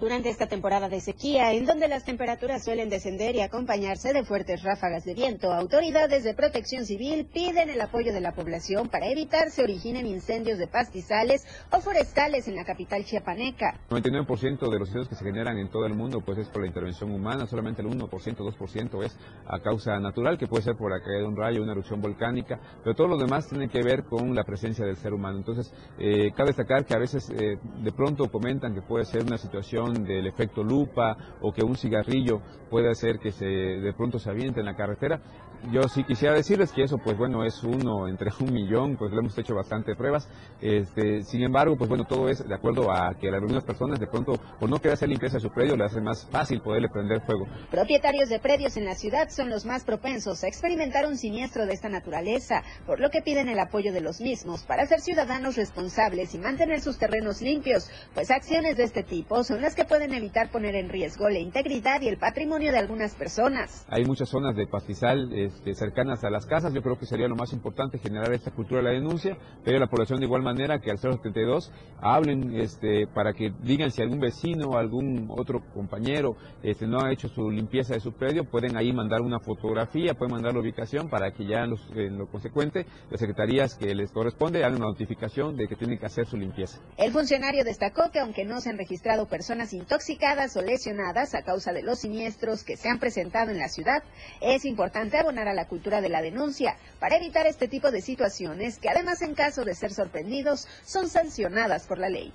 Durante 0.01 0.29
esta 0.29 0.47
temporada 0.47 0.89
de 0.89 0.99
sequía, 0.99 1.53
en 1.53 1.67
donde 1.67 1.87
las 1.87 2.03
temperaturas 2.03 2.63
suelen 2.65 2.89
descender 2.89 3.35
y 3.35 3.41
acompañarse 3.41 4.13
de 4.13 4.25
fuertes 4.25 4.63
ráfagas 4.63 5.03
de 5.05 5.13
viento, 5.13 5.53
autoridades 5.53 6.23
de 6.23 6.33
protección 6.33 6.85
civil 6.85 7.29
piden 7.31 7.69
el 7.69 7.79
apoyo 7.79 8.11
de 8.11 8.19
la 8.19 8.31
población 8.31 8.89
para 8.89 9.11
evitar 9.11 9.51
se 9.51 9.61
originen 9.61 10.07
incendios 10.07 10.57
de 10.57 10.65
pastizales 10.65 11.45
o 11.71 11.81
forestales 11.81 12.47
en 12.47 12.55
la 12.55 12.65
capital 12.65 13.05
chiapaneca. 13.05 13.79
99% 13.91 14.71
de 14.71 14.79
los 14.79 14.87
incendios 14.87 15.07
que 15.07 15.13
se 15.13 15.23
generan 15.23 15.59
en 15.59 15.69
todo 15.69 15.85
el 15.85 15.93
mundo 15.93 16.21
pues 16.25 16.39
es 16.39 16.49
por 16.49 16.61
la 16.63 16.67
intervención 16.67 17.11
humana, 17.11 17.45
solamente 17.45 17.83
el 17.83 17.87
1%, 17.89 18.09
2% 18.09 19.05
es 19.05 19.15
a 19.45 19.59
causa 19.59 19.99
natural, 19.99 20.39
que 20.39 20.47
puede 20.47 20.63
ser 20.63 20.77
por 20.77 20.89
la 20.89 20.99
caída 20.99 21.19
de 21.19 21.27
un 21.27 21.37
rayo, 21.37 21.61
una 21.61 21.73
erupción 21.73 22.01
volcánica, 22.01 22.59
pero 22.83 22.95
todo 22.95 23.07
lo 23.07 23.17
demás 23.17 23.47
tiene 23.47 23.69
que 23.69 23.83
ver 23.83 24.05
con 24.05 24.33
la 24.33 24.45
presencia 24.45 24.83
del 24.83 24.97
ser 24.97 25.13
humano. 25.13 25.37
Entonces, 25.37 25.71
eh, 25.99 26.31
cabe 26.35 26.47
destacar 26.47 26.85
que 26.85 26.95
a 26.95 26.99
veces 26.99 27.29
eh, 27.29 27.59
de 27.83 27.91
pronto 27.91 28.31
comentan 28.31 28.73
que 28.73 28.81
puede 28.81 29.05
ser 29.05 29.21
una 29.21 29.37
situación 29.37 29.90
del 29.93 30.27
efecto 30.27 30.63
lupa 30.63 31.17
o 31.41 31.51
que 31.53 31.63
un 31.63 31.75
cigarrillo 31.75 32.41
puede 32.69 32.89
hacer 32.89 33.19
que 33.19 33.31
se 33.31 33.45
de 33.45 33.93
pronto 33.93 34.19
se 34.19 34.29
aviente 34.29 34.59
en 34.59 34.65
la 34.65 34.75
carretera. 34.75 35.21
Yo 35.69 35.83
sí 35.87 36.03
quisiera 36.03 36.33
decirles 36.33 36.71
que 36.71 36.83
eso, 36.83 36.97
pues 36.97 37.15
bueno, 37.17 37.45
es 37.45 37.63
uno 37.63 38.07
entre 38.07 38.31
un 38.39 38.51
millón, 38.51 38.97
pues 38.97 39.11
le 39.11 39.19
hemos 39.19 39.37
hecho 39.37 39.53
bastante 39.53 39.95
pruebas. 39.95 40.27
Este, 40.59 41.21
sin 41.23 41.43
embargo, 41.43 41.77
pues 41.77 41.87
bueno, 41.87 42.05
todo 42.05 42.29
es 42.29 42.47
de 42.47 42.55
acuerdo 42.55 42.91
a 42.91 43.13
que 43.19 43.29
algunas 43.29 43.63
personas 43.63 43.99
de 43.99 44.07
pronto, 44.07 44.33
por 44.59 44.69
no 44.69 44.77
querer 44.77 44.93
hacer 44.93 45.09
limpieza 45.09 45.35
de 45.35 45.41
su 45.41 45.51
predio, 45.51 45.77
le 45.77 45.85
hace 45.85 46.01
más 46.01 46.27
fácil 46.31 46.61
poderle 46.61 46.89
prender 46.89 47.21
fuego. 47.21 47.45
Propietarios 47.69 48.29
de 48.29 48.39
predios 48.39 48.75
en 48.75 48.85
la 48.85 48.95
ciudad 48.95 49.29
son 49.29 49.49
los 49.49 49.65
más 49.65 49.83
propensos 49.83 50.43
a 50.43 50.47
experimentar 50.47 51.05
un 51.05 51.17
siniestro 51.17 51.67
de 51.67 51.73
esta 51.73 51.89
naturaleza, 51.89 52.63
por 52.87 52.99
lo 52.99 53.11
que 53.11 53.21
piden 53.21 53.47
el 53.47 53.59
apoyo 53.59 53.93
de 53.93 54.01
los 54.01 54.19
mismos 54.19 54.63
para 54.63 54.87
ser 54.87 54.99
ciudadanos 54.99 55.57
responsables 55.57 56.33
y 56.33 56.39
mantener 56.39 56.81
sus 56.81 56.97
terrenos 56.97 57.41
limpios, 57.41 57.89
pues 58.15 58.31
acciones 58.31 58.77
de 58.77 58.83
este 58.83 59.03
tipo 59.03 59.43
son 59.43 59.61
las 59.61 59.75
que 59.75 59.85
pueden 59.85 60.13
evitar 60.13 60.49
poner 60.49 60.75
en 60.75 60.89
riesgo 60.89 61.29
la 61.29 61.39
integridad 61.39 62.01
y 62.01 62.07
el 62.07 62.17
patrimonio 62.17 62.71
de 62.71 62.79
algunas 62.79 63.13
personas. 63.13 63.85
Hay 63.89 64.05
muchas 64.05 64.29
zonas 64.29 64.55
de 64.55 64.65
pastizal 64.65 65.31
este, 65.55 65.73
cercanas 65.73 66.23
a 66.23 66.29
las 66.29 66.45
casas. 66.45 66.73
Yo 66.73 66.81
creo 66.81 66.97
que 66.97 67.05
sería 67.05 67.27
lo 67.27 67.35
más 67.35 67.53
importante 67.53 67.97
generar 67.99 68.31
esta 68.33 68.51
cultura 68.51 68.81
de 68.81 68.87
la 68.87 68.91
denuncia, 68.91 69.37
pero 69.63 69.79
la 69.79 69.87
población 69.87 70.19
de 70.19 70.25
igual 70.25 70.41
manera 70.41 70.79
que 70.79 70.91
al 70.91 70.97
072 70.97 71.71
hablen 72.01 72.55
este, 72.59 73.07
para 73.07 73.33
que 73.33 73.51
digan 73.63 73.91
si 73.91 74.01
algún 74.01 74.19
vecino 74.19 74.69
o 74.69 74.77
algún 74.77 75.27
otro 75.29 75.61
compañero 75.73 76.35
este, 76.63 76.87
no 76.87 77.01
ha 77.01 77.11
hecho 77.11 77.27
su 77.29 77.49
limpieza 77.49 77.93
de 77.93 77.99
su 77.99 78.13
predio, 78.13 78.45
pueden 78.45 78.77
ahí 78.77 78.91
mandar 78.93 79.21
una 79.21 79.39
fotografía, 79.39 80.13
pueden 80.13 80.33
mandar 80.33 80.53
la 80.53 80.59
ubicación 80.61 81.09
para 81.09 81.31
que 81.31 81.45
ya 81.45 81.63
en, 81.63 81.71
los- 81.71 81.89
en 81.95 82.17
lo 82.17 82.27
consecuente 82.27 82.85
las 83.09 83.19
secretarías 83.19 83.75
que 83.75 83.93
les 83.93 84.11
corresponde 84.11 84.63
hagan 84.63 84.77
una 84.77 84.87
notificación 84.87 85.55
de 85.55 85.67
que 85.67 85.75
tienen 85.75 85.97
que 85.99 86.05
hacer 86.05 86.25
su 86.27 86.37
limpieza. 86.37 86.79
El 86.97 87.11
funcionario 87.11 87.63
destacó 87.63 88.09
que 88.11 88.19
aunque 88.19 88.45
no 88.45 88.61
se 88.61 88.69
han 88.69 88.77
registrado 88.77 89.27
personas 89.27 89.73
intoxicadas 89.73 90.55
o 90.57 90.61
lesionadas 90.61 91.35
a 91.35 91.43
causa 91.43 91.73
de 91.73 91.83
los 91.83 91.99
siniestros 91.99 92.63
que 92.63 92.77
se 92.77 92.89
han 92.89 92.99
presentado 92.99 93.51
en 93.51 93.59
la 93.59 93.67
ciudad, 93.67 94.03
es 94.41 94.65
importante 94.65 95.17
abonar 95.17 95.40
a 95.47 95.53
la 95.53 95.67
cultura 95.67 96.01
de 96.01 96.09
la 96.09 96.21
denuncia 96.21 96.77
para 96.99 97.17
evitar 97.17 97.47
este 97.47 97.67
tipo 97.67 97.91
de 97.91 98.01
situaciones 98.01 98.79
que 98.79 98.89
además 98.89 99.21
en 99.21 99.35
caso 99.35 99.63
de 99.63 99.75
ser 99.75 99.93
sorprendidos 99.93 100.67
son 100.83 101.07
sancionadas 101.09 101.87
por 101.87 101.97
la 101.97 102.09
ley. 102.09 102.33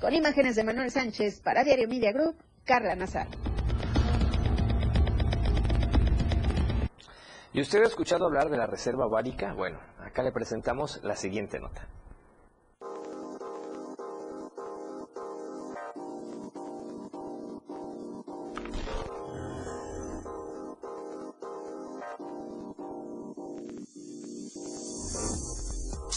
Con 0.00 0.14
imágenes 0.14 0.56
de 0.56 0.64
Manuel 0.64 0.90
Sánchez 0.90 1.40
para 1.40 1.64
Diario 1.64 1.88
Media 1.88 2.12
Group, 2.12 2.36
Carla 2.64 2.94
Nazar. 2.96 3.28
¿Y 7.54 7.60
usted 7.60 7.82
ha 7.82 7.86
escuchado 7.86 8.24
hablar 8.24 8.48
de 8.48 8.56
la 8.56 8.66
reserva 8.66 9.06
bárica? 9.06 9.52
Bueno, 9.52 9.78
acá 9.98 10.22
le 10.22 10.32
presentamos 10.32 11.00
la 11.02 11.16
siguiente 11.16 11.60
nota. 11.60 11.86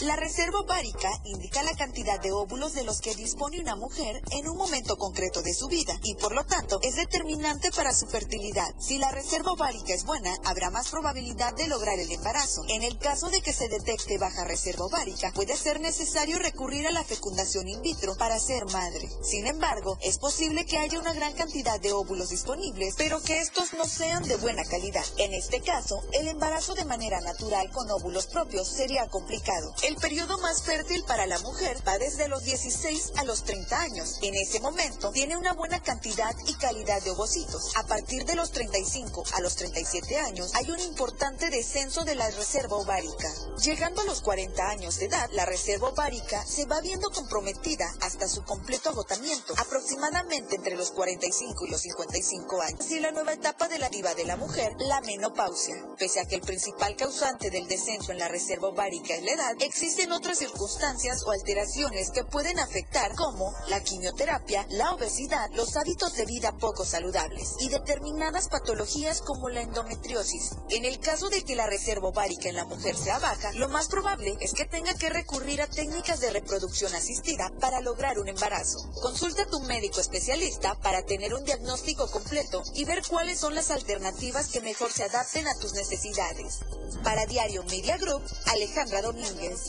La 0.02 0.14
reserva 0.14 0.60
ovárica 0.60 1.10
indica 1.24 1.62
la 1.62 1.74
cantidad 1.74 2.20
de 2.20 2.30
óvulos 2.30 2.74
de 2.74 2.84
los 2.84 3.00
que 3.00 3.14
dispone 3.14 3.60
una 3.60 3.76
mujer 3.76 4.20
en 4.30 4.46
un 4.46 4.58
momento 4.58 4.98
concreto 4.98 5.40
de 5.40 5.54
su 5.54 5.68
vida 5.68 5.98
y 6.02 6.14
por 6.16 6.34
lo 6.34 6.44
tanto 6.44 6.78
es 6.82 6.96
determinante 6.96 7.70
para 7.70 7.94
su 7.94 8.06
fertilidad. 8.06 8.74
Si 8.78 8.98
la 8.98 9.10
reserva 9.10 9.52
ovárica 9.52 9.94
es 9.94 10.04
buena, 10.04 10.36
habrá 10.44 10.68
más 10.68 10.90
probabilidad 10.90 11.54
de 11.54 11.68
lograr 11.68 11.98
el 11.98 12.12
embarazo. 12.12 12.62
En 12.68 12.82
el 12.82 12.98
caso 12.98 13.30
de 13.30 13.40
que 13.40 13.54
se 13.54 13.68
detecte 13.68 14.18
baja 14.18 14.44
reserva 14.44 14.84
ovárica, 14.84 15.32
puede 15.32 15.56
ser 15.56 15.80
necesario 15.80 16.38
recurrir 16.38 16.86
a 16.86 16.92
la 16.92 17.02
fecundación 17.02 17.66
in 17.66 17.80
vitro 17.80 18.16
para 18.18 18.38
ser 18.38 18.66
madre. 18.66 19.08
Sin 19.22 19.46
embargo, 19.46 19.96
es 20.02 20.18
posible 20.18 20.66
que 20.66 20.76
haya 20.76 21.00
una 21.00 21.14
gran 21.14 21.32
cantidad 21.32 21.80
de 21.80 21.92
óvulos 21.92 22.28
disponibles, 22.28 22.96
pero 22.98 23.22
que 23.22 23.40
estos 23.40 23.72
no 23.72 23.86
sean 23.86 24.24
de 24.24 24.36
buena 24.36 24.64
calidad. 24.64 25.06
En 25.16 25.32
este 25.32 25.62
caso, 25.62 26.02
el 26.12 26.28
embarazo 26.28 26.74
de 26.74 26.84
manera 26.84 27.22
natural 27.22 27.70
con 27.70 27.90
óvulos 27.90 28.26
propios 28.26 28.68
sería 28.68 29.08
complicado. 29.08 29.72
El 29.86 29.94
periodo 29.94 30.36
más 30.38 30.64
fértil 30.64 31.04
para 31.04 31.26
la 31.26 31.38
mujer 31.38 31.76
va 31.86 31.96
desde 31.96 32.26
los 32.26 32.42
16 32.42 33.12
a 33.18 33.24
los 33.24 33.44
30 33.44 33.80
años. 33.80 34.18
En 34.20 34.34
ese 34.34 34.58
momento 34.58 35.12
tiene 35.12 35.36
una 35.36 35.52
buena 35.52 35.80
cantidad 35.80 36.34
y 36.48 36.54
calidad 36.54 37.00
de 37.04 37.12
ovocitos. 37.12 37.70
A 37.76 37.84
partir 37.84 38.24
de 38.24 38.34
los 38.34 38.50
35 38.50 39.22
a 39.34 39.40
los 39.42 39.54
37 39.54 40.18
años 40.18 40.50
hay 40.56 40.72
un 40.72 40.80
importante 40.80 41.50
descenso 41.50 42.04
de 42.04 42.16
la 42.16 42.28
reserva 42.32 42.78
ovárica. 42.78 43.32
Llegando 43.62 44.00
a 44.00 44.06
los 44.06 44.22
40 44.22 44.68
años 44.68 44.98
de 44.98 45.06
edad, 45.06 45.30
la 45.30 45.46
reserva 45.46 45.90
ovárica 45.90 46.44
se 46.44 46.66
va 46.66 46.80
viendo 46.80 47.08
comprometida 47.10 47.88
hasta 48.00 48.26
su 48.26 48.42
completo 48.42 48.88
agotamiento, 48.88 49.54
aproximadamente 49.56 50.56
entre 50.56 50.74
los 50.74 50.90
45 50.90 51.64
y 51.64 51.70
los 51.70 51.82
55 51.82 52.60
años. 52.60 52.90
Y 52.90 52.98
la 52.98 53.12
nueva 53.12 53.34
etapa 53.34 53.68
de 53.68 53.78
la 53.78 53.88
vida 53.88 54.16
de 54.16 54.24
la 54.24 54.36
mujer, 54.36 54.74
la 54.80 55.00
menopausia. 55.02 55.76
Pese 55.96 56.18
a 56.18 56.24
que 56.24 56.34
el 56.34 56.40
principal 56.40 56.96
causante 56.96 57.50
del 57.50 57.68
descenso 57.68 58.10
en 58.10 58.18
la 58.18 58.26
reserva 58.26 58.66
ovárica 58.66 59.14
es 59.14 59.22
la 59.22 59.30
edad, 59.30 59.54
existen 59.76 60.10
otras 60.10 60.38
circunstancias 60.38 61.22
o 61.26 61.32
alteraciones 61.32 62.10
que 62.10 62.24
pueden 62.24 62.58
afectar 62.58 63.14
como 63.14 63.52
la 63.68 63.82
quimioterapia, 63.82 64.66
la 64.70 64.92
obesidad, 64.92 65.50
los 65.52 65.76
hábitos 65.76 66.14
de 66.14 66.24
vida 66.24 66.52
poco 66.52 66.86
saludables 66.86 67.56
y 67.60 67.68
determinadas 67.68 68.48
patologías 68.48 69.20
como 69.20 69.50
la 69.50 69.60
endometriosis. 69.60 70.52
En 70.70 70.86
el 70.86 70.98
caso 70.98 71.28
de 71.28 71.44
que 71.44 71.56
la 71.56 71.66
reserva 71.66 72.08
ovárica 72.08 72.48
en 72.48 72.56
la 72.56 72.64
mujer 72.64 72.96
sea 72.96 73.18
baja, 73.18 73.52
lo 73.52 73.68
más 73.68 73.88
probable 73.88 74.38
es 74.40 74.54
que 74.54 74.64
tenga 74.64 74.94
que 74.94 75.10
recurrir 75.10 75.60
a 75.60 75.66
técnicas 75.66 76.20
de 76.20 76.30
reproducción 76.30 76.94
asistida 76.94 77.52
para 77.60 77.82
lograr 77.82 78.18
un 78.18 78.28
embarazo. 78.28 78.78
Consulta 79.02 79.42
a 79.42 79.50
tu 79.50 79.60
médico 79.60 80.00
especialista 80.00 80.74
para 80.76 81.02
tener 81.02 81.34
un 81.34 81.44
diagnóstico 81.44 82.10
completo 82.10 82.62
y 82.72 82.86
ver 82.86 83.02
cuáles 83.06 83.40
son 83.40 83.54
las 83.54 83.70
alternativas 83.70 84.48
que 84.48 84.62
mejor 84.62 84.90
se 84.90 85.04
adapten 85.04 85.46
a 85.46 85.58
tus 85.58 85.74
necesidades. 85.74 86.60
Para 87.04 87.26
Diario 87.26 87.62
Media 87.64 87.98
Group, 87.98 88.22
Alejandra 88.46 89.02
Domínguez. 89.02 89.65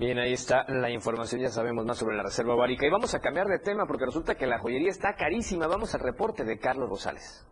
Bien, 0.00 0.18
ahí 0.18 0.32
está 0.32 0.64
la 0.66 0.88
información, 0.90 1.42
ya 1.42 1.50
sabemos 1.50 1.84
más 1.84 1.98
sobre 1.98 2.16
la 2.16 2.22
reserva 2.22 2.54
ovárica. 2.54 2.86
Y 2.86 2.90
vamos 2.90 3.14
a 3.14 3.20
cambiar 3.20 3.48
de 3.48 3.58
tema 3.58 3.84
porque 3.86 4.06
resulta 4.06 4.34
que 4.34 4.46
la 4.46 4.58
joyería 4.58 4.90
está 4.90 5.14
carísima. 5.14 5.66
Vamos 5.66 5.94
al 5.94 6.00
reporte 6.00 6.42
de 6.42 6.58
Carlos 6.58 6.88
Rosales. 6.88 7.44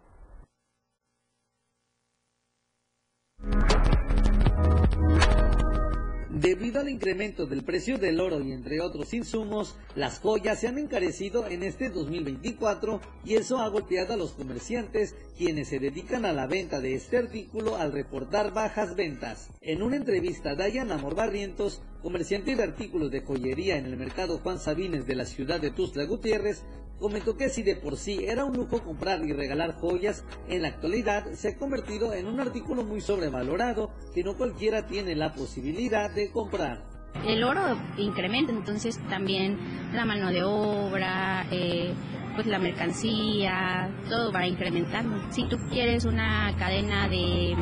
Debido 6.40 6.80
al 6.80 6.88
incremento 6.88 7.46
del 7.46 7.64
precio 7.64 7.98
del 7.98 8.20
oro 8.20 8.40
y 8.40 8.52
entre 8.52 8.80
otros 8.80 9.12
insumos, 9.12 9.74
las 9.96 10.20
joyas 10.20 10.60
se 10.60 10.68
han 10.68 10.78
encarecido 10.78 11.48
en 11.48 11.64
este 11.64 11.90
2024 11.90 13.00
y 13.24 13.34
eso 13.34 13.58
ha 13.58 13.66
golpeado 13.68 14.14
a 14.14 14.16
los 14.16 14.34
comerciantes 14.34 15.16
quienes 15.36 15.66
se 15.66 15.80
dedican 15.80 16.24
a 16.24 16.32
la 16.32 16.46
venta 16.46 16.78
de 16.78 16.94
este 16.94 17.16
artículo 17.18 17.74
al 17.74 17.90
reportar 17.90 18.52
bajas 18.52 18.94
ventas. 18.94 19.50
En 19.62 19.82
una 19.82 19.96
entrevista, 19.96 20.54
Dayan 20.54 20.92
Amor 20.92 21.16
Barrientos, 21.16 21.82
comerciante 22.02 22.54
de 22.54 22.62
artículos 22.62 23.10
de 23.10 23.22
joyería 23.22 23.76
en 23.76 23.86
el 23.86 23.96
mercado 23.96 24.38
Juan 24.38 24.60
Sabines 24.60 25.08
de 25.08 25.16
la 25.16 25.26
ciudad 25.26 25.60
de 25.60 25.72
Tuzla 25.72 26.04
Gutiérrez, 26.04 26.62
comentó 26.98 27.36
que 27.36 27.48
si 27.48 27.62
de 27.62 27.76
por 27.76 27.96
sí 27.96 28.24
era 28.24 28.44
un 28.44 28.56
lujo 28.56 28.82
comprar 28.82 29.24
y 29.24 29.32
regalar 29.32 29.74
joyas, 29.74 30.24
en 30.48 30.62
la 30.62 30.68
actualidad 30.68 31.26
se 31.32 31.48
ha 31.48 31.56
convertido 31.56 32.12
en 32.12 32.26
un 32.26 32.40
artículo 32.40 32.84
muy 32.84 33.00
sobrevalorado 33.00 33.90
que 34.14 34.24
no 34.24 34.36
cualquiera 34.36 34.86
tiene 34.86 35.14
la 35.14 35.34
posibilidad 35.34 36.10
de 36.10 36.30
comprar. 36.30 36.82
El 37.26 37.42
oro 37.42 37.76
incrementa, 37.96 38.52
entonces 38.52 38.98
también 39.08 39.58
la 39.92 40.04
mano 40.04 40.30
de 40.30 40.44
obra, 40.44 41.46
eh, 41.50 41.92
pues 42.34 42.46
la 42.46 42.58
mercancía, 42.58 43.90
todo 44.08 44.32
va 44.32 44.46
incrementando. 44.46 45.20
Si 45.30 45.44
tú 45.48 45.56
quieres 45.70 46.04
una 46.04 46.54
cadena 46.58 47.08
de 47.08 47.56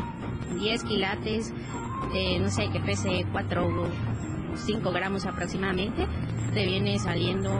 10 0.58 0.84
quilates, 0.84 1.52
eh, 2.14 2.38
no 2.38 2.50
sé, 2.50 2.68
que 2.70 2.80
pese 2.80 3.24
4 3.32 3.66
o 3.66 3.88
5 4.54 4.92
gramos 4.92 5.24
aproximadamente, 5.24 6.06
te 6.52 6.66
viene 6.66 6.98
saliendo 6.98 7.50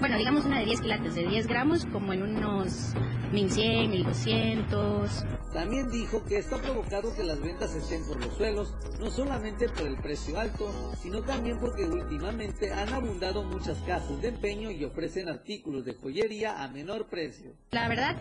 bueno, 0.00 0.16
digamos 0.16 0.46
una 0.46 0.58
de 0.58 0.64
10 0.64 0.80
quilates 0.80 1.14
de 1.14 1.26
10 1.26 1.46
gramos, 1.46 1.84
como 1.86 2.14
en 2.14 2.22
unos 2.22 2.94
1100, 3.32 3.90
1200. 3.90 5.24
También 5.52 5.90
dijo 5.90 6.24
que 6.24 6.38
esto 6.38 6.56
ha 6.56 6.62
provocado 6.62 7.14
que 7.14 7.22
las 7.22 7.40
ventas 7.40 7.74
estén 7.74 8.04
por 8.06 8.18
los 8.24 8.34
suelos, 8.34 8.74
no 8.98 9.10
solamente 9.10 9.68
por 9.68 9.86
el 9.86 9.96
precio 9.96 10.40
alto, 10.40 10.72
sino 11.02 11.20
también 11.22 11.58
porque 11.58 11.84
últimamente 11.84 12.72
han 12.72 12.88
abundado 12.92 13.42
muchas 13.42 13.76
casas 13.82 14.20
de 14.22 14.28
empeño 14.28 14.70
y 14.70 14.84
ofrecen 14.84 15.28
artículos 15.28 15.84
de 15.84 15.94
joyería 15.94 16.64
a 16.64 16.68
menor 16.68 17.06
precio. 17.08 17.52
La 17.72 17.88
verdad, 17.88 18.16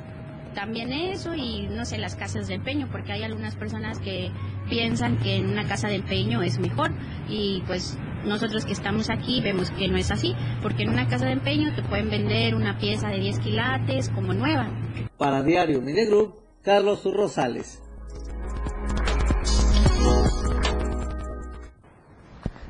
también 0.54 0.92
eso 0.92 1.34
y 1.34 1.68
no 1.68 1.86
sé, 1.86 1.98
las 1.98 2.16
casas 2.16 2.48
de 2.48 2.56
empeño, 2.56 2.90
porque 2.92 3.14
hay 3.14 3.24
algunas 3.24 3.56
personas 3.56 4.00
que 4.00 4.32
piensan 4.70 5.18
que 5.18 5.38
en 5.38 5.50
una 5.50 5.68
casa 5.68 5.88
de 5.88 5.96
empeño 5.96 6.42
es 6.42 6.60
mejor 6.60 6.92
y 7.30 7.64
pues 7.68 7.98
nosotros 8.26 8.66
que 8.66 8.74
estamos 8.74 9.10
aquí 9.10 9.42
vemos 9.42 9.72
que 9.72 9.88
no 9.88 9.98
es 9.98 10.12
así, 10.12 10.36
porque 10.62 10.84
en 10.84 10.90
una 10.90 11.08
casa 11.08 11.26
de 11.26 11.34
empeño 11.34 11.74
te 11.76 11.84
pueden 11.84 12.10
vender 12.10 12.56
una 12.56 12.78
pieza 12.78 13.10
de 13.10 13.20
10 13.20 13.40
quilates 13.40 14.10
como 14.10 14.34
nueva. 14.34 14.70
Para 15.18 15.44
Diario 15.44 15.82
Media 15.82 16.06
Group, 16.06 16.36
Carlos 16.62 17.04
Rosales. 17.04 17.82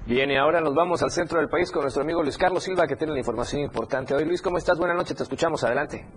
Bien, 0.06 0.32
y 0.32 0.38
ahora 0.38 0.60
nos 0.60 0.74
vamos 0.74 1.04
al 1.04 1.12
centro 1.12 1.40
del 1.40 1.50
país 1.50 1.72
con 1.72 1.84
nuestro 1.84 2.02
amigo 2.02 2.24
Luis 2.24 2.36
Carlos 2.36 2.64
Silva, 2.64 2.88
que 2.88 2.96
tiene 2.96 3.14
la 3.14 3.20
información 3.20 3.62
importante. 3.62 4.16
Hoy, 4.16 4.26
Luis, 4.26 4.42
¿cómo 4.42 4.58
estás? 4.58 4.80
Buenas 4.80 4.98
noches, 4.98 5.16
te 5.16 5.22
escuchamos. 5.22 5.64
Adelante. 5.64 6.08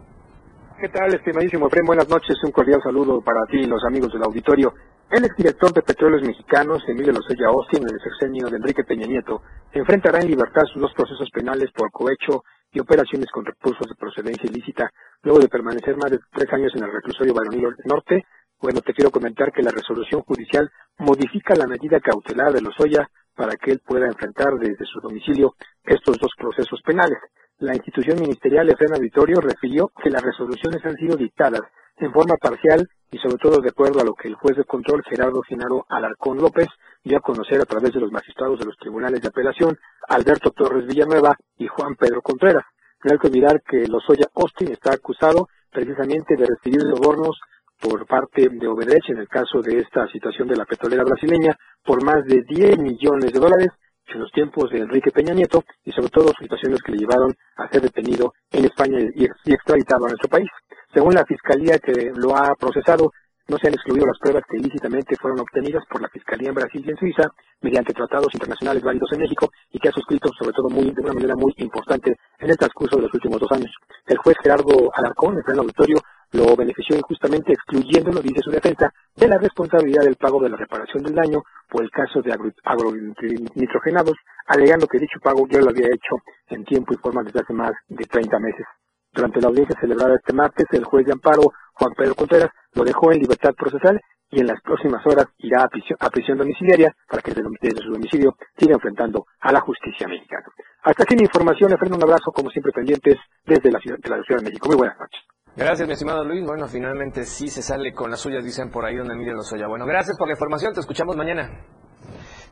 ¿Qué 0.83 0.89
tal, 0.89 1.15
estimadísimo 1.15 1.69
Efraín? 1.69 1.87
Buenas 1.87 2.09
noches, 2.09 2.43
un 2.43 2.51
cordial 2.51 2.83
saludo 2.83 3.21
para 3.21 3.47
ti 3.47 3.57
y 3.57 3.67
los 3.67 3.85
amigos 3.85 4.13
del 4.13 4.25
auditorio. 4.25 4.75
El 5.09 5.25
exdirector 5.25 5.73
de 5.73 5.81
Petróleos 5.81 6.27
Mexicanos, 6.27 6.83
Emilio 6.89 7.13
Lozoya 7.13 7.47
Austin, 7.47 7.87
en 7.87 7.95
el 7.95 8.01
sexenio 8.03 8.49
de 8.49 8.57
Enrique 8.57 8.83
Peña 8.83 9.07
Nieto, 9.07 9.43
enfrentará 9.71 10.19
en 10.19 10.27
libertad 10.27 10.63
sus 10.65 10.83
dos 10.83 10.93
procesos 10.93 11.31
penales 11.31 11.71
por 11.71 11.93
cohecho 11.93 12.43
y 12.73 12.81
operaciones 12.81 13.31
con 13.31 13.45
recursos 13.45 13.87
de 13.89 13.95
procedencia 13.95 14.51
ilícita, 14.51 14.91
luego 15.23 15.39
de 15.39 15.47
permanecer 15.47 15.97
más 15.97 16.11
de 16.11 16.19
tres 16.33 16.53
años 16.53 16.73
en 16.75 16.83
el 16.83 16.93
reclusorio 16.93 17.33
varonil 17.33 17.77
norte. 17.85 18.27
Bueno, 18.61 18.81
te 18.81 18.93
quiero 18.93 19.13
comentar 19.13 19.53
que 19.53 19.63
la 19.63 19.71
resolución 19.71 20.23
judicial 20.23 20.69
modifica 20.99 21.55
la 21.55 21.69
medida 21.69 22.01
cautelar 22.01 22.53
de 22.53 22.61
Lozoya 22.61 23.09
para 23.37 23.55
que 23.55 23.71
él 23.71 23.83
pueda 23.87 24.09
enfrentar 24.09 24.59
desde 24.59 24.85
su 24.85 24.99
domicilio 24.99 25.55
estos 25.85 26.19
dos 26.19 26.33
procesos 26.37 26.83
penales. 26.83 27.19
La 27.63 27.77
institución 27.77 28.19
ministerial 28.19 28.69
Efraín 28.69 28.93
Auditorio 28.93 29.41
refirió 29.41 29.93
que 30.03 30.11
las 30.11 30.21
resoluciones 30.21 30.85
han 30.85 30.97
sido 30.97 31.17
dictadas 31.17 31.61
en 31.99 32.13
forma 32.13 32.35
parcial 32.35 32.89
y 33.09 33.19
sobre 33.19 33.37
todo 33.37 33.61
de 33.61 33.69
acuerdo 33.69 34.01
a 34.01 34.05
lo 34.05 34.15
que 34.15 34.27
el 34.27 34.35
juez 34.35 34.57
de 34.57 34.65
control 34.65 35.05
Gerardo 35.09 35.43
Genaro 35.43 35.87
Alarcón 35.89 36.39
López 36.39 36.67
dio 37.05 37.19
a 37.19 37.21
conocer 37.21 37.61
a 37.61 37.65
través 37.65 37.93
de 37.93 38.01
los 38.01 38.11
magistrados 38.11 38.59
de 38.59 38.65
los 38.65 38.77
tribunales 38.79 39.21
de 39.21 39.29
apelación 39.29 39.79
Alberto 40.09 40.51
Torres 40.51 40.89
Villanueva 40.89 41.37
y 41.57 41.69
Juan 41.69 41.95
Pedro 41.95 42.21
Contreras. 42.21 42.65
No 43.05 43.13
hay 43.13 43.19
que 43.19 43.29
olvidar 43.29 43.63
que 43.63 43.87
Lozoya 43.87 44.27
Austin 44.35 44.73
está 44.73 44.95
acusado 44.95 45.49
precisamente 45.71 46.35
de 46.35 46.47
recibir 46.47 46.81
sobornos 46.81 47.39
por 47.81 48.05
parte 48.09 48.49
de 48.51 48.67
Obedech 48.67 49.09
en 49.11 49.19
el 49.19 49.29
caso 49.29 49.63
de 49.63 49.79
esta 49.79 50.09
situación 50.09 50.49
de 50.49 50.57
la 50.57 50.65
petrolera 50.65 51.05
brasileña 51.05 51.57
por 51.85 52.03
más 52.03 52.25
de 52.25 52.43
10 52.43 52.79
millones 52.79 53.33
de 53.33 53.39
dólares 53.39 53.69
en 54.07 54.21
los 54.21 54.31
tiempos 54.33 54.71
de 54.71 54.79
Enrique 54.79 55.11
Peña 55.11 55.35
Nieto 55.35 55.65
y 55.85 55.93
sobre 55.93 56.11
todo 56.11 56.33
situaciones 56.39 56.83
que 56.83 56.93
le 56.93 56.99
llevaron 56.99 57.33
a 57.57 57.69
ser 57.69 57.83
detenido 57.83 58.33
en 58.51 58.65
España 58.65 58.99
y 59.15 59.25
extraditado 59.53 60.07
a 60.07 60.09
nuestro 60.09 60.29
país. 60.29 60.49
Según 60.93 61.15
la 61.15 61.25
fiscalía 61.25 61.79
que 61.79 62.13
lo 62.15 62.37
ha 62.37 62.55
procesado, 62.55 63.11
no 63.49 63.59
se 63.59 63.69
han 63.69 63.75
excluido 63.75 64.07
las 64.07 64.19
pruebas 64.19 64.45
que 64.49 64.57
ilícitamente 64.57 65.17
fueron 65.17 65.41
obtenidas 65.41 65.85
por 65.91 66.01
la 66.01 66.09
Fiscalía 66.09 66.49
en 66.51 66.55
Brasil 66.55 66.83
y 66.87 66.91
en 66.91 66.97
Suiza 66.97 67.29
mediante 67.61 67.93
tratados 67.93 68.33
internacionales 68.35 68.83
válidos 68.83 69.13
en 69.13 69.21
México 69.21 69.51
y 69.71 69.79
que 69.79 69.89
ha 69.89 69.93
suscrito 69.93 70.31
sobre 70.39 70.53
todo 70.53 70.69
muy, 70.69 70.91
de 70.91 71.03
una 71.03 71.13
manera 71.13 71.35
muy 71.35 71.53
importante 71.59 72.17
en 72.39 72.51
el 72.51 72.57
transcurso 72.57 72.97
de 72.97 73.03
los 73.03 73.15
últimos 73.15 73.41
dos 73.41 73.51
años. 73.53 73.71
El 74.07 74.19
juez 74.19 74.37
Gerardo 74.43 74.91
Alarcón, 74.95 75.37
en 75.37 75.43
pleno 75.43 75.63
auditorio, 75.63 75.97
lo 76.33 76.57
benefició 76.57 76.97
injustamente 76.97 77.53
excluyéndolo, 77.53 78.21
dice 78.21 78.41
su 78.43 78.51
defensa, 78.51 78.93
de 79.15 79.29
la 79.29 79.39
responsabilidad 79.39 80.03
del 80.03 80.17
pago 80.17 80.41
de 80.41 80.51
la 80.51 80.57
reparación 80.57 81.03
del 81.03 81.15
daño 81.15 81.43
por 81.69 81.83
el 81.83 81.91
caso 81.91 82.21
de 82.23 82.33
agronitrogenados, 82.65 84.17
alegando 84.47 84.87
que 84.87 84.99
dicho 84.99 85.21
pago 85.23 85.47
ya 85.49 85.61
lo 85.61 85.71
había 85.71 85.87
hecho 85.87 86.17
en 86.49 86.65
tiempo 86.65 86.95
y 86.95 86.99
forma 86.99 87.23
desde 87.23 87.41
hace 87.41 87.53
más 87.53 87.73
de 87.89 88.05
30 88.05 88.39
meses. 88.39 88.67
Durante 89.13 89.41
la 89.41 89.49
audiencia 89.49 89.79
celebrada 89.79 90.17
este 90.17 90.33
martes, 90.33 90.67
el 90.73 90.85
juez 90.85 91.05
de 91.05 91.13
amparo, 91.13 91.53
Juan 91.75 91.93
Pedro 91.95 92.15
Contreras, 92.15 92.51
lo 92.75 92.85
dejó 92.85 93.13
en 93.13 93.21
libertad 93.21 93.55
procesal 93.55 94.01
y 94.31 94.41
en 94.41 94.47
las 94.47 94.61
próximas 94.63 95.07
horas 95.07 95.27
irá 95.39 95.63
a 95.63 96.11
prisión, 96.11 96.39
domiciliaria 96.39 96.97
para 97.07 97.23
que 97.23 97.33
desde, 97.33 97.83
su 97.83 97.93
domicilio 97.93 98.35
siga 98.57 98.75
enfrentando 98.75 99.27
a 99.41 99.53
la 99.53 99.61
justicia 99.61 100.09
mexicana. 100.09 100.47
Hasta 100.83 101.03
aquí 101.03 101.15
mi 101.15 101.25
información, 101.25 101.71
le 101.71 101.95
un 101.95 102.03
abrazo 102.03 102.33
como 102.33 102.49
siempre 102.51 102.73
pendientes 102.73 103.19
desde 103.45 103.71
la 103.71 103.79
ciudad 103.79 103.99
de, 103.99 104.09
la 104.09 104.23
ciudad 104.23 104.41
de 104.41 104.47
México. 104.47 104.69
Muy 104.69 104.79
buenas 104.79 104.99
noches. 104.99 105.21
Gracias, 105.55 105.87
mi 105.87 105.93
estimado 105.93 106.25
Luis. 106.25 106.47
Bueno, 106.47 106.67
finalmente 106.67 107.25
sí 107.25 107.49
se 107.49 107.61
sale 107.61 107.93
con 107.93 108.11
las 108.11 108.21
suyas, 108.21 108.43
dicen 108.43 108.71
por 108.71 108.87
ahí 108.87 108.97
donde 108.97 109.15
los 109.15 109.35
Lozoya. 109.35 109.67
Bueno, 109.69 109.85
gracias 109.85 110.17
por 110.17 110.27
la 110.27 110.33
información, 110.33 110.73
te 110.73 110.81
escuchamos 110.81 111.15
mañana. 111.15 111.51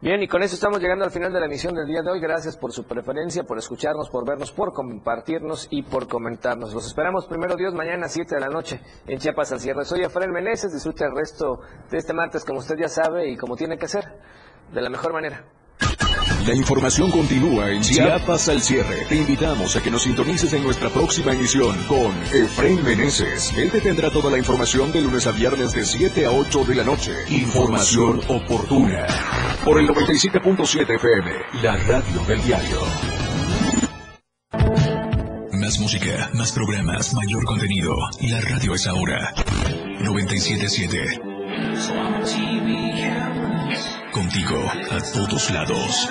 Bien, 0.02 0.22
y 0.22 0.28
con 0.28 0.42
eso 0.42 0.54
estamos 0.54 0.80
llegando 0.80 1.06
al 1.06 1.10
final 1.10 1.32
de 1.32 1.40
la 1.40 1.46
emisión 1.46 1.74
del 1.74 1.86
día 1.86 2.02
de 2.02 2.10
hoy. 2.10 2.20
Gracias 2.20 2.58
por 2.58 2.72
su 2.72 2.84
preferencia, 2.84 3.44
por 3.44 3.56
escucharnos, 3.56 4.10
por 4.10 4.26
vernos, 4.26 4.52
por 4.52 4.74
compartirnos 4.74 5.66
y 5.70 5.82
por 5.82 6.08
comentarnos. 6.08 6.74
Los 6.74 6.86
esperamos 6.86 7.26
primero 7.26 7.56
Dios 7.56 7.72
mañana 7.72 8.04
a 8.04 8.08
7 8.10 8.34
de 8.34 8.40
la 8.40 8.48
noche 8.48 8.82
en 9.06 9.18
Chiapas 9.18 9.50
al 9.52 9.60
cierre. 9.60 9.86
Soy 9.86 10.02
Efraín 10.02 10.30
Meneses, 10.30 10.70
disfrute 10.70 11.04
el 11.04 11.16
resto 11.16 11.60
de 11.90 11.96
este 11.96 12.12
martes 12.12 12.44
como 12.44 12.58
usted 12.58 12.76
ya 12.78 12.88
sabe 12.88 13.30
y 13.30 13.36
como 13.38 13.56
tiene 13.56 13.78
que 13.78 13.88
ser, 13.88 14.04
de 14.74 14.80
la 14.82 14.90
mejor 14.90 15.14
manera. 15.14 15.46
La 16.46 16.54
información 16.54 17.10
continúa 17.10 17.70
en 17.70 17.82
Chiapas 17.82 18.48
al 18.48 18.62
cierre. 18.62 19.04
Te 19.08 19.16
invitamos 19.16 19.76
a 19.76 19.82
que 19.82 19.90
nos 19.90 20.02
sintonices 20.02 20.52
en 20.54 20.62
nuestra 20.62 20.88
próxima 20.88 21.32
emisión 21.32 21.76
con 21.86 22.16
Efraín 22.32 22.82
Meneses. 22.82 23.52
Él 23.56 23.70
te 23.70 23.80
tendrá 23.80 24.10
toda 24.10 24.30
la 24.30 24.38
información 24.38 24.90
de 24.90 25.02
lunes 25.02 25.26
a 25.26 25.32
viernes 25.32 25.72
de 25.72 25.84
7 25.84 26.26
a 26.26 26.30
8 26.30 26.64
de 26.64 26.74
la 26.74 26.84
noche. 26.84 27.12
Información 27.28 28.20
oportuna. 28.28 29.06
Por 29.64 29.80
el 29.80 29.88
97.7 29.88 30.94
FM, 30.94 31.30
la 31.62 31.76
radio 31.76 32.24
del 32.26 32.42
diario. 32.42 32.80
Más 35.52 35.78
música, 35.78 36.30
más 36.34 36.52
programas, 36.52 37.12
mayor 37.14 37.44
contenido. 37.44 37.94
La 38.22 38.40
radio 38.40 38.74
es 38.74 38.86
ahora. 38.86 39.34
97.7. 40.02 42.89
Contigo 44.12 44.60
a 44.90 45.00
todos 45.12 45.50
lados. 45.50 46.08